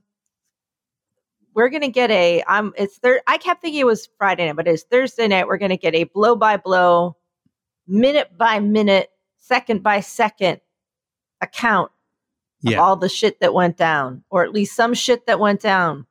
we're 1.54 1.70
gonna 1.70 1.90
get 1.90 2.12
a 2.12 2.44
I'm 2.48 2.74
it's 2.78 2.98
thir- 2.98 3.22
I 3.28 3.38
kept 3.38 3.62
thinking 3.62 3.82
it 3.82 3.86
was 3.86 4.10
Friday 4.18 4.48
night, 4.48 4.56
but 4.56 4.68
it's 4.68 4.84
Thursday 4.84 5.28
night. 5.28 5.48
We're 5.48 5.58
gonna 5.58 5.78
get 5.78 5.96
a 5.96 6.06
blow 6.06 6.36
by 6.36 6.58
blow, 6.58 7.18
minute 7.88 8.38
by 8.38 8.60
minute, 8.60 9.10
second 9.38 9.84
by 9.84 10.00
second 10.00 10.62
account 11.42 11.92
of 12.66 12.78
all 12.78 12.96
the 12.96 13.10
shit 13.10 13.40
that 13.40 13.54
went 13.54 13.78
down, 13.78 14.24
or 14.30 14.44
at 14.44 14.52
least 14.52 14.76
some 14.76 14.94
shit 14.94 15.26
that 15.26 15.40
went 15.40 15.62
down. 15.62 16.06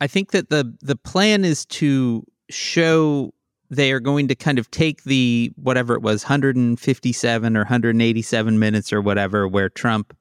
I 0.00 0.06
think 0.06 0.32
that 0.32 0.50
the 0.50 0.74
the 0.80 0.96
plan 0.96 1.44
is 1.44 1.64
to 1.66 2.24
show 2.50 3.32
they 3.70 3.90
are 3.90 4.00
going 4.00 4.28
to 4.28 4.34
kind 4.34 4.58
of 4.58 4.70
take 4.70 5.04
the 5.04 5.50
whatever 5.56 5.94
it 5.94 6.02
was 6.02 6.24
157 6.24 7.56
or 7.56 7.60
187 7.60 8.58
minutes 8.58 8.92
or 8.92 9.00
whatever 9.00 9.48
where 9.48 9.70
Trump 9.70 10.14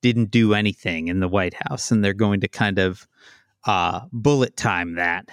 didn't 0.00 0.30
do 0.30 0.54
anything 0.54 1.08
in 1.08 1.18
the 1.18 1.26
White 1.26 1.54
House 1.68 1.90
and 1.90 2.04
they're 2.04 2.12
going 2.12 2.40
to 2.40 2.48
kind 2.48 2.78
of 2.78 3.08
uh, 3.66 4.00
bullet 4.12 4.56
time 4.56 4.94
that 4.94 5.28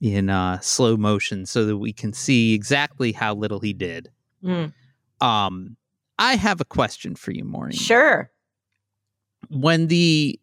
in 0.00 0.30
uh, 0.30 0.58
slow 0.60 0.96
motion 0.96 1.44
so 1.46 1.64
that 1.66 1.76
we 1.78 1.92
can 1.92 2.12
see 2.12 2.54
exactly 2.54 3.12
how 3.12 3.34
little 3.34 3.60
he 3.60 3.72
did. 3.72 4.10
Mm, 4.42 4.72
Um, 5.20 5.76
I 6.18 6.36
have 6.36 6.60
a 6.60 6.64
question 6.64 7.14
for 7.14 7.32
you, 7.32 7.44
Maureen. 7.44 7.72
sure. 7.72 8.30
When 9.48 9.88
the 9.88 10.38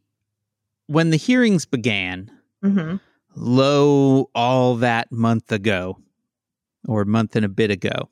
when 0.88 1.10
the 1.12 1.18
hearings 1.18 1.66
began, 1.66 2.32
hmm 2.62 2.96
low 3.36 4.30
all 4.34 4.76
that 4.78 5.12
month 5.12 5.52
ago 5.52 6.00
or 6.88 7.06
month 7.06 7.36
and 7.36 7.46
a 7.46 7.50
bit 7.50 7.70
ago 7.70 8.10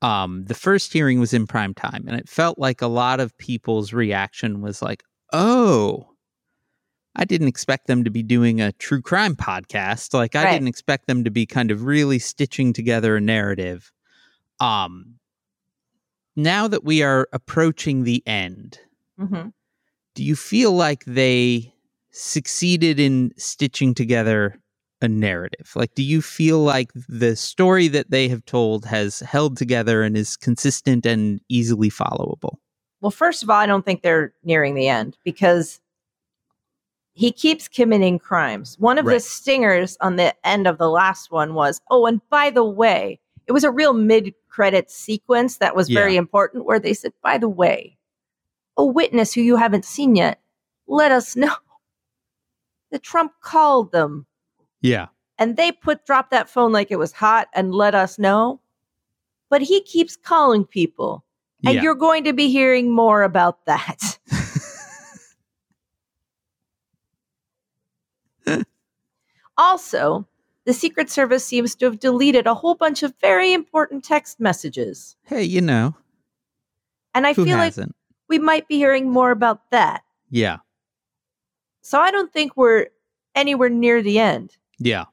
um 0.00 0.44
the 0.46 0.54
first 0.54 0.90
hearing 0.94 1.20
was 1.20 1.34
in 1.34 1.46
prime 1.46 1.74
time 1.74 2.04
and 2.08 2.18
it 2.18 2.26
felt 2.26 2.58
like 2.58 2.80
a 2.80 2.86
lot 2.86 3.20
of 3.20 3.36
people's 3.36 3.92
reaction 3.92 4.62
was 4.62 4.80
like 4.80 5.02
oh 5.34 6.09
i 7.16 7.24
didn't 7.24 7.48
expect 7.48 7.86
them 7.86 8.04
to 8.04 8.10
be 8.10 8.22
doing 8.22 8.60
a 8.60 8.72
true 8.72 9.02
crime 9.02 9.34
podcast 9.36 10.14
like 10.14 10.34
i 10.34 10.44
Right. 10.44 10.52
didn't 10.52 10.68
expect 10.68 11.06
them 11.06 11.24
to 11.24 11.30
be 11.30 11.46
kind 11.46 11.70
of 11.70 11.84
really 11.84 12.18
stitching 12.18 12.72
together 12.72 13.16
a 13.16 13.20
narrative 13.20 13.92
um 14.60 15.16
now 16.36 16.68
that 16.68 16.84
we 16.84 17.02
are 17.02 17.28
approaching 17.32 18.04
the 18.04 18.22
end 18.26 18.78
hmm 19.18 19.48
do 20.16 20.24
you 20.24 20.34
feel 20.34 20.72
like 20.72 21.04
they 21.04 21.72
succeeded 22.10 22.98
in 22.98 23.32
stitching 23.36 23.94
together 23.94 24.58
a 25.00 25.06
narrative? 25.08 25.70
Like, 25.76 25.94
do 25.94 26.02
you 26.02 26.20
feel 26.20 26.58
like 26.58 26.90
the 27.08 27.36
story 27.36 27.86
that 27.88 28.10
they 28.10 28.28
have 28.28 28.44
told 28.44 28.84
has 28.86 29.20
held 29.20 29.56
together 29.56 30.02
and 30.02 30.16
is 30.16 30.36
consistent 30.36 31.06
and 31.06 31.40
easily 31.48 31.90
followable? 31.90 32.56
Well, 33.00 33.12
first 33.12 33.44
of 33.44 33.50
all, 33.50 33.56
I 33.56 33.66
don't 33.66 33.84
think 33.84 34.02
they're 34.02 34.34
nearing 34.42 34.74
the 34.74 34.88
end 34.88 35.16
because 35.24 35.80
he 37.12 37.32
keeps 37.32 37.68
committing 37.68 38.18
crimes. 38.18 38.76
One 38.78 38.98
of 38.98 39.04
the 39.04 39.20
stingers 39.20 39.96
on 40.00 40.16
the 40.16 40.34
end 40.46 40.66
of 40.66 40.78
the 40.78 40.88
last 40.88 41.30
one 41.30 41.54
was, 41.54 41.80
oh, 41.90 42.06
and 42.06 42.20
by 42.30 42.50
the 42.50 42.64
way, 42.64 43.18
it 43.46 43.52
was 43.52 43.64
a 43.64 43.70
real 43.70 43.92
mid 43.92 44.32
credit 44.48 44.90
sequence 44.90 45.58
that 45.58 45.74
was 45.74 45.88
very 45.88 46.16
important 46.16 46.64
where 46.64 46.78
they 46.78 46.94
said, 46.94 47.12
by 47.22 47.36
the 47.38 47.48
way, 47.48 47.96
a 48.76 48.84
witness 48.84 49.34
who 49.34 49.40
you 49.40 49.56
haven't 49.56 49.84
seen 49.84 50.14
yet, 50.16 50.40
let 50.86 51.12
us 51.12 51.36
know 51.36 51.54
that 52.90 53.02
Trump 53.02 53.32
called 53.42 53.92
them 53.92 54.26
Yeah. 54.80 55.08
and 55.38 55.56
they 55.56 55.72
put 55.72 56.06
drop 56.06 56.30
that 56.30 56.48
phone 56.48 56.72
like 56.72 56.90
it 56.90 56.98
was 56.98 57.12
hot 57.12 57.48
and 57.54 57.74
let 57.74 57.94
us 57.94 58.18
know. 58.18 58.60
But 59.48 59.62
he 59.62 59.82
keeps 59.82 60.16
calling 60.16 60.64
people. 60.64 61.24
And 61.64 61.74
yeah. 61.74 61.82
you're 61.82 61.94
going 61.94 62.24
to 62.24 62.32
be 62.32 62.48
hearing 62.50 62.90
more 62.90 63.22
about 63.22 63.66
that. 63.66 64.18
also, 69.60 70.26
the 70.64 70.72
Secret 70.72 71.10
Service 71.10 71.44
seems 71.44 71.74
to 71.76 71.84
have 71.86 72.00
deleted 72.00 72.46
a 72.46 72.54
whole 72.54 72.74
bunch 72.74 73.02
of 73.02 73.14
very 73.20 73.52
important 73.52 74.02
text 74.04 74.40
messages. 74.40 75.16
hey, 75.26 75.42
you 75.44 75.60
know, 75.60 75.94
And 77.14 77.26
I 77.26 77.34
feel 77.34 77.46
like 77.56 77.74
hasn't? 77.74 77.94
we 78.28 78.38
might 78.38 78.66
be 78.68 78.76
hearing 78.76 79.10
more 79.10 79.30
about 79.30 79.70
that. 79.70 80.02
yeah. 80.30 80.58
So 81.82 81.98
I 81.98 82.10
don't 82.10 82.32
think 82.32 82.56
we're 82.56 82.88
anywhere 83.34 83.70
near 83.70 84.02
the 84.02 84.18
end 84.18 84.56
Yeah. 84.78 85.04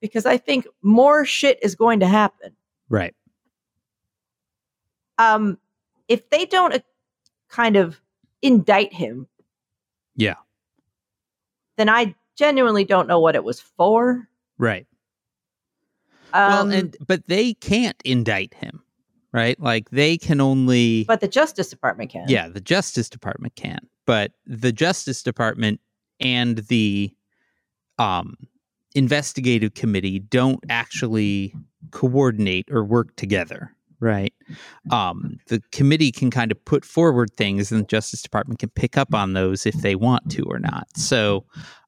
because 0.00 0.26
I 0.26 0.36
think 0.36 0.66
more 0.82 1.24
shit 1.24 1.58
is 1.62 1.74
going 1.74 2.00
to 2.00 2.06
happen. 2.06 2.54
Right. 2.90 3.14
Um, 5.18 5.58
if 6.08 6.28
they 6.30 6.44
don't 6.44 6.74
uh, 6.74 6.78
kind 7.48 7.76
of 7.76 8.00
indict 8.42 8.92
him, 8.92 9.26
Yeah. 10.14 10.34
then 11.78 11.88
I 11.88 12.14
genuinely 12.36 12.84
don't 12.84 13.08
know 13.08 13.18
what 13.20 13.34
it 13.34 13.44
was 13.44 13.60
for. 13.60 14.28
Right. 14.58 14.86
Um, 16.32 16.50
well, 16.50 16.70
and 16.70 16.96
but 17.06 17.26
they 17.28 17.54
can't 17.54 18.00
indict 18.04 18.54
him, 18.54 18.82
right? 19.32 19.58
Like 19.60 19.90
they 19.90 20.18
can 20.18 20.40
only 20.40 21.04
but 21.04 21.20
the 21.20 21.28
Justice 21.28 21.70
Department 21.70 22.10
can. 22.10 22.26
Yeah, 22.28 22.48
the 22.48 22.60
Justice 22.60 23.08
Department 23.08 23.54
can, 23.56 23.80
but 24.06 24.32
the 24.46 24.72
Justice 24.72 25.22
Department 25.22 25.80
and 26.20 26.58
the 26.68 27.14
um, 27.98 28.36
investigative 28.94 29.74
committee 29.74 30.18
don't 30.18 30.60
actually 30.68 31.54
coordinate 31.90 32.68
or 32.70 32.84
work 32.84 33.14
together, 33.16 33.74
right? 34.00 34.34
Um, 34.90 35.38
the 35.48 35.62
committee 35.72 36.12
can 36.12 36.30
kind 36.30 36.50
of 36.50 36.62
put 36.64 36.84
forward 36.84 37.32
things, 37.34 37.70
and 37.70 37.80
the 37.80 37.86
Justice 37.86 38.22
Department 38.22 38.58
can 38.58 38.70
pick 38.70 38.96
up 38.96 39.14
on 39.14 39.34
those 39.34 39.66
if 39.66 39.74
they 39.76 39.94
want 39.94 40.30
to 40.32 40.42
or 40.44 40.58
not. 40.58 40.88
So, 40.96 41.44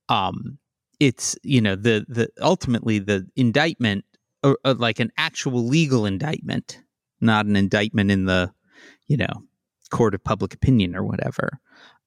um, 0.09 0.59
it's 1.00 1.36
you 1.42 1.61
know 1.61 1.76
the 1.76 2.04
the 2.09 2.28
ultimately 2.40 2.98
the 2.98 3.26
indictment 3.36 4.04
a, 4.42 4.74
like 4.74 5.00
an 5.00 5.11
actual 5.18 5.66
legal 5.66 6.06
indictment, 6.06 6.80
not 7.20 7.46
an 7.46 7.56
indictment 7.56 8.11
in 8.11 8.26
the, 8.26 8.52
you 9.06 9.16
know, 9.16 9.42
court 9.90 10.14
of 10.14 10.22
public 10.22 10.54
opinion 10.54 10.94
or 10.94 11.02
whatever, 11.02 11.59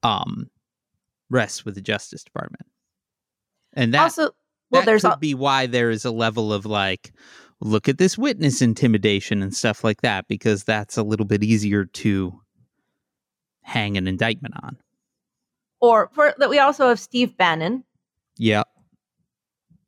um, 0.04 0.50
rests 1.30 1.66
with 1.66 1.76
the 1.76 1.82
Justice 1.82 2.24
Department. 2.24 2.66
And 3.74 3.94
that 3.94 4.04
also, 4.04 4.30
well, 4.70 4.82
that 4.82 4.86
there's 4.86 5.02
could 5.02 5.14
a, 5.14 5.18
be 5.18 5.34
why 5.34 5.66
there 5.66 5.90
is 5.90 6.06
a 6.06 6.12
level 6.12 6.54
of 6.54 6.66
like, 6.66 7.12
look 7.60 7.90
at 7.90 7.98
this 7.98 8.18
witness 8.18 8.62
intimidation 8.62 9.42
and 9.42 9.54
stuff 9.54 9.84
like 9.84 10.02
that, 10.02 10.28
because 10.30 10.64
that's 10.64 10.98
a 10.98 11.04
little 11.04 11.26
bit 11.26 11.44
easier 11.44 11.86
to 11.86 12.40
hang 13.62 13.98
an 13.98 14.08
indictment 14.08 14.56
on. 14.64 14.78
or 15.82 16.10
for 16.14 16.34
that 16.38 16.50
we 16.50 16.60
also 16.60 16.88
have 16.88 17.00
Steve 17.00 17.36
Bannon. 17.36 17.84
Yeah, 18.38 18.64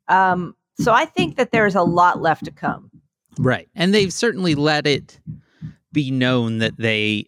Um, 0.08 0.54
so 0.80 0.92
I 0.92 1.04
think 1.06 1.36
that 1.36 1.50
there's 1.52 1.74
a 1.74 1.82
lot 1.82 2.20
left 2.20 2.44
to 2.44 2.50
come. 2.50 2.90
right. 3.38 3.68
And 3.74 3.92
they've 3.94 4.12
certainly 4.12 4.54
let 4.54 4.86
it 4.86 5.18
be 5.92 6.10
known 6.10 6.58
that 6.58 6.76
they 6.78 7.26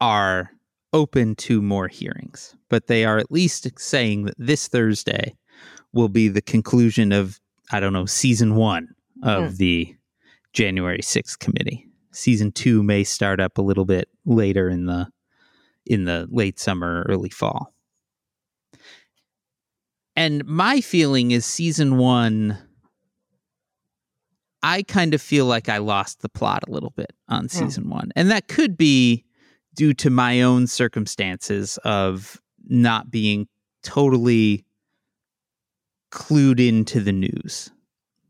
are 0.00 0.50
open 0.92 1.34
to 1.36 1.60
more 1.62 1.88
hearings, 1.88 2.54
but 2.68 2.86
they 2.86 3.04
are 3.04 3.18
at 3.18 3.30
least 3.32 3.66
saying 3.78 4.24
that 4.26 4.34
this 4.38 4.68
Thursday 4.68 5.34
will 5.92 6.08
be 6.08 6.28
the 6.28 6.42
conclusion 6.42 7.10
of, 7.12 7.40
I 7.72 7.80
don't 7.80 7.92
know, 7.92 8.06
season 8.06 8.54
one 8.54 8.88
of 9.22 9.50
Hmm. 9.52 9.56
the 9.56 9.96
January 10.52 11.00
6th 11.02 11.38
committee. 11.38 11.88
Season 12.12 12.52
two 12.52 12.82
may 12.84 13.02
start 13.02 13.40
up 13.40 13.58
a 13.58 13.62
little 13.62 13.84
bit 13.84 14.08
later 14.24 14.68
in 14.68 14.86
the 14.86 15.08
in 15.86 16.04
the 16.04 16.26
late 16.30 16.58
summer, 16.58 17.04
early 17.08 17.28
fall. 17.28 17.73
And 20.16 20.44
my 20.44 20.80
feeling 20.80 21.32
is 21.32 21.44
season 21.44 21.96
one, 21.96 22.58
I 24.62 24.82
kind 24.82 25.12
of 25.12 25.20
feel 25.20 25.46
like 25.46 25.68
I 25.68 25.78
lost 25.78 26.22
the 26.22 26.28
plot 26.28 26.64
a 26.66 26.70
little 26.70 26.90
bit 26.90 27.12
on 27.28 27.48
season 27.48 27.90
one. 27.90 28.12
And 28.16 28.30
that 28.30 28.48
could 28.48 28.76
be 28.76 29.24
due 29.74 29.92
to 29.94 30.10
my 30.10 30.40
own 30.40 30.66
circumstances 30.66 31.78
of 31.84 32.40
not 32.66 33.10
being 33.10 33.48
totally 33.82 34.64
clued 36.10 36.66
into 36.66 37.00
the 37.00 37.12
news, 37.12 37.70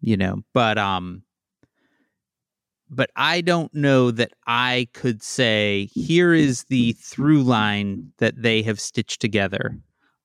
you 0.00 0.16
know. 0.16 0.42
But 0.52 0.78
um 0.78 1.22
but 2.90 3.10
I 3.16 3.40
don't 3.40 3.74
know 3.74 4.10
that 4.10 4.32
I 4.46 4.88
could 4.92 5.22
say 5.22 5.88
here 5.92 6.32
is 6.32 6.64
the 6.64 6.92
through 6.92 7.42
line 7.42 8.12
that 8.18 8.40
they 8.40 8.62
have 8.62 8.80
stitched 8.80 9.20
together, 9.20 9.78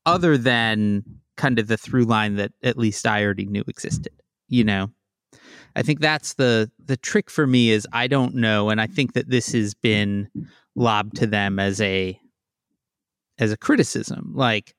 other 0.05 0.38
than 0.38 1.03
kind 1.40 1.58
of 1.58 1.68
the 1.68 1.78
through 1.78 2.04
line 2.04 2.36
that 2.36 2.52
at 2.62 2.78
least 2.78 3.08
I 3.08 3.24
already 3.24 3.46
knew 3.46 3.64
existed. 3.66 4.12
You 4.50 4.66
know, 4.66 4.92
I 5.76 5.82
think 5.82 6.02
that's 6.02 6.34
the 6.34 6.70
the 6.84 6.98
trick 6.98 7.30
for 7.30 7.48
me 7.48 7.72
is 7.72 7.88
I 7.94 8.08
don't 8.08 8.36
know, 8.36 8.70
and 8.70 8.82
I 8.82 8.88
think 8.88 9.14
that 9.14 9.30
this 9.30 9.54
has 9.54 9.74
been 9.74 10.30
lobbed 10.76 11.16
to 11.18 11.28
them 11.28 11.58
as 11.58 11.80
a 11.80 12.20
as 13.40 13.54
a 13.54 13.58
criticism, 13.58 14.34
like 14.36 14.76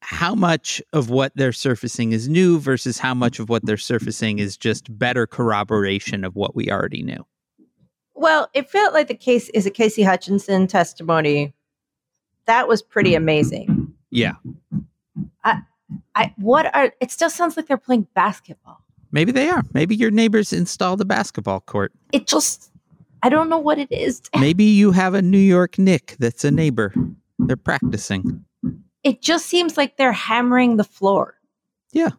how 0.00 0.34
much 0.34 0.82
of 0.92 1.10
what 1.10 1.32
they're 1.36 1.52
surfacing 1.52 2.12
is 2.12 2.28
new 2.28 2.58
versus 2.58 2.98
how 2.98 3.14
much 3.14 3.38
of 3.38 3.48
what 3.48 3.64
they're 3.64 3.76
surfacing 3.76 4.40
is 4.40 4.56
just 4.56 4.98
better 4.98 5.26
corroboration 5.26 6.24
of 6.24 6.34
what 6.34 6.56
we 6.56 6.70
already 6.70 7.02
knew. 7.02 7.24
Well, 8.14 8.48
it 8.52 8.68
felt 8.68 8.94
like 8.94 9.08
the 9.08 9.14
case 9.14 9.48
is 9.50 9.66
a 9.66 9.70
Cassidy 9.70 10.02
Hutchinson 10.02 10.66
testimony. 10.66 11.54
That 12.46 12.66
was 12.66 12.82
pretty 12.82 13.10
mm-hmm. 13.10 13.22
amazing. 13.22 13.94
Yeah. 14.10 14.34
I 16.14 16.34
what 16.36 16.74
are 16.74 16.92
it 17.00 17.10
still 17.10 17.30
sounds 17.30 17.56
like 17.56 17.66
they're 17.66 17.76
playing 17.76 18.06
basketball. 18.14 18.82
Maybe 19.12 19.32
they 19.32 19.48
are. 19.48 19.62
Maybe 19.72 19.94
your 19.94 20.10
neighbors 20.10 20.52
installed 20.52 21.00
a 21.00 21.04
basketball 21.04 21.60
court. 21.60 21.92
It 22.12 22.26
just 22.26 22.70
I 23.22 23.28
don't 23.28 23.48
know 23.48 23.58
what 23.58 23.78
it 23.78 23.90
is. 23.90 24.22
Maybe 24.38 24.64
you 24.64 24.92
have 24.92 25.14
a 25.14 25.22
New 25.22 25.38
York 25.38 25.78
Nick 25.78 26.16
that's 26.18 26.44
a 26.44 26.50
neighbor. 26.50 26.92
They're 27.38 27.56
practicing. 27.56 28.44
It 29.04 29.22
just 29.22 29.46
seems 29.46 29.76
like 29.76 29.96
they're 29.96 30.12
hammering 30.12 30.76
the 30.76 30.84
floor. 30.84 31.34
Yeah. 31.92 32.10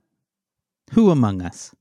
Who 0.93 1.11
among 1.11 1.41
us? 1.41 1.75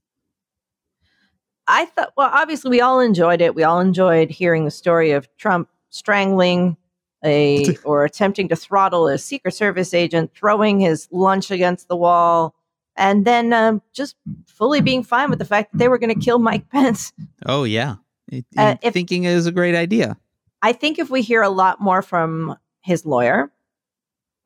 I 1.68 1.86
thought 1.86 2.12
well, 2.16 2.30
obviously 2.32 2.70
we 2.70 2.80
all 2.80 3.00
enjoyed 3.00 3.40
it. 3.40 3.54
We 3.54 3.62
all 3.62 3.80
enjoyed 3.80 4.30
hearing 4.30 4.64
the 4.64 4.70
story 4.70 5.12
of 5.12 5.28
Trump 5.36 5.68
strangling 5.90 6.76
a 7.24 7.76
or 7.84 8.04
attempting 8.04 8.48
to 8.48 8.56
throttle 8.56 9.08
a 9.08 9.18
Secret 9.18 9.52
Service 9.52 9.94
agent, 9.94 10.32
throwing 10.34 10.80
his 10.80 11.08
lunch 11.10 11.50
against 11.50 11.88
the 11.88 11.96
wall, 11.96 12.54
and 12.96 13.24
then 13.24 13.52
um, 13.52 13.82
just 13.92 14.16
fully 14.46 14.80
being 14.80 15.02
fine 15.02 15.30
with 15.30 15.38
the 15.38 15.44
fact 15.44 15.72
that 15.72 15.78
they 15.78 15.88
were 15.88 15.98
going 15.98 16.14
to 16.14 16.20
kill 16.24 16.38
Mike 16.38 16.68
Pence. 16.70 17.12
Oh 17.44 17.64
yeah. 17.64 17.96
It, 18.30 18.44
Uh, 18.56 18.76
it- 18.82 18.88
if- 18.88 18.94
thinking 18.94 19.24
it 19.24 19.32
is 19.32 19.46
a 19.46 19.52
great 19.52 19.74
idea. 19.74 20.16
I 20.62 20.72
think 20.72 20.98
if 20.98 21.10
we 21.10 21.22
hear 21.22 21.42
a 21.42 21.50
lot 21.50 21.80
more 21.80 22.02
from 22.02 22.56
his 22.80 23.04
lawyer, 23.04 23.52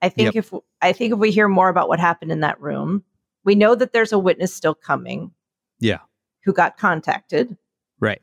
I 0.03 0.09
think 0.09 0.35
if 0.35 0.53
I 0.83 0.93
think 0.93 1.13
if 1.13 1.19
we 1.19 1.31
hear 1.31 1.47
more 1.49 1.69
about 1.69 1.89
what 1.89 2.01
happened 2.01 2.33
in 2.33 2.41
that 2.41 2.61
room, 2.61 3.05
we 3.45 3.55
know 3.55 3.75
that 3.75 3.93
there's 3.93 4.13
a 4.13 4.19
witness 4.19 4.53
still 4.53 4.75
coming. 4.75 5.31
Yeah. 5.79 5.99
Who 6.45 6.53
got 6.53 6.77
contacted. 6.79 7.57
Right. 8.01 8.21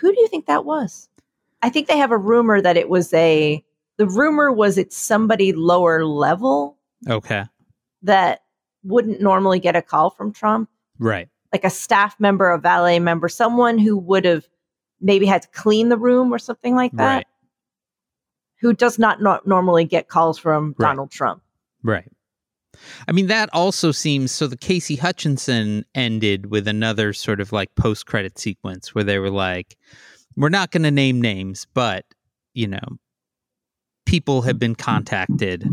Who 0.00 0.12
do 0.12 0.20
you 0.20 0.26
think 0.28 0.46
that 0.46 0.64
was? 0.64 1.08
I 1.60 1.68
think 1.70 1.86
they 1.88 1.98
have 1.98 2.12
a 2.12 2.16
rumor 2.18 2.60
that 2.60 2.76
it 2.76 2.88
was 2.88 3.12
a 3.12 3.62
the 3.98 4.06
rumor 4.08 4.50
was 4.52 4.78
it's 4.78 4.96
somebody 4.96 5.52
lower 5.52 6.04
level 6.06 6.78
Okay. 7.08 7.44
that 8.02 8.40
wouldn't 8.84 9.20
normally 9.20 9.58
get 9.60 9.76
a 9.76 9.82
call 9.82 10.10
from 10.10 10.32
Trump, 10.32 10.70
Right. 10.98 11.28
like 11.52 11.64
a 11.64 11.70
staff 11.70 12.18
member, 12.18 12.50
a 12.50 12.58
valet 12.58 12.98
member, 13.00 13.28
someone 13.28 13.78
who 13.78 13.96
would 13.98 14.24
have 14.24 14.48
maybe 15.00 15.26
had 15.26 15.42
to 15.42 15.48
clean 15.48 15.88
the 15.90 15.96
room 15.98 16.32
or 16.32 16.38
something 16.38 16.74
like 16.74 16.92
that, 16.92 17.16
Right. 17.16 17.26
who 18.60 18.72
does 18.72 18.98
not 18.98 19.20
no- 19.22 19.40
normally 19.44 19.84
get 19.84 20.08
calls 20.08 20.38
from 20.38 20.74
Right. 20.78 20.88
Donald 20.88 21.10
Trump. 21.10 21.42
Right. 21.82 22.10
I 23.08 23.12
mean, 23.12 23.26
that 23.26 23.48
also 23.52 23.90
seems 23.90 24.30
so. 24.30 24.46
The 24.46 24.56
Cassidy 24.56 24.96
Hutchinson 24.96 25.84
ended 25.94 26.46
with 26.46 26.68
another 26.68 27.12
sort 27.12 27.40
of 27.40 27.50
like 27.52 27.74
post 27.74 28.06
credit 28.06 28.38
sequence 28.38 28.94
where 28.94 29.02
they 29.04 29.18
were 29.18 29.30
like, 29.30 29.76
we're 30.36 30.48
not 30.48 30.70
going 30.70 30.84
to 30.84 30.90
name 30.92 31.20
names, 31.20 31.66
but, 31.74 32.04
you 32.54 32.68
know, 32.68 32.98
people 34.08 34.42
have 34.42 34.58
been 34.58 34.74
contacted, 34.74 35.68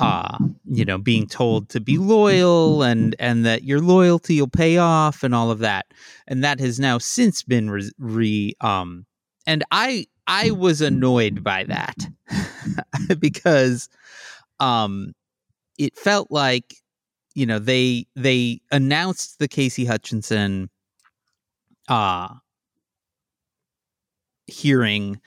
uh, 0.00 0.38
you 0.66 0.84
know, 0.84 0.98
being 0.98 1.26
told 1.26 1.68
to 1.68 1.80
be 1.80 1.98
loyal 1.98 2.82
and, 2.82 3.14
and 3.20 3.46
that 3.46 3.62
your 3.62 3.80
loyalty 3.80 4.40
will 4.40 4.48
pay 4.48 4.76
off 4.76 5.22
and 5.22 5.34
all 5.34 5.50
of 5.50 5.60
that. 5.60 5.86
And 6.26 6.42
that 6.42 6.58
has 6.58 6.80
now 6.80 6.98
since 6.98 7.42
been 7.42 7.70
re, 7.70 7.90
re 7.98 8.54
um, 8.60 9.06
and 9.46 9.64
I, 9.70 10.06
I 10.26 10.50
was 10.50 10.80
annoyed 10.80 11.44
by 11.44 11.64
that 11.64 11.96
because, 13.20 13.88
um, 14.58 15.14
it 15.78 15.96
felt 15.96 16.30
like 16.30 16.74
you 17.34 17.46
know 17.46 17.58
they 17.58 18.06
they 18.14 18.60
announced 18.70 19.38
the 19.38 19.48
Cassidy 19.48 19.86
Hutchinson 19.86 20.68
uh 21.88 22.28
hearing 24.46 25.20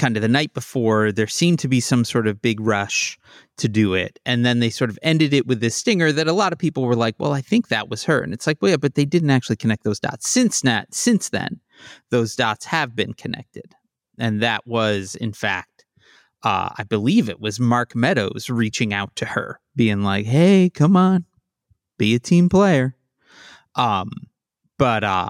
kind 0.00 0.16
of 0.16 0.22
the 0.22 0.28
night 0.28 0.54
before 0.54 1.12
there 1.12 1.26
seemed 1.26 1.58
to 1.58 1.68
be 1.68 1.78
some 1.78 2.06
sort 2.06 2.26
of 2.26 2.40
big 2.40 2.58
rush 2.58 3.18
to 3.58 3.68
do 3.68 3.92
it. 3.92 4.18
And 4.24 4.46
then 4.46 4.58
they 4.58 4.70
sort 4.70 4.88
of 4.88 4.98
ended 5.02 5.34
it 5.34 5.46
with 5.46 5.60
this 5.60 5.76
stinger 5.76 6.10
that 6.10 6.26
a 6.26 6.32
lot 6.32 6.54
of 6.54 6.58
people 6.58 6.84
were 6.84 6.96
like 6.96 7.16
well 7.18 7.34
I 7.34 7.42
think 7.42 7.68
that 7.68 7.90
was 7.90 8.04
her. 8.04 8.20
And 8.22 8.32
it's 8.32 8.46
like 8.46 8.56
well 8.60 8.70
yeah 8.70 8.78
but 8.78 8.94
they 8.94 9.04
didn't 9.04 9.30
actually 9.30 9.56
connect 9.56 9.84
those 9.84 10.00
dots. 10.00 10.28
Since 10.28 10.62
that 10.62 10.94
since 10.94 11.28
then 11.28 11.60
those 12.08 12.34
dots 12.34 12.64
have 12.64 12.96
been 12.96 13.12
connected. 13.12 13.74
And 14.18 14.40
that 14.42 14.66
was 14.66 15.16
in 15.16 15.34
fact 15.34 15.84
uh, 16.42 16.70
I 16.78 16.84
believe 16.84 17.28
it 17.28 17.38
was 17.38 17.60
Mark 17.60 17.94
Meadows 17.94 18.48
reaching 18.48 18.94
out 18.94 19.14
to 19.16 19.26
her, 19.26 19.60
being 19.76 20.02
like, 20.02 20.24
"Hey, 20.24 20.70
come 20.70 20.96
on, 20.96 21.26
be 21.98 22.14
a 22.14 22.18
team 22.18 22.48
player." 22.48 22.96
Um, 23.74 24.10
but 24.78 25.04
uh, 25.04 25.28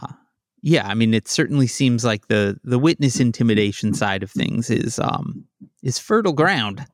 yeah, 0.63 0.87
I 0.87 0.95
mean, 0.95 1.15
it 1.15 1.29
certainly 1.29 1.67
seems 1.67 2.05
like 2.05 2.29
the 2.29 2.59
the 2.65 2.79
witness 2.79 3.21
intimidation 3.21 3.95
side 3.95 4.23
of 4.23 4.31
things 4.31 4.71
is 4.71 4.99
um 4.99 5.45
is 5.83 5.99
fertile 5.99 6.33
ground, 6.33 6.87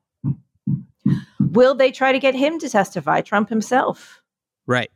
Will 1.40 1.74
they 1.74 1.90
try 1.90 2.12
to 2.12 2.18
get 2.18 2.34
him 2.34 2.58
to 2.58 2.68
testify, 2.68 3.20
Trump 3.20 3.48
himself? 3.48 4.20
right? 4.66 4.90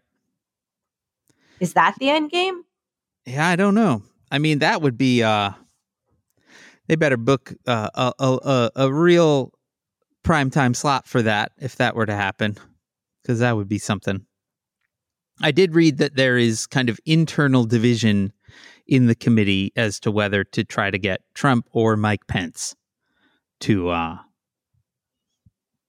Is 1.61 1.75
that 1.75 1.95
the 2.01 2.11
end 2.11 2.31
game? 2.31 2.65
Yeah, 3.27 3.47
I 3.47 3.55
don't 3.57 3.75
know. 3.75 4.03
I 4.31 4.39
mean, 4.39 4.61
that 4.61 4.83
would 4.83 4.97
be 4.97 5.23
uh, 5.23 5.51
they 6.89 6.97
better 6.97 7.17
book 7.17 7.53
uh, 7.67 7.91
a, 7.95 8.13
a 8.19 8.39
a 8.43 8.71
a 8.77 8.93
real 8.93 9.53
primetime 10.25 10.75
slot 10.75 11.07
for 11.07 11.23
that 11.23 11.53
if 11.59 11.77
that 11.77 11.95
were 11.95 12.07
to 12.07 12.15
happen, 12.15 12.57
because 13.23 13.41
that 13.41 13.57
would 13.57 13.69
be 13.69 13.79
something. 13.79 14.27
I 15.43 15.53
did 15.53 15.75
read 15.75 15.99
that 15.99 16.17
there 16.17 16.37
is 16.37 16.67
kind 16.67 16.89
of 16.89 17.01
internal 17.07 17.65
division 17.65 18.33
in 18.91 19.07
the 19.07 19.15
committee 19.15 19.73
as 19.77 19.99
to 20.01 20.11
whether 20.11 20.45
to 20.45 20.65
try 20.65 20.91
to 20.91 20.99
get 20.99 21.23
Trump 21.33 21.67
or 21.71 21.97
Mike 21.97 22.27
Pence 22.27 22.75
to 23.61 23.89
uh, 23.89 24.19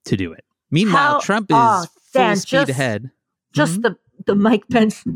to 0.06 0.16
do 0.16 0.32
it. 0.32 0.45
Meanwhile, 0.70 1.14
How, 1.14 1.20
Trump 1.20 1.47
oh, 1.52 1.82
is 1.82 1.88
oh, 1.88 1.89
full 2.14 2.22
Dan, 2.22 2.36
speed 2.38 2.49
just, 2.49 2.70
ahead. 2.70 3.12
Just 3.52 3.82
mm-hmm. 3.82 3.82
the 3.82 3.97
the 4.28 4.36
Mike 4.36 4.70
Pence. 4.70 5.04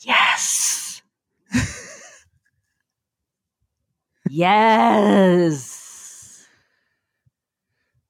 yes. 0.00 1.02
yes. 4.30 6.46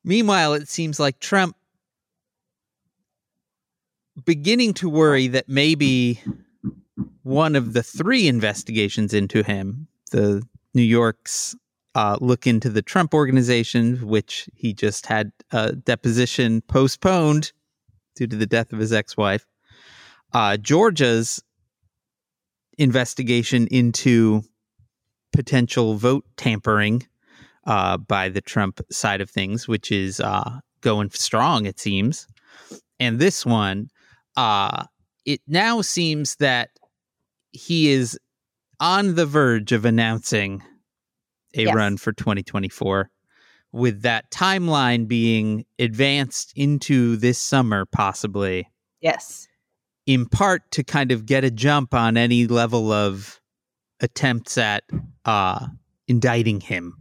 Meanwhile, 0.05 0.53
it 0.55 0.69
seems 0.69 1.01
like 1.01 1.19
Trump 1.21 1.57
beginning 4.25 4.75
to 4.75 4.89
worry 4.89 5.29
that 5.29 5.49
maybe 5.49 6.21
one 7.23 7.57
of 7.57 7.73
the 7.73 7.83
three 7.83 8.29
investigations 8.29 9.15
into 9.15 9.43
him, 9.43 9.89
the 10.11 10.43
New 10.75 10.83
York's 10.83 11.57
uh, 11.95 12.17
look 12.21 12.47
into 12.47 12.69
the 12.69 12.83
Trump 12.83 13.15
organization, 13.15 14.07
which 14.07 14.49
he 14.55 14.73
just 14.73 15.07
had 15.07 15.33
a 15.51 15.73
deposition 15.73 16.61
postponed 16.63 17.53
due 18.15 18.27
to 18.27 18.37
the 18.37 18.47
death 18.47 18.73
of 18.73 18.79
his 18.79 18.93
ex-wife. 18.93 19.47
Uh, 20.33 20.57
Georgia's 20.57 21.43
investigation 22.77 23.67
into 23.69 24.43
potential 25.33 25.95
vote 25.95 26.25
tampering 26.37 27.07
uh, 27.67 27.97
by 27.97 28.29
the 28.29 28.41
Trump 28.41 28.81
side 28.91 29.21
of 29.21 29.29
things, 29.29 29.67
which 29.67 29.91
is 29.91 30.21
uh, 30.21 30.61
going 30.81 31.11
strong, 31.11 31.67
it 31.67 31.79
seems. 31.79 32.27
And 33.01 33.19
this 33.19 33.45
one, 33.45 33.91
uh, 34.39 34.85
it 35.25 35.41
now 35.49 35.81
seems 35.83 36.37
that 36.37 36.71
he 37.51 37.91
is 37.91 38.17
on 38.79 39.17
the 39.17 39.27
verge 39.27 39.73
of 39.73 39.85
announcing 39.85 40.63
a 41.55 41.65
Yes. 41.65 41.75
run 41.75 41.97
for 41.97 42.13
2024 42.13 43.11
with 43.73 44.03
that 44.03 44.31
timeline 44.31 45.09
being 45.09 45.65
advanced 45.79 46.53
into 46.55 47.17
this 47.17 47.39
summer 47.39 47.85
possibly 47.85 48.69
Yes. 49.01 49.49
in 50.07 50.25
part 50.27 50.71
to 50.71 50.85
kind 50.85 51.11
of 51.11 51.27
get 51.27 51.43
a 51.43 51.51
jump 51.51 51.93
on 51.95 52.17
any 52.17 52.47
level 52.47 52.93
of 52.93 53.41
attempts 54.01 54.57
at 54.57 54.85
uh 55.25 55.67
indicting 56.07 56.61
him 56.61 56.95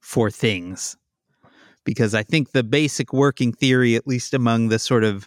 for 0.00 0.30
things 0.30 0.96
because 1.84 2.14
i 2.14 2.22
think 2.22 2.52
the 2.52 2.62
basic 2.62 3.12
working 3.14 3.52
theory 3.52 3.94
at 3.96 4.06
least 4.06 4.34
among 4.34 4.68
the 4.68 4.78
sort 4.78 5.04
of 5.04 5.26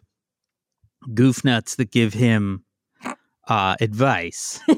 goof 1.13 1.43
nuts 1.43 1.75
that 1.75 1.91
give 1.91 2.13
him 2.13 2.63
uh 3.47 3.75
advice 3.81 4.59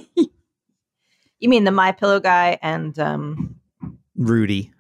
You 1.40 1.50
mean 1.50 1.66
the 1.66 1.72
My 1.72 1.92
Pillow 1.92 2.20
guy 2.20 2.58
and 2.62 2.98
um 2.98 3.56
rudy 4.16 4.72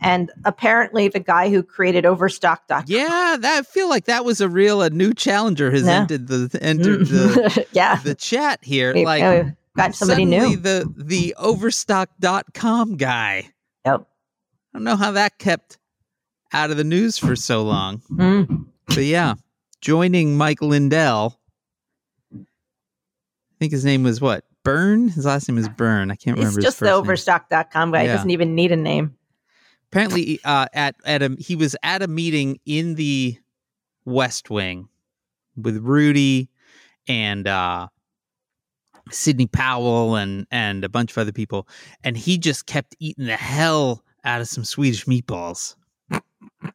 and 0.00 0.30
apparently 0.44 1.08
the 1.08 1.20
guy 1.20 1.50
who 1.50 1.62
created 1.62 2.06
Overstock.com. 2.06 2.84
yeah 2.86 3.36
that 3.40 3.58
i 3.58 3.62
feel 3.62 3.88
like 3.88 4.06
that 4.06 4.24
was 4.24 4.40
a 4.40 4.48
real 4.48 4.80
a 4.82 4.90
new 4.90 5.12
challenger 5.12 5.70
has 5.70 5.82
Yeah. 5.84 6.00
entered 6.02 6.28
the 6.28 6.58
entered 6.62 7.06
the 7.06 7.66
yeah. 7.72 7.96
the 7.96 8.14
chat 8.14 8.60
here 8.62 8.94
We- 8.94 9.04
like 9.04 9.22
oh, 9.22 9.52
got 9.76 9.94
somebody 9.94 10.24
new. 10.24 10.56
the 10.56 10.90
the 10.96 11.34
overstock.com 11.38 12.96
guy 12.96 13.50
Yep. 13.84 14.00
I 14.74 14.78
don't 14.78 14.84
know 14.84 14.96
how 14.96 15.10
that 15.12 15.38
kept 15.38 15.78
out 16.52 16.70
of 16.70 16.76
the 16.76 16.84
news 16.84 17.18
for 17.18 17.34
so 17.36 17.62
long. 17.62 18.00
Mm. 18.10 18.66
But 18.86 18.98
yeah, 19.04 19.34
joining 19.82 20.36
Mike 20.38 20.62
Lindell. 20.62 21.38
I 22.34 22.38
think 23.58 23.72
his 23.72 23.84
name 23.84 24.02
was 24.02 24.20
what? 24.20 24.44
Byrne? 24.64 25.08
His 25.08 25.26
last 25.26 25.48
name 25.48 25.58
is 25.58 25.68
Byrne. 25.68 26.10
I 26.10 26.14
can't 26.14 26.38
It's 26.38 26.44
remember 26.44 26.62
just 26.62 26.80
his 26.80 26.88
the. 26.88 26.94
Overstock.com 26.94 27.92
guy. 27.92 28.02
He 28.02 28.06
doesn't 28.06 28.30
even 28.30 28.54
need 28.54 28.72
a 28.72 28.76
name. 28.76 29.16
Apparently 29.90 30.40
uh 30.44 30.66
at 30.72 30.94
at 31.04 31.22
a 31.22 31.36
he 31.38 31.54
was 31.54 31.76
at 31.82 32.00
a 32.02 32.08
meeting 32.08 32.58
in 32.64 32.94
the 32.94 33.36
West 34.06 34.48
Wing 34.48 34.88
with 35.54 35.76
Rudy 35.78 36.48
and 37.06 37.46
uh 37.46 37.88
Sidney 39.10 39.46
Powell 39.48 40.16
and 40.16 40.46
and 40.50 40.82
a 40.82 40.88
bunch 40.88 41.10
of 41.10 41.18
other 41.18 41.32
people 41.32 41.68
and 42.02 42.16
he 42.16 42.38
just 42.38 42.64
kept 42.64 42.96
eating 43.00 43.26
the 43.26 43.36
hell 43.36 44.02
out 44.24 44.40
of 44.40 44.48
some 44.48 44.64
Swedish 44.64 45.04
meatballs. 45.04 45.74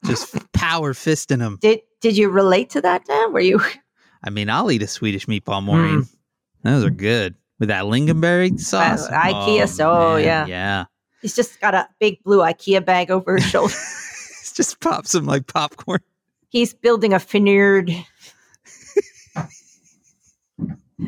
Just 0.06 0.36
power 0.52 0.94
fisting 0.94 1.40
them. 1.40 1.58
Did 1.60 1.82
did 2.02 2.18
you 2.18 2.30
relate 2.30 2.70
to 2.72 2.82
that, 2.82 3.06
Dan? 3.06 3.34
Were 3.34 3.40
you 3.40 3.62
I 4.24 4.30
mean, 4.30 4.50
I'll 4.50 4.72
eat 4.72 4.82
a 4.82 4.88
Swedish 4.88 5.26
meatball, 5.28 5.64
Maureen. 5.64 6.08
Those 6.64 6.84
are 6.84 6.90
good 6.90 7.36
with 7.60 7.70
that 7.70 7.86
lingonberry 7.86 8.60
sauce. 8.60 9.08
IKEA 9.08 9.68
so- 9.68 9.92
oh, 9.92 10.16
man, 10.16 10.24
yeah. 10.24 10.46
yeah. 10.46 10.86
he's 11.22 11.36
just 11.36 11.62
got 11.62 11.74
a 11.76 11.88
big 12.00 12.22
blue 12.24 12.40
IKEA 12.40 12.84
bag 12.84 13.12
over 13.12 13.38
his 13.38 13.46
shoulder. 13.46 13.74
He's 14.42 14.54
just 14.54 14.80
pops 14.80 15.12
some 15.12 15.26
like 15.26 15.48
popcorn. 15.48 16.00
he's 16.50 16.74
building 16.74 17.14
a 17.14 17.20
vineyard. 17.20 17.92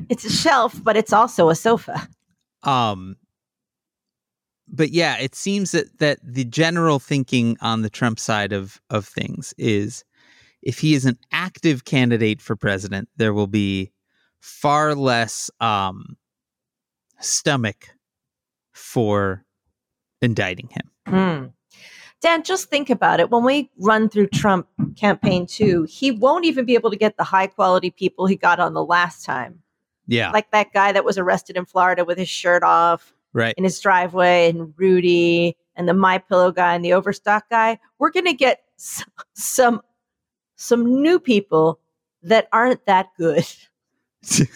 it's 0.10 0.26
a 0.26 0.30
shelf, 0.30 0.82
but 0.84 0.96
it's 0.96 1.14
also 1.14 1.50
a 1.50 1.56
sofa. 1.56 2.08
Um, 2.64 3.18
but 4.68 4.92
yeah, 4.92 5.18
it 5.18 5.36
seems 5.36 5.72
that 5.72 5.98
that 6.00 6.20
the 6.24 6.46
general 6.46 7.00
thinking 7.00 7.58
on 7.62 7.82
the 7.82 7.90
Trump 7.90 8.20
side 8.20 8.54
of 8.54 8.80
of 8.90 9.08
things 9.08 9.54
is, 9.58 10.04
if 10.62 10.80
he 10.80 10.94
is 10.94 11.06
an 11.06 11.18
active 11.32 11.86
candidate 11.86 12.42
for 12.42 12.56
president, 12.56 13.10
there 13.18 13.34
will 13.34 13.48
be 13.48 13.92
far 14.40 14.96
less 14.96 15.50
um 15.60 16.18
stomach 17.20 17.90
for 18.74 19.44
indicting 20.22 20.70
him. 20.70 20.92
Hmm. 21.08 21.46
Dan, 22.22 22.44
just 22.44 22.70
think 22.70 22.90
about 22.90 23.20
it. 23.22 23.30
When 23.32 23.46
we 23.46 23.70
run 23.78 24.10
through 24.10 24.28
Trump 24.28 24.68
campaign 24.98 25.46
two, 25.46 25.84
he 25.90 26.12
won't 26.12 26.44
even 26.46 26.66
be 26.66 26.74
able 26.74 26.90
to 26.92 26.98
get 26.98 27.16
the 27.16 27.24
high 27.24 27.48
quality 27.48 27.92
people 27.92 28.26
he 28.26 28.36
got 28.36 28.60
on 28.60 28.74
the 28.74 28.84
last 28.84 29.24
time. 29.26 29.62
Yeah, 30.08 30.32
Like 30.32 30.50
that 30.52 30.74
guy 30.74 30.92
that 30.92 31.06
was 31.06 31.18
arrested 31.20 31.56
in 31.56 31.66
Florida 31.66 32.04
with 32.04 32.18
his 32.18 32.28
shirt 32.28 32.64
off 32.64 33.14
right. 33.32 33.54
in 33.58 33.64
his 33.64 33.80
driveway, 33.80 34.50
and 34.50 34.74
Rudy, 34.76 35.56
and 35.76 35.88
the 35.88 35.94
My 35.94 36.18
Pillow 36.18 36.52
guy, 36.52 36.74
and 36.74 36.84
the 36.84 36.94
Overstock 36.94 37.48
guy. 37.50 37.80
We're 38.00 38.10
gonna 38.12 38.34
get 38.34 38.64
s- 38.80 39.06
some 39.36 39.82
some 40.62 41.02
new 41.02 41.20
people 41.20 41.80
that 42.22 42.50
aren't 42.52 42.86
that 42.86 43.08
good. 43.18 43.46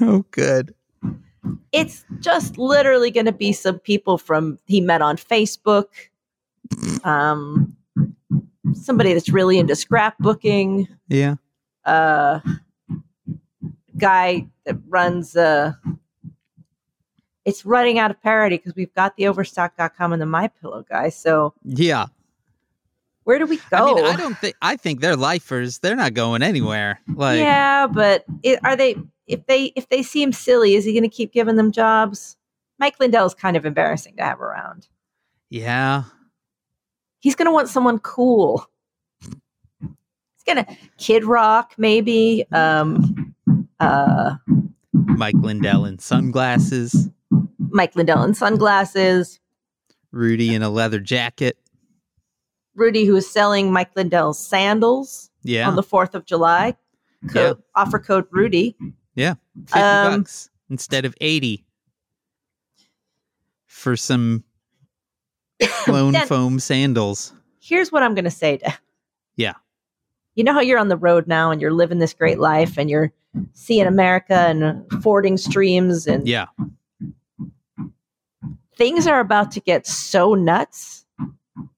oh, 0.00 0.24
good. 0.30 0.74
It's 1.72 2.04
just 2.20 2.58
literally 2.58 3.10
going 3.10 3.24
to 3.26 3.32
be 3.32 3.52
some 3.52 3.78
people 3.78 4.18
from 4.18 4.58
he 4.66 4.80
met 4.82 5.00
on 5.00 5.16
Facebook, 5.16 5.86
um, 7.04 7.74
somebody 8.74 9.14
that's 9.14 9.30
really 9.30 9.58
into 9.58 9.72
scrapbooking, 9.72 10.88
Yeah. 11.08 11.36
uh, 11.86 12.40
guy 13.96 14.46
that 14.64 14.76
runs. 14.88 15.36
Uh, 15.36 15.72
it's 17.46 17.64
running 17.64 17.98
out 17.98 18.10
of 18.10 18.20
parody 18.20 18.56
because 18.58 18.74
we've 18.74 18.92
got 18.94 19.16
the 19.16 19.28
Overstock.com 19.28 20.12
and 20.12 20.20
the 20.20 20.26
My 20.26 20.48
Pillow 20.48 20.84
guy. 20.86 21.08
So 21.08 21.54
Yeah. 21.64 22.06
Where 23.26 23.40
do 23.40 23.46
we 23.46 23.56
go? 23.70 23.90
I 23.90 23.94
mean, 23.94 24.04
I 24.04 24.14
don't 24.14 24.38
think 24.38 24.54
I 24.62 24.76
think 24.76 25.00
they're 25.00 25.16
lifers. 25.16 25.80
They're 25.80 25.96
not 25.96 26.14
going 26.14 26.44
anywhere. 26.44 27.00
Like 27.12 27.40
yeah, 27.40 27.88
but 27.88 28.24
it, 28.44 28.60
are 28.62 28.76
they? 28.76 28.94
If 29.26 29.44
they 29.46 29.72
if 29.74 29.88
they 29.88 30.04
seem 30.04 30.32
silly, 30.32 30.76
is 30.76 30.84
he 30.84 30.92
going 30.92 31.02
to 31.02 31.08
keep 31.08 31.32
giving 31.32 31.56
them 31.56 31.72
jobs? 31.72 32.36
Mike 32.78 33.00
Lindell 33.00 33.26
is 33.26 33.34
kind 33.34 33.56
of 33.56 33.66
embarrassing 33.66 34.14
to 34.18 34.22
have 34.22 34.40
around. 34.40 34.86
yeah. 35.50 36.04
He's 37.18 37.34
going 37.34 37.46
to 37.46 37.52
want 37.52 37.68
someone 37.68 37.98
cool. 37.98 38.64
He's 39.20 40.44
going 40.46 40.64
to 40.64 40.76
Kid 40.98 41.24
Rock, 41.24 41.74
maybe. 41.76 42.44
Um, 42.52 43.34
uh, 43.80 44.36
Mike 44.92 45.34
Lindell 45.34 45.84
in 45.86 45.98
sunglasses, 45.98 47.08
Mike 47.58 47.96
Lindell 47.96 48.22
in 48.22 48.34
sunglasses. 48.34 49.40
Rudy 50.12 50.54
in 50.54 50.62
a 50.62 50.70
leather 50.70 51.00
jacket. 51.00 51.58
Rudy, 52.76 53.04
who 53.04 53.16
is 53.16 53.28
selling 53.28 53.72
Mike 53.72 53.90
Lindell's 53.96 54.38
sandals 54.38 55.30
Yeah. 55.42 55.66
on 55.68 55.74
the 55.76 55.82
4th 55.82 56.14
of 56.14 56.24
July. 56.26 56.76
Code, 57.32 57.60
Offer 57.74 57.98
code 57.98 58.26
Rudy. 58.30 58.76
50 59.16 59.36
um, 59.72 60.20
bucks 60.20 60.50
instead 60.70 61.04
of 61.04 61.14
80 61.20 61.64
for 63.66 63.96
some 63.96 64.44
clone 65.84 66.12
Dan- 66.12 66.26
foam 66.26 66.60
sandals. 66.60 67.32
Here's 67.60 67.90
what 67.90 68.02
I'm 68.02 68.14
going 68.14 68.24
to 68.26 68.30
say 68.30 68.58
to 68.58 68.74
Yeah. 69.36 69.54
You 70.34 70.44
know 70.44 70.52
how 70.52 70.60
you're 70.60 70.78
on 70.78 70.88
the 70.88 70.96
road 70.98 71.26
now 71.26 71.50
and 71.50 71.60
you're 71.62 71.72
living 71.72 71.98
this 71.98 72.12
great 72.12 72.38
life 72.38 72.76
and 72.76 72.90
you're 72.90 73.10
seeing 73.54 73.86
America 73.86 74.34
and 74.34 74.84
fording 75.02 75.36
streams 75.38 76.06
and 76.06 76.28
Yeah. 76.28 76.46
things 78.76 79.06
are 79.06 79.20
about 79.20 79.50
to 79.52 79.60
get 79.60 79.86
so 79.86 80.34
nuts. 80.34 81.06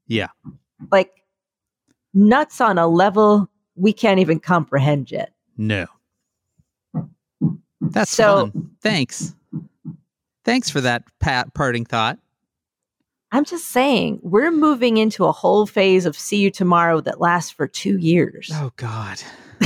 Yeah. 0.09 0.29
Like 0.91 1.22
nuts 2.14 2.61
on 2.61 2.78
a 2.78 2.86
level 2.86 3.49
we 3.76 3.93
can't 3.93 4.18
even 4.18 4.41
comprehend 4.41 5.11
yet. 5.11 5.32
No. 5.57 5.86
That's 7.80 8.11
So- 8.11 8.51
fun. 8.51 8.70
Thanks. 8.82 9.34
Thanks 10.45 10.70
for 10.70 10.80
that 10.80 11.05
pat 11.20 11.53
parting 11.55 11.84
thought. 11.84 12.18
I'm 13.30 13.45
just 13.45 13.66
saying, 13.66 14.20
we're 14.22 14.51
moving 14.51 14.97
into 14.97 15.26
a 15.26 15.32
whole 15.32 15.66
phase 15.66 16.07
of 16.07 16.16
see 16.18 16.39
you 16.39 16.51
tomorrow 16.51 17.03
that 17.03 17.20
lasts 17.20 17.51
for 17.51 17.66
two 17.68 17.99
years. 17.99 18.51
Oh 18.55 18.72
God. 18.76 19.20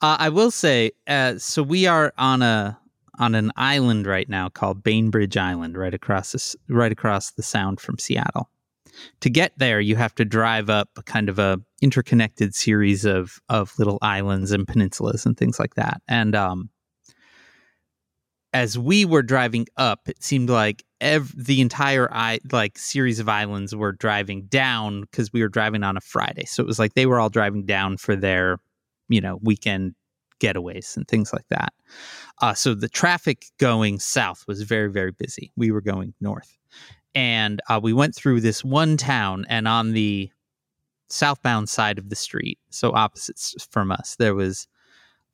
uh, 0.00 0.16
I 0.18 0.28
will 0.30 0.50
say, 0.50 0.90
uh, 1.06 1.38
so 1.38 1.62
we 1.62 1.86
are 1.86 2.12
on 2.18 2.42
a 2.42 2.78
on 3.20 3.34
an 3.34 3.52
island 3.56 4.06
right 4.06 4.28
now 4.28 4.48
called 4.48 4.82
Bainbridge 4.82 5.36
Island, 5.36 5.76
right 5.76 5.94
across 5.94 6.32
this, 6.32 6.54
right 6.68 6.92
across 6.92 7.30
the 7.32 7.42
Sound 7.42 7.80
from 7.80 7.98
Seattle. 7.98 8.48
To 9.20 9.30
get 9.30 9.52
there, 9.58 9.80
you 9.80 9.96
have 9.96 10.14
to 10.16 10.24
drive 10.24 10.70
up 10.70 10.88
a 10.96 11.02
kind 11.02 11.28
of 11.28 11.38
a 11.38 11.58
interconnected 11.80 12.54
series 12.54 13.04
of 13.04 13.40
of 13.48 13.72
little 13.78 13.98
islands 14.02 14.52
and 14.52 14.66
peninsulas 14.66 15.26
and 15.26 15.36
things 15.36 15.58
like 15.58 15.74
that. 15.74 16.02
And 16.08 16.34
um, 16.34 16.70
as 18.52 18.78
we 18.78 19.04
were 19.04 19.22
driving 19.22 19.66
up, 19.76 20.08
it 20.08 20.22
seemed 20.22 20.50
like 20.50 20.84
ev- 21.00 21.34
the 21.36 21.60
entire 21.60 22.08
I- 22.12 22.40
like 22.50 22.78
series 22.78 23.20
of 23.20 23.28
islands 23.28 23.74
were 23.74 23.92
driving 23.92 24.46
down 24.46 25.02
because 25.02 25.32
we 25.32 25.42
were 25.42 25.48
driving 25.48 25.82
on 25.82 25.96
a 25.96 26.00
Friday. 26.00 26.44
So 26.46 26.62
it 26.62 26.66
was 26.66 26.78
like 26.78 26.94
they 26.94 27.06
were 27.06 27.20
all 27.20 27.28
driving 27.28 27.66
down 27.66 27.98
for 27.98 28.16
their, 28.16 28.58
you 29.08 29.20
know, 29.20 29.38
weekend 29.42 29.94
getaways 30.40 30.96
and 30.96 31.06
things 31.06 31.32
like 31.32 31.46
that. 31.50 31.72
Uh, 32.40 32.54
so 32.54 32.74
the 32.74 32.88
traffic 32.88 33.46
going 33.58 33.98
south 33.98 34.44
was 34.46 34.62
very, 34.62 34.90
very 34.90 35.10
busy. 35.10 35.52
We 35.56 35.70
were 35.70 35.80
going 35.80 36.14
north. 36.20 36.56
And 37.14 37.60
uh, 37.68 37.80
we 37.82 37.92
went 37.92 38.14
through 38.14 38.40
this 38.40 38.62
one 38.64 38.96
town, 38.96 39.44
and 39.48 39.66
on 39.66 39.92
the 39.92 40.30
southbound 41.08 41.68
side 41.68 41.98
of 41.98 42.10
the 42.10 42.16
street, 42.16 42.58
so 42.70 42.92
opposites 42.92 43.54
from 43.70 43.90
us, 43.90 44.16
there 44.18 44.34
was 44.34 44.66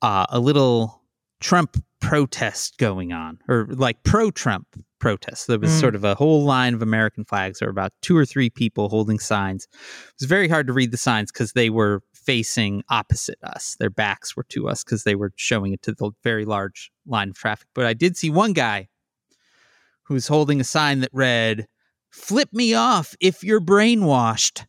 uh, 0.01 0.25
a 0.29 0.39
little 0.39 1.01
Trump 1.41 1.77
protest 1.99 2.77
going 2.77 3.11
on, 3.11 3.39
or 3.47 3.67
like 3.69 4.01
pro 4.03 4.31
Trump 4.31 4.67
protest 4.99 5.47
There 5.47 5.59
was 5.59 5.71
Mm. 5.71 5.79
sort 5.81 5.95
of 5.95 6.03
a 6.03 6.15
whole 6.15 6.43
line 6.43 6.73
of 6.73 6.81
American 6.81 7.25
flags. 7.25 7.61
or 7.61 7.69
about 7.69 7.91
two 8.01 8.17
or 8.17 8.25
three 8.25 8.49
people 8.49 8.89
holding 8.89 9.19
signs. 9.19 9.67
It 9.73 10.13
was 10.21 10.27
very 10.29 10.47
hard 10.47 10.65
to 10.67 10.73
read 10.73 10.91
the 10.91 10.97
signs 10.97 11.31
because 11.31 11.51
they 11.53 11.69
were 11.69 12.01
facing 12.13 12.81
opposite 12.89 13.37
us. 13.43 13.75
Their 13.79 13.89
backs 13.91 14.35
were 14.35 14.45
to 14.49 14.67
us 14.67 14.83
because 14.83 15.03
they 15.03 15.13
were 15.15 15.31
showing 15.35 15.73
it 15.73 15.81
to 15.83 15.91
the 15.91 16.11
very 16.23 16.45
large 16.45 16.91
line 17.05 17.29
of 17.29 17.35
traffic. 17.37 17.67
But 17.75 17.85
I 17.85 17.93
did 17.93 18.17
see 18.17 18.31
one 18.31 18.53
guy 18.53 18.87
who 20.05 20.13
was 20.15 20.27
holding 20.27 20.59
a 20.59 20.63
sign 20.63 21.01
that 21.01 21.09
read, 21.13 21.67
Flip 22.09 22.49
me 22.53 22.73
off 22.73 23.15
if 23.19 23.43
you're 23.43 23.61
brainwashed. 23.61 24.65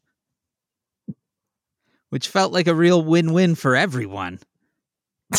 Which 2.11 2.29
felt 2.29 2.53
like 2.53 2.67
a 2.67 2.75
real 2.75 3.03
win 3.03 3.33
win 3.33 3.55
for 3.55 3.75
everyone. 3.77 4.39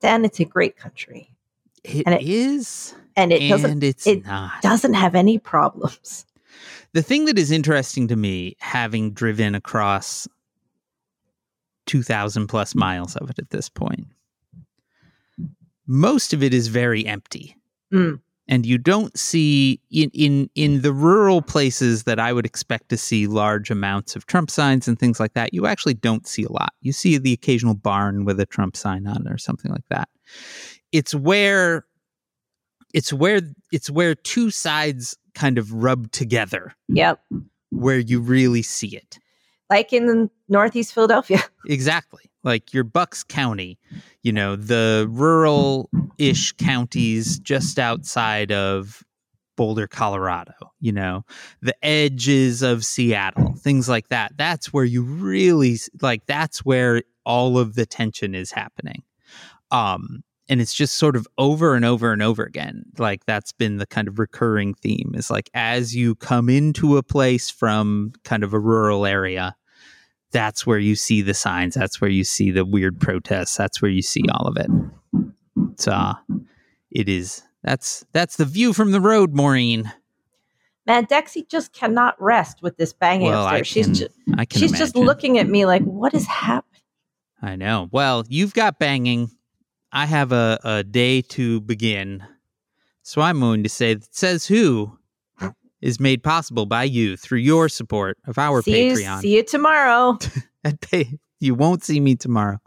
Dan, 0.00 0.24
it's 0.24 0.40
a 0.40 0.44
great 0.44 0.76
country. 0.76 1.30
It 1.84 2.04
And 2.06 2.14
it- 2.14 2.22
is, 2.28 2.94
And 3.16 3.32
it 3.32 3.48
doesn't 3.48 3.70
and 3.70 3.84
it's 3.84 4.06
it 4.06 4.24
not. 4.24 4.60
doesn't 4.62 4.94
have 4.94 5.14
any 5.14 5.38
problems. 5.38 6.24
The 6.92 7.02
thing 7.02 7.24
that 7.26 7.38
is 7.38 7.50
interesting 7.50 8.08
to 8.08 8.16
me, 8.16 8.56
having 8.60 9.12
driven 9.12 9.54
across 9.54 10.26
2,000 11.86 12.46
plus 12.46 12.74
miles 12.74 13.16
of 13.16 13.28
it 13.30 13.38
at 13.38 13.50
this 13.50 13.68
point, 13.68 14.06
most 15.88 16.32
of 16.32 16.42
it 16.42 16.54
is 16.54 16.68
very 16.68 17.04
empty. 17.06 17.56
Mm. 17.92 18.20
And 18.50 18.64
you 18.64 18.78
don't 18.78 19.14
see 19.18 19.80
in, 19.90 20.10
in 20.14 20.48
in 20.54 20.80
the 20.80 20.92
rural 20.92 21.42
places 21.42 22.04
that 22.04 22.18
I 22.18 22.32
would 22.32 22.46
expect 22.46 22.88
to 22.90 22.96
see 22.96 23.26
large 23.26 23.70
amounts 23.70 24.16
of 24.16 24.24
Trump 24.26 24.50
signs 24.50 24.88
and 24.88 24.98
things 24.98 25.18
like 25.20 25.34
that. 25.34 25.52
You 25.52 25.66
actually 25.66 25.94
don't 25.94 26.26
see 26.26 26.44
a 26.44 26.52
lot. 26.52 26.72
You 26.80 26.92
see 26.92 27.18
the 27.18 27.32
occasional 27.34 27.74
barn 27.74 28.24
with 28.24 28.40
a 28.40 28.46
Trump 28.46 28.74
sign 28.76 29.06
on 29.06 29.26
it 29.26 29.30
or 29.32 29.36
something 29.36 29.70
like 29.70 29.84
that. 29.90 30.08
It's 30.92 31.14
where 31.14 31.84
it's 32.94 33.12
where 33.12 33.42
it's 33.70 33.90
where 33.90 34.14
two 34.14 34.50
sides 34.50 35.14
kind 35.34 35.58
of 35.58 35.70
rub 35.72 36.10
together 36.10 36.74
Yep. 36.88 37.20
where 37.70 37.98
you 37.98 38.20
really 38.20 38.62
see 38.62 38.96
it. 38.96 39.18
Like 39.70 39.92
in 39.92 40.30
Northeast 40.48 40.94
Philadelphia. 40.94 41.42
Exactly. 41.66 42.22
Like 42.44 42.72
your 42.72 42.84
Bucks 42.84 43.22
County, 43.22 43.78
you 44.22 44.32
know, 44.32 44.56
the 44.56 45.06
rural 45.10 45.90
ish 46.16 46.52
counties 46.52 47.38
just 47.38 47.78
outside 47.78 48.50
of 48.50 49.04
Boulder, 49.58 49.86
Colorado, 49.86 50.54
you 50.80 50.92
know, 50.92 51.24
the 51.60 51.74
edges 51.84 52.62
of 52.62 52.86
Seattle, 52.86 53.54
things 53.58 53.86
like 53.88 54.08
that. 54.08 54.32
That's 54.38 54.72
where 54.72 54.84
you 54.84 55.02
really 55.02 55.78
like 56.00 56.24
that's 56.26 56.64
where 56.64 57.02
all 57.26 57.58
of 57.58 57.74
the 57.74 57.84
tension 57.84 58.34
is 58.34 58.50
happening. 58.50 59.02
Um 59.70 60.22
and 60.48 60.60
it's 60.62 60.72
just 60.72 60.96
sort 60.96 61.16
of 61.16 61.26
over 61.36 61.74
and 61.74 61.84
over 61.84 62.12
and 62.12 62.22
over 62.22 62.42
again. 62.42 62.84
Like 62.98 63.26
that's 63.26 63.52
been 63.52 63.76
the 63.76 63.86
kind 63.86 64.08
of 64.08 64.18
recurring 64.18 64.74
theme 64.74 65.12
is 65.14 65.30
like 65.30 65.50
as 65.52 65.94
you 65.94 66.14
come 66.14 66.48
into 66.48 66.96
a 66.96 67.02
place 67.02 67.50
from 67.50 68.12
kind 68.24 68.42
of 68.42 68.54
a 68.54 68.58
rural 68.58 69.04
area, 69.04 69.54
that's 70.32 70.66
where 70.66 70.78
you 70.78 70.94
see 70.94 71.22
the 71.22 71.34
signs. 71.34 71.74
That's 71.74 72.00
where 72.00 72.10
you 72.10 72.24
see 72.24 72.50
the 72.50 72.64
weird 72.64 73.00
protests. 73.00 73.56
That's 73.56 73.80
where 73.80 73.90
you 73.90 74.02
see 74.02 74.24
all 74.32 74.46
of 74.46 74.56
it. 74.56 74.70
So 75.76 75.92
uh, 75.92 76.14
it 76.90 77.08
is. 77.08 77.42
That's 77.62 78.04
that's 78.12 78.36
the 78.36 78.44
view 78.44 78.72
from 78.72 78.92
the 78.92 79.00
road, 79.00 79.34
Maureen. 79.34 79.92
Man, 80.86 81.06
Dexy 81.06 81.46
just 81.48 81.72
cannot 81.72 82.20
rest 82.20 82.62
with 82.62 82.76
this 82.78 82.92
banging 82.92 83.28
Well, 83.28 83.44
I. 83.44 83.62
She's 83.62 83.86
can- 83.86 83.94
ju- 83.94 84.08
I 84.38 84.44
can. 84.44 84.60
she's 84.60 84.72
just 84.72 84.96
looking 84.96 85.38
at 85.38 85.48
me 85.48 85.66
like, 85.66 85.82
what 85.82 86.14
is 86.14 86.26
happening? 86.26 86.80
I 87.42 87.56
know. 87.56 87.88
Well, 87.92 88.24
you've 88.28 88.54
got 88.54 88.78
banging. 88.78 89.30
I 89.92 90.06
have 90.06 90.32
a, 90.32 90.58
a 90.64 90.84
day 90.84 91.22
to 91.22 91.60
begin. 91.60 92.22
So 93.02 93.22
I'm 93.22 93.40
going 93.40 93.62
to 93.62 93.68
say 93.68 93.94
that 93.94 94.14
Says 94.14 94.46
Who 94.46 94.97
is 95.80 96.00
made 96.00 96.22
possible 96.22 96.66
by 96.66 96.84
you 96.84 97.16
through 97.16 97.38
your 97.38 97.68
support 97.68 98.18
of 98.26 98.38
our 98.38 98.62
see, 98.62 98.72
Patreon. 98.72 99.16
You, 99.16 99.20
see 99.22 99.36
you 99.36 99.42
tomorrow. 99.44 100.18
you 101.40 101.54
won't 101.54 101.84
see 101.84 102.00
me 102.00 102.16
tomorrow. 102.16 102.58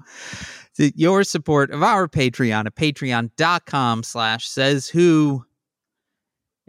Your 0.77 1.23
support 1.23 1.71
of 1.71 1.83
our 1.83 2.07
Patreon 2.07 2.65
at 2.65 2.75
patreon.com 2.75 4.03
slash 4.03 4.47
says 4.47 4.87
who. 4.87 5.45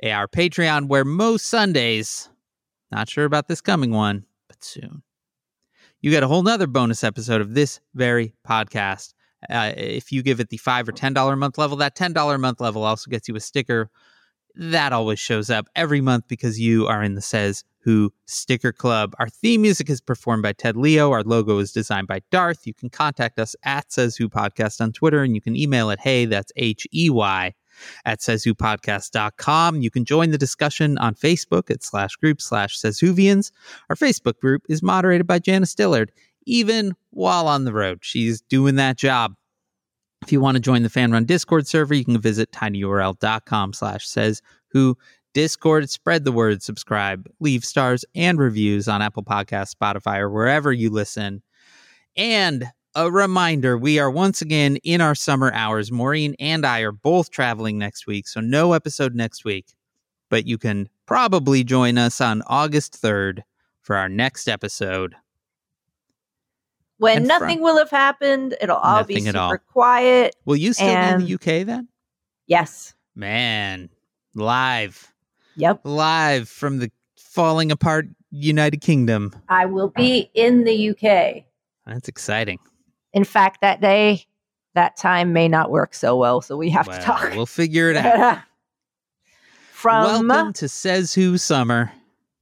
Our 0.03 0.27
Patreon 0.27 0.89
where 0.89 1.05
most 1.05 1.47
Sundays, 1.47 2.29
not 2.91 3.09
sure 3.09 3.25
about 3.25 3.47
this 3.47 3.61
coming 3.61 3.93
one, 3.93 4.25
but 4.49 4.63
soon. 4.65 5.03
You 6.01 6.11
get 6.11 6.25
a 6.25 6.29
whole 6.29 6.43
nother 6.43 6.67
bonus 6.67 7.05
episode 7.05 7.41
of 7.41 7.55
this 7.55 7.81
very 7.95 8.35
podcast. 8.47 9.15
Uh, 9.49 9.73
if 9.77 10.11
you 10.11 10.23
give 10.23 10.41
it 10.41 10.49
the 10.49 10.57
five 10.57 10.89
or 10.89 10.93
ten 10.93 11.13
dollar 11.13 11.35
a 11.35 11.37
month 11.37 11.59
level, 11.59 11.77
that 11.77 11.95
ten 11.95 12.13
dollar 12.13 12.35
a 12.35 12.39
month 12.39 12.61
level 12.61 12.83
also 12.83 13.09
gets 13.09 13.29
you 13.29 13.37
a 13.37 13.41
sticker. 13.41 13.89
That 14.55 14.93
always 14.93 15.19
shows 15.19 15.51
up 15.51 15.67
every 15.75 16.01
month 16.01 16.29
because 16.29 16.61
you 16.61 16.87
are 16.87 17.03
in 17.03 17.15
the 17.15 17.23
Says 17.23 17.65
Who 17.81 18.13
Sticker 18.27 18.73
Club. 18.73 19.15
Our 19.19 19.29
theme 19.29 19.63
music 19.63 19.89
is 19.89 20.01
performed 20.01 20.43
by 20.43 20.53
Ted 20.53 20.77
Leo. 20.77 21.11
Our 21.11 21.23
logo 21.23 21.59
is 21.59 21.73
designed 21.73 22.07
by 22.07 22.21
Darth. 22.31 22.67
You 22.67 22.75
can 22.75 22.91
contact 22.91 23.39
us 23.39 23.57
at 23.65 23.91
Says 23.91 24.17
Who 24.17 24.29
Podcast 24.29 24.81
on 24.81 24.93
Twitter, 24.93 25.23
and 25.23 25.35
you 25.35 25.41
can 25.41 25.57
email 25.57 25.91
it 25.91 26.01
hey, 26.01 26.27
that's 26.27 26.53
H 26.57 26.87
E 26.93 27.09
Y 27.09 27.55
at 28.05 28.21
sayswhopodcast.com. 28.21 29.81
You 29.81 29.91
can 29.91 30.05
join 30.05 30.31
the 30.31 30.39
discussion 30.39 30.99
on 30.99 31.15
Facebook 31.15 31.71
at 31.71 31.83
slash 31.83 32.17
group 32.17 32.41
slash 32.41 32.79
says 32.79 33.01
Whovians. 33.01 33.51
Our 33.89 33.97
Facebook 33.97 34.39
group 34.39 34.63
is 34.69 34.83
moderated 34.83 35.27
by 35.27 35.39
Janice 35.39 35.75
Dillard, 35.75 36.13
even 36.45 36.95
while 37.11 37.49
on 37.49 37.65
the 37.65 37.73
road. 37.73 38.01
She's 38.03 38.41
doing 38.43 38.77
that 38.77 38.97
job. 38.97 39.35
If 40.23 40.31
you 40.31 40.41
want 40.41 40.57
to 40.57 40.61
join 40.61 40.83
the 40.83 40.89
fan 40.89 41.11
run 41.11 41.25
Discord 41.25 41.67
server, 41.67 41.95
you 41.95 42.05
can 42.05 42.21
visit 42.21 42.53
tinyurl.com 42.53 43.73
slash 43.73 44.07
says 44.07 44.41
who 44.69 44.97
Discord. 45.35 45.91
Spread 45.91 46.25
the 46.25 46.33
word, 46.33 46.63
subscribe, 46.63 47.29
leave 47.41 47.65
stars 47.65 48.05
and 48.15 48.39
reviews 48.39 48.89
on 48.89 49.03
Apple 49.03 49.25
Podcasts, 49.25 49.75
Spotify, 49.75 50.19
or 50.19 50.31
wherever 50.31 50.73
you 50.73 50.91
listen. 50.91 51.43
And 52.17 52.67
a 52.95 53.11
reminder 53.11 53.77
we 53.79 53.99
are 53.99 54.11
once 54.11 54.43
again 54.43 54.77
in 54.85 55.01
our 55.01 55.15
summer 55.15 55.51
hours. 55.55 55.91
Maureen 55.91 56.37
and 56.39 56.65
I 56.65 56.81
are 56.81 56.93
both 56.93 57.31
traveling 57.31 57.79
next 57.79 58.07
week, 58.07 58.29
so 58.29 58.41
no 58.41 58.75
episode 58.75 59.15
next 59.15 59.45
week. 59.45 59.75
But 60.29 60.47
you 60.47 60.57
can 60.57 60.89
probably 61.07 61.65
join 61.65 61.99
us 61.99 62.21
on 62.21 62.43
August 62.47 63.01
3rd 63.03 63.41
for 63.81 63.97
our 63.97 64.09
next 64.09 64.49
episode. 64.49 65.15
When 67.03 67.17
And 67.17 67.27
nothing 67.27 67.61
will 67.61 67.79
have 67.79 67.91
happened, 67.91 68.55
it'll 68.61 68.77
all 68.77 69.03
be 69.03 69.15
Nothing 69.15 69.27
at 69.27 69.35
super 69.35 69.55
all. 69.55 69.59
quiet. 69.73 70.37
Will 70.45 70.55
you 70.55 70.73
still 70.73 70.87
be 70.87 70.93
in 70.93 71.19
the 71.19 71.35
UK 71.35 71.67
then? 71.67 71.89
Yes. 72.47 72.95
Man, 73.17 73.91
live, 74.37 75.13
Yep. 75.57 75.81
live 75.83 76.49
from 76.49 76.79
the 76.79 76.93
falling 77.19 77.73
apart 77.73 78.07
United 78.31 78.83
Kingdom. 78.83 79.35
I 79.49 79.67
will 79.67 79.89
be 79.89 80.31
in 80.35 80.63
the 80.63 80.91
UK. 80.91 81.45
That's 81.87 82.07
exciting. 82.09 82.61
In 83.13 83.25
fact, 83.25 83.63
that 83.63 83.81
day, 83.81 84.25
that 84.75 84.97
time 84.97 85.33
may 85.33 85.49
not 85.49 85.73
work 85.73 85.95
so 85.95 86.17
well, 86.17 86.41
so 86.41 86.57
we 86.57 86.71
have 86.71 86.87
Well, 86.87 87.01
to 87.01 87.05
talk. 87.05 87.31
we'll 87.35 87.47
figure 87.47 87.91
it 87.91 87.97
out. 87.97 88.39
From 89.73 90.05
Welcome 90.29 90.53
to 90.53 90.69
Says 90.69 91.13
Who 91.15 91.37
Summer, 91.37 91.91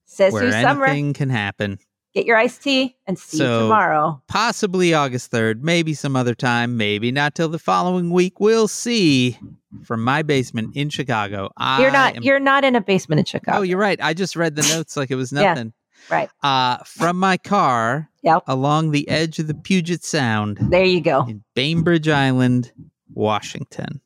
Says 0.05 0.35
Who 0.35 0.51
Summer, 0.53 0.85
anything 0.85 1.15
can 1.15 1.31
happen. 1.31 1.79
Get 2.15 2.27
your 2.27 2.37
iced 2.37 2.63
tea 2.63 2.97
and 3.07 3.19
see 3.19 3.39
So- 3.39 3.45
you 3.45 3.63
tomorrow. 3.65 4.21
Possibly 4.29 4.93
August 4.95 5.31
3rd, 5.31 5.63
maybe 5.63 5.95
some 5.95 6.17
other 6.17 6.35
time, 6.35 6.77
maybe 6.77 7.11
not 7.13 7.35
till 7.35 7.49
the 7.49 7.59
following 7.59 8.11
week. 8.11 8.41
We'll 8.41 8.69
see. 8.69 9.39
From 9.85 10.03
my 10.03 10.23
basement 10.23 10.75
in 10.75 10.89
Chicago. 10.91 11.51
I 11.57 11.81
You're 11.81 11.93
not 11.93 12.17
am- 12.17 12.23
you're 12.25 12.41
not 12.41 12.65
in 12.65 12.75
a 12.75 12.81
basement 12.81 13.21
in 13.21 13.25
Chicago. 13.25 13.59
Oh, 13.59 13.63
you're 13.63 13.79
right. 13.79 14.01
I 14.03 14.15
just 14.15 14.35
read 14.35 14.57
the 14.57 14.63
notes 14.75 14.97
like 14.97 15.13
it 15.13 15.15
was 15.15 15.31
Yeah. 15.31 15.43
nothing. 15.55 15.73
Right. 16.11 16.29
Uh, 16.43 16.79
from 16.79 17.17
my 17.21 17.37
car 17.37 18.09
Yep. 18.23 18.43
along 18.49 18.91
the 18.91 19.09
edge 19.09 19.39
of 19.39 19.47
the 19.47 19.55
Puget 19.55 20.03
Sound 20.03 20.59
There 20.61 20.83
you 20.85 21.01
go. 21.01 21.25
in 21.29 21.45
Bainbridge 21.55 22.09
Island, 22.09 22.73
Washington. 23.15 24.01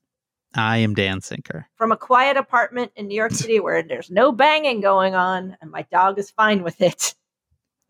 I 0.55 0.77
am 0.79 0.93
Dan 0.95 1.21
Sinker. 1.23 1.67
From 1.77 1.93
a 1.93 1.97
quiet 1.97 2.37
apartment 2.37 2.93
in 2.95 3.09
New 3.09 3.17
York 3.17 3.33
City 3.49 3.59
where 3.59 3.83
there's 3.83 4.11
no 4.11 4.33
banging 4.33 4.81
going 4.83 5.15
on 5.15 5.57
and 5.63 5.71
my 5.71 5.83
dog 5.91 6.19
is 6.19 6.31
fine 6.31 6.63
with 6.63 6.81
it. 6.83 7.15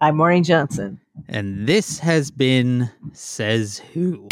I'm 0.01 0.16
Maureen 0.16 0.45
Johnson. 0.45 1.01
And 1.28 1.66
this 1.66 1.99
has 2.01 2.30
been 2.30 2.90
Says 3.12 3.78
Who. 3.95 4.26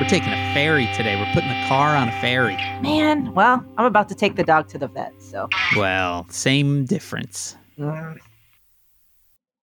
We're 0.00 0.06
taking 0.08 0.32
a 0.32 0.54
ferry 0.54 0.88
today. 0.96 1.16
We're 1.16 1.32
putting 1.34 1.48
the 1.48 1.66
car 1.66 1.96
on 1.96 2.08
a 2.08 2.12
ferry. 2.20 2.54
Man, 2.80 3.34
well, 3.34 3.64
I'm 3.76 3.84
about 3.84 4.08
to 4.10 4.14
take 4.14 4.36
the 4.36 4.44
dog 4.44 4.68
to 4.68 4.78
the 4.78 4.86
vet, 4.86 5.12
so 5.20 5.48
Well, 5.76 6.24
same 6.30 6.84
difference. 6.84 7.56
mm, 7.76 8.16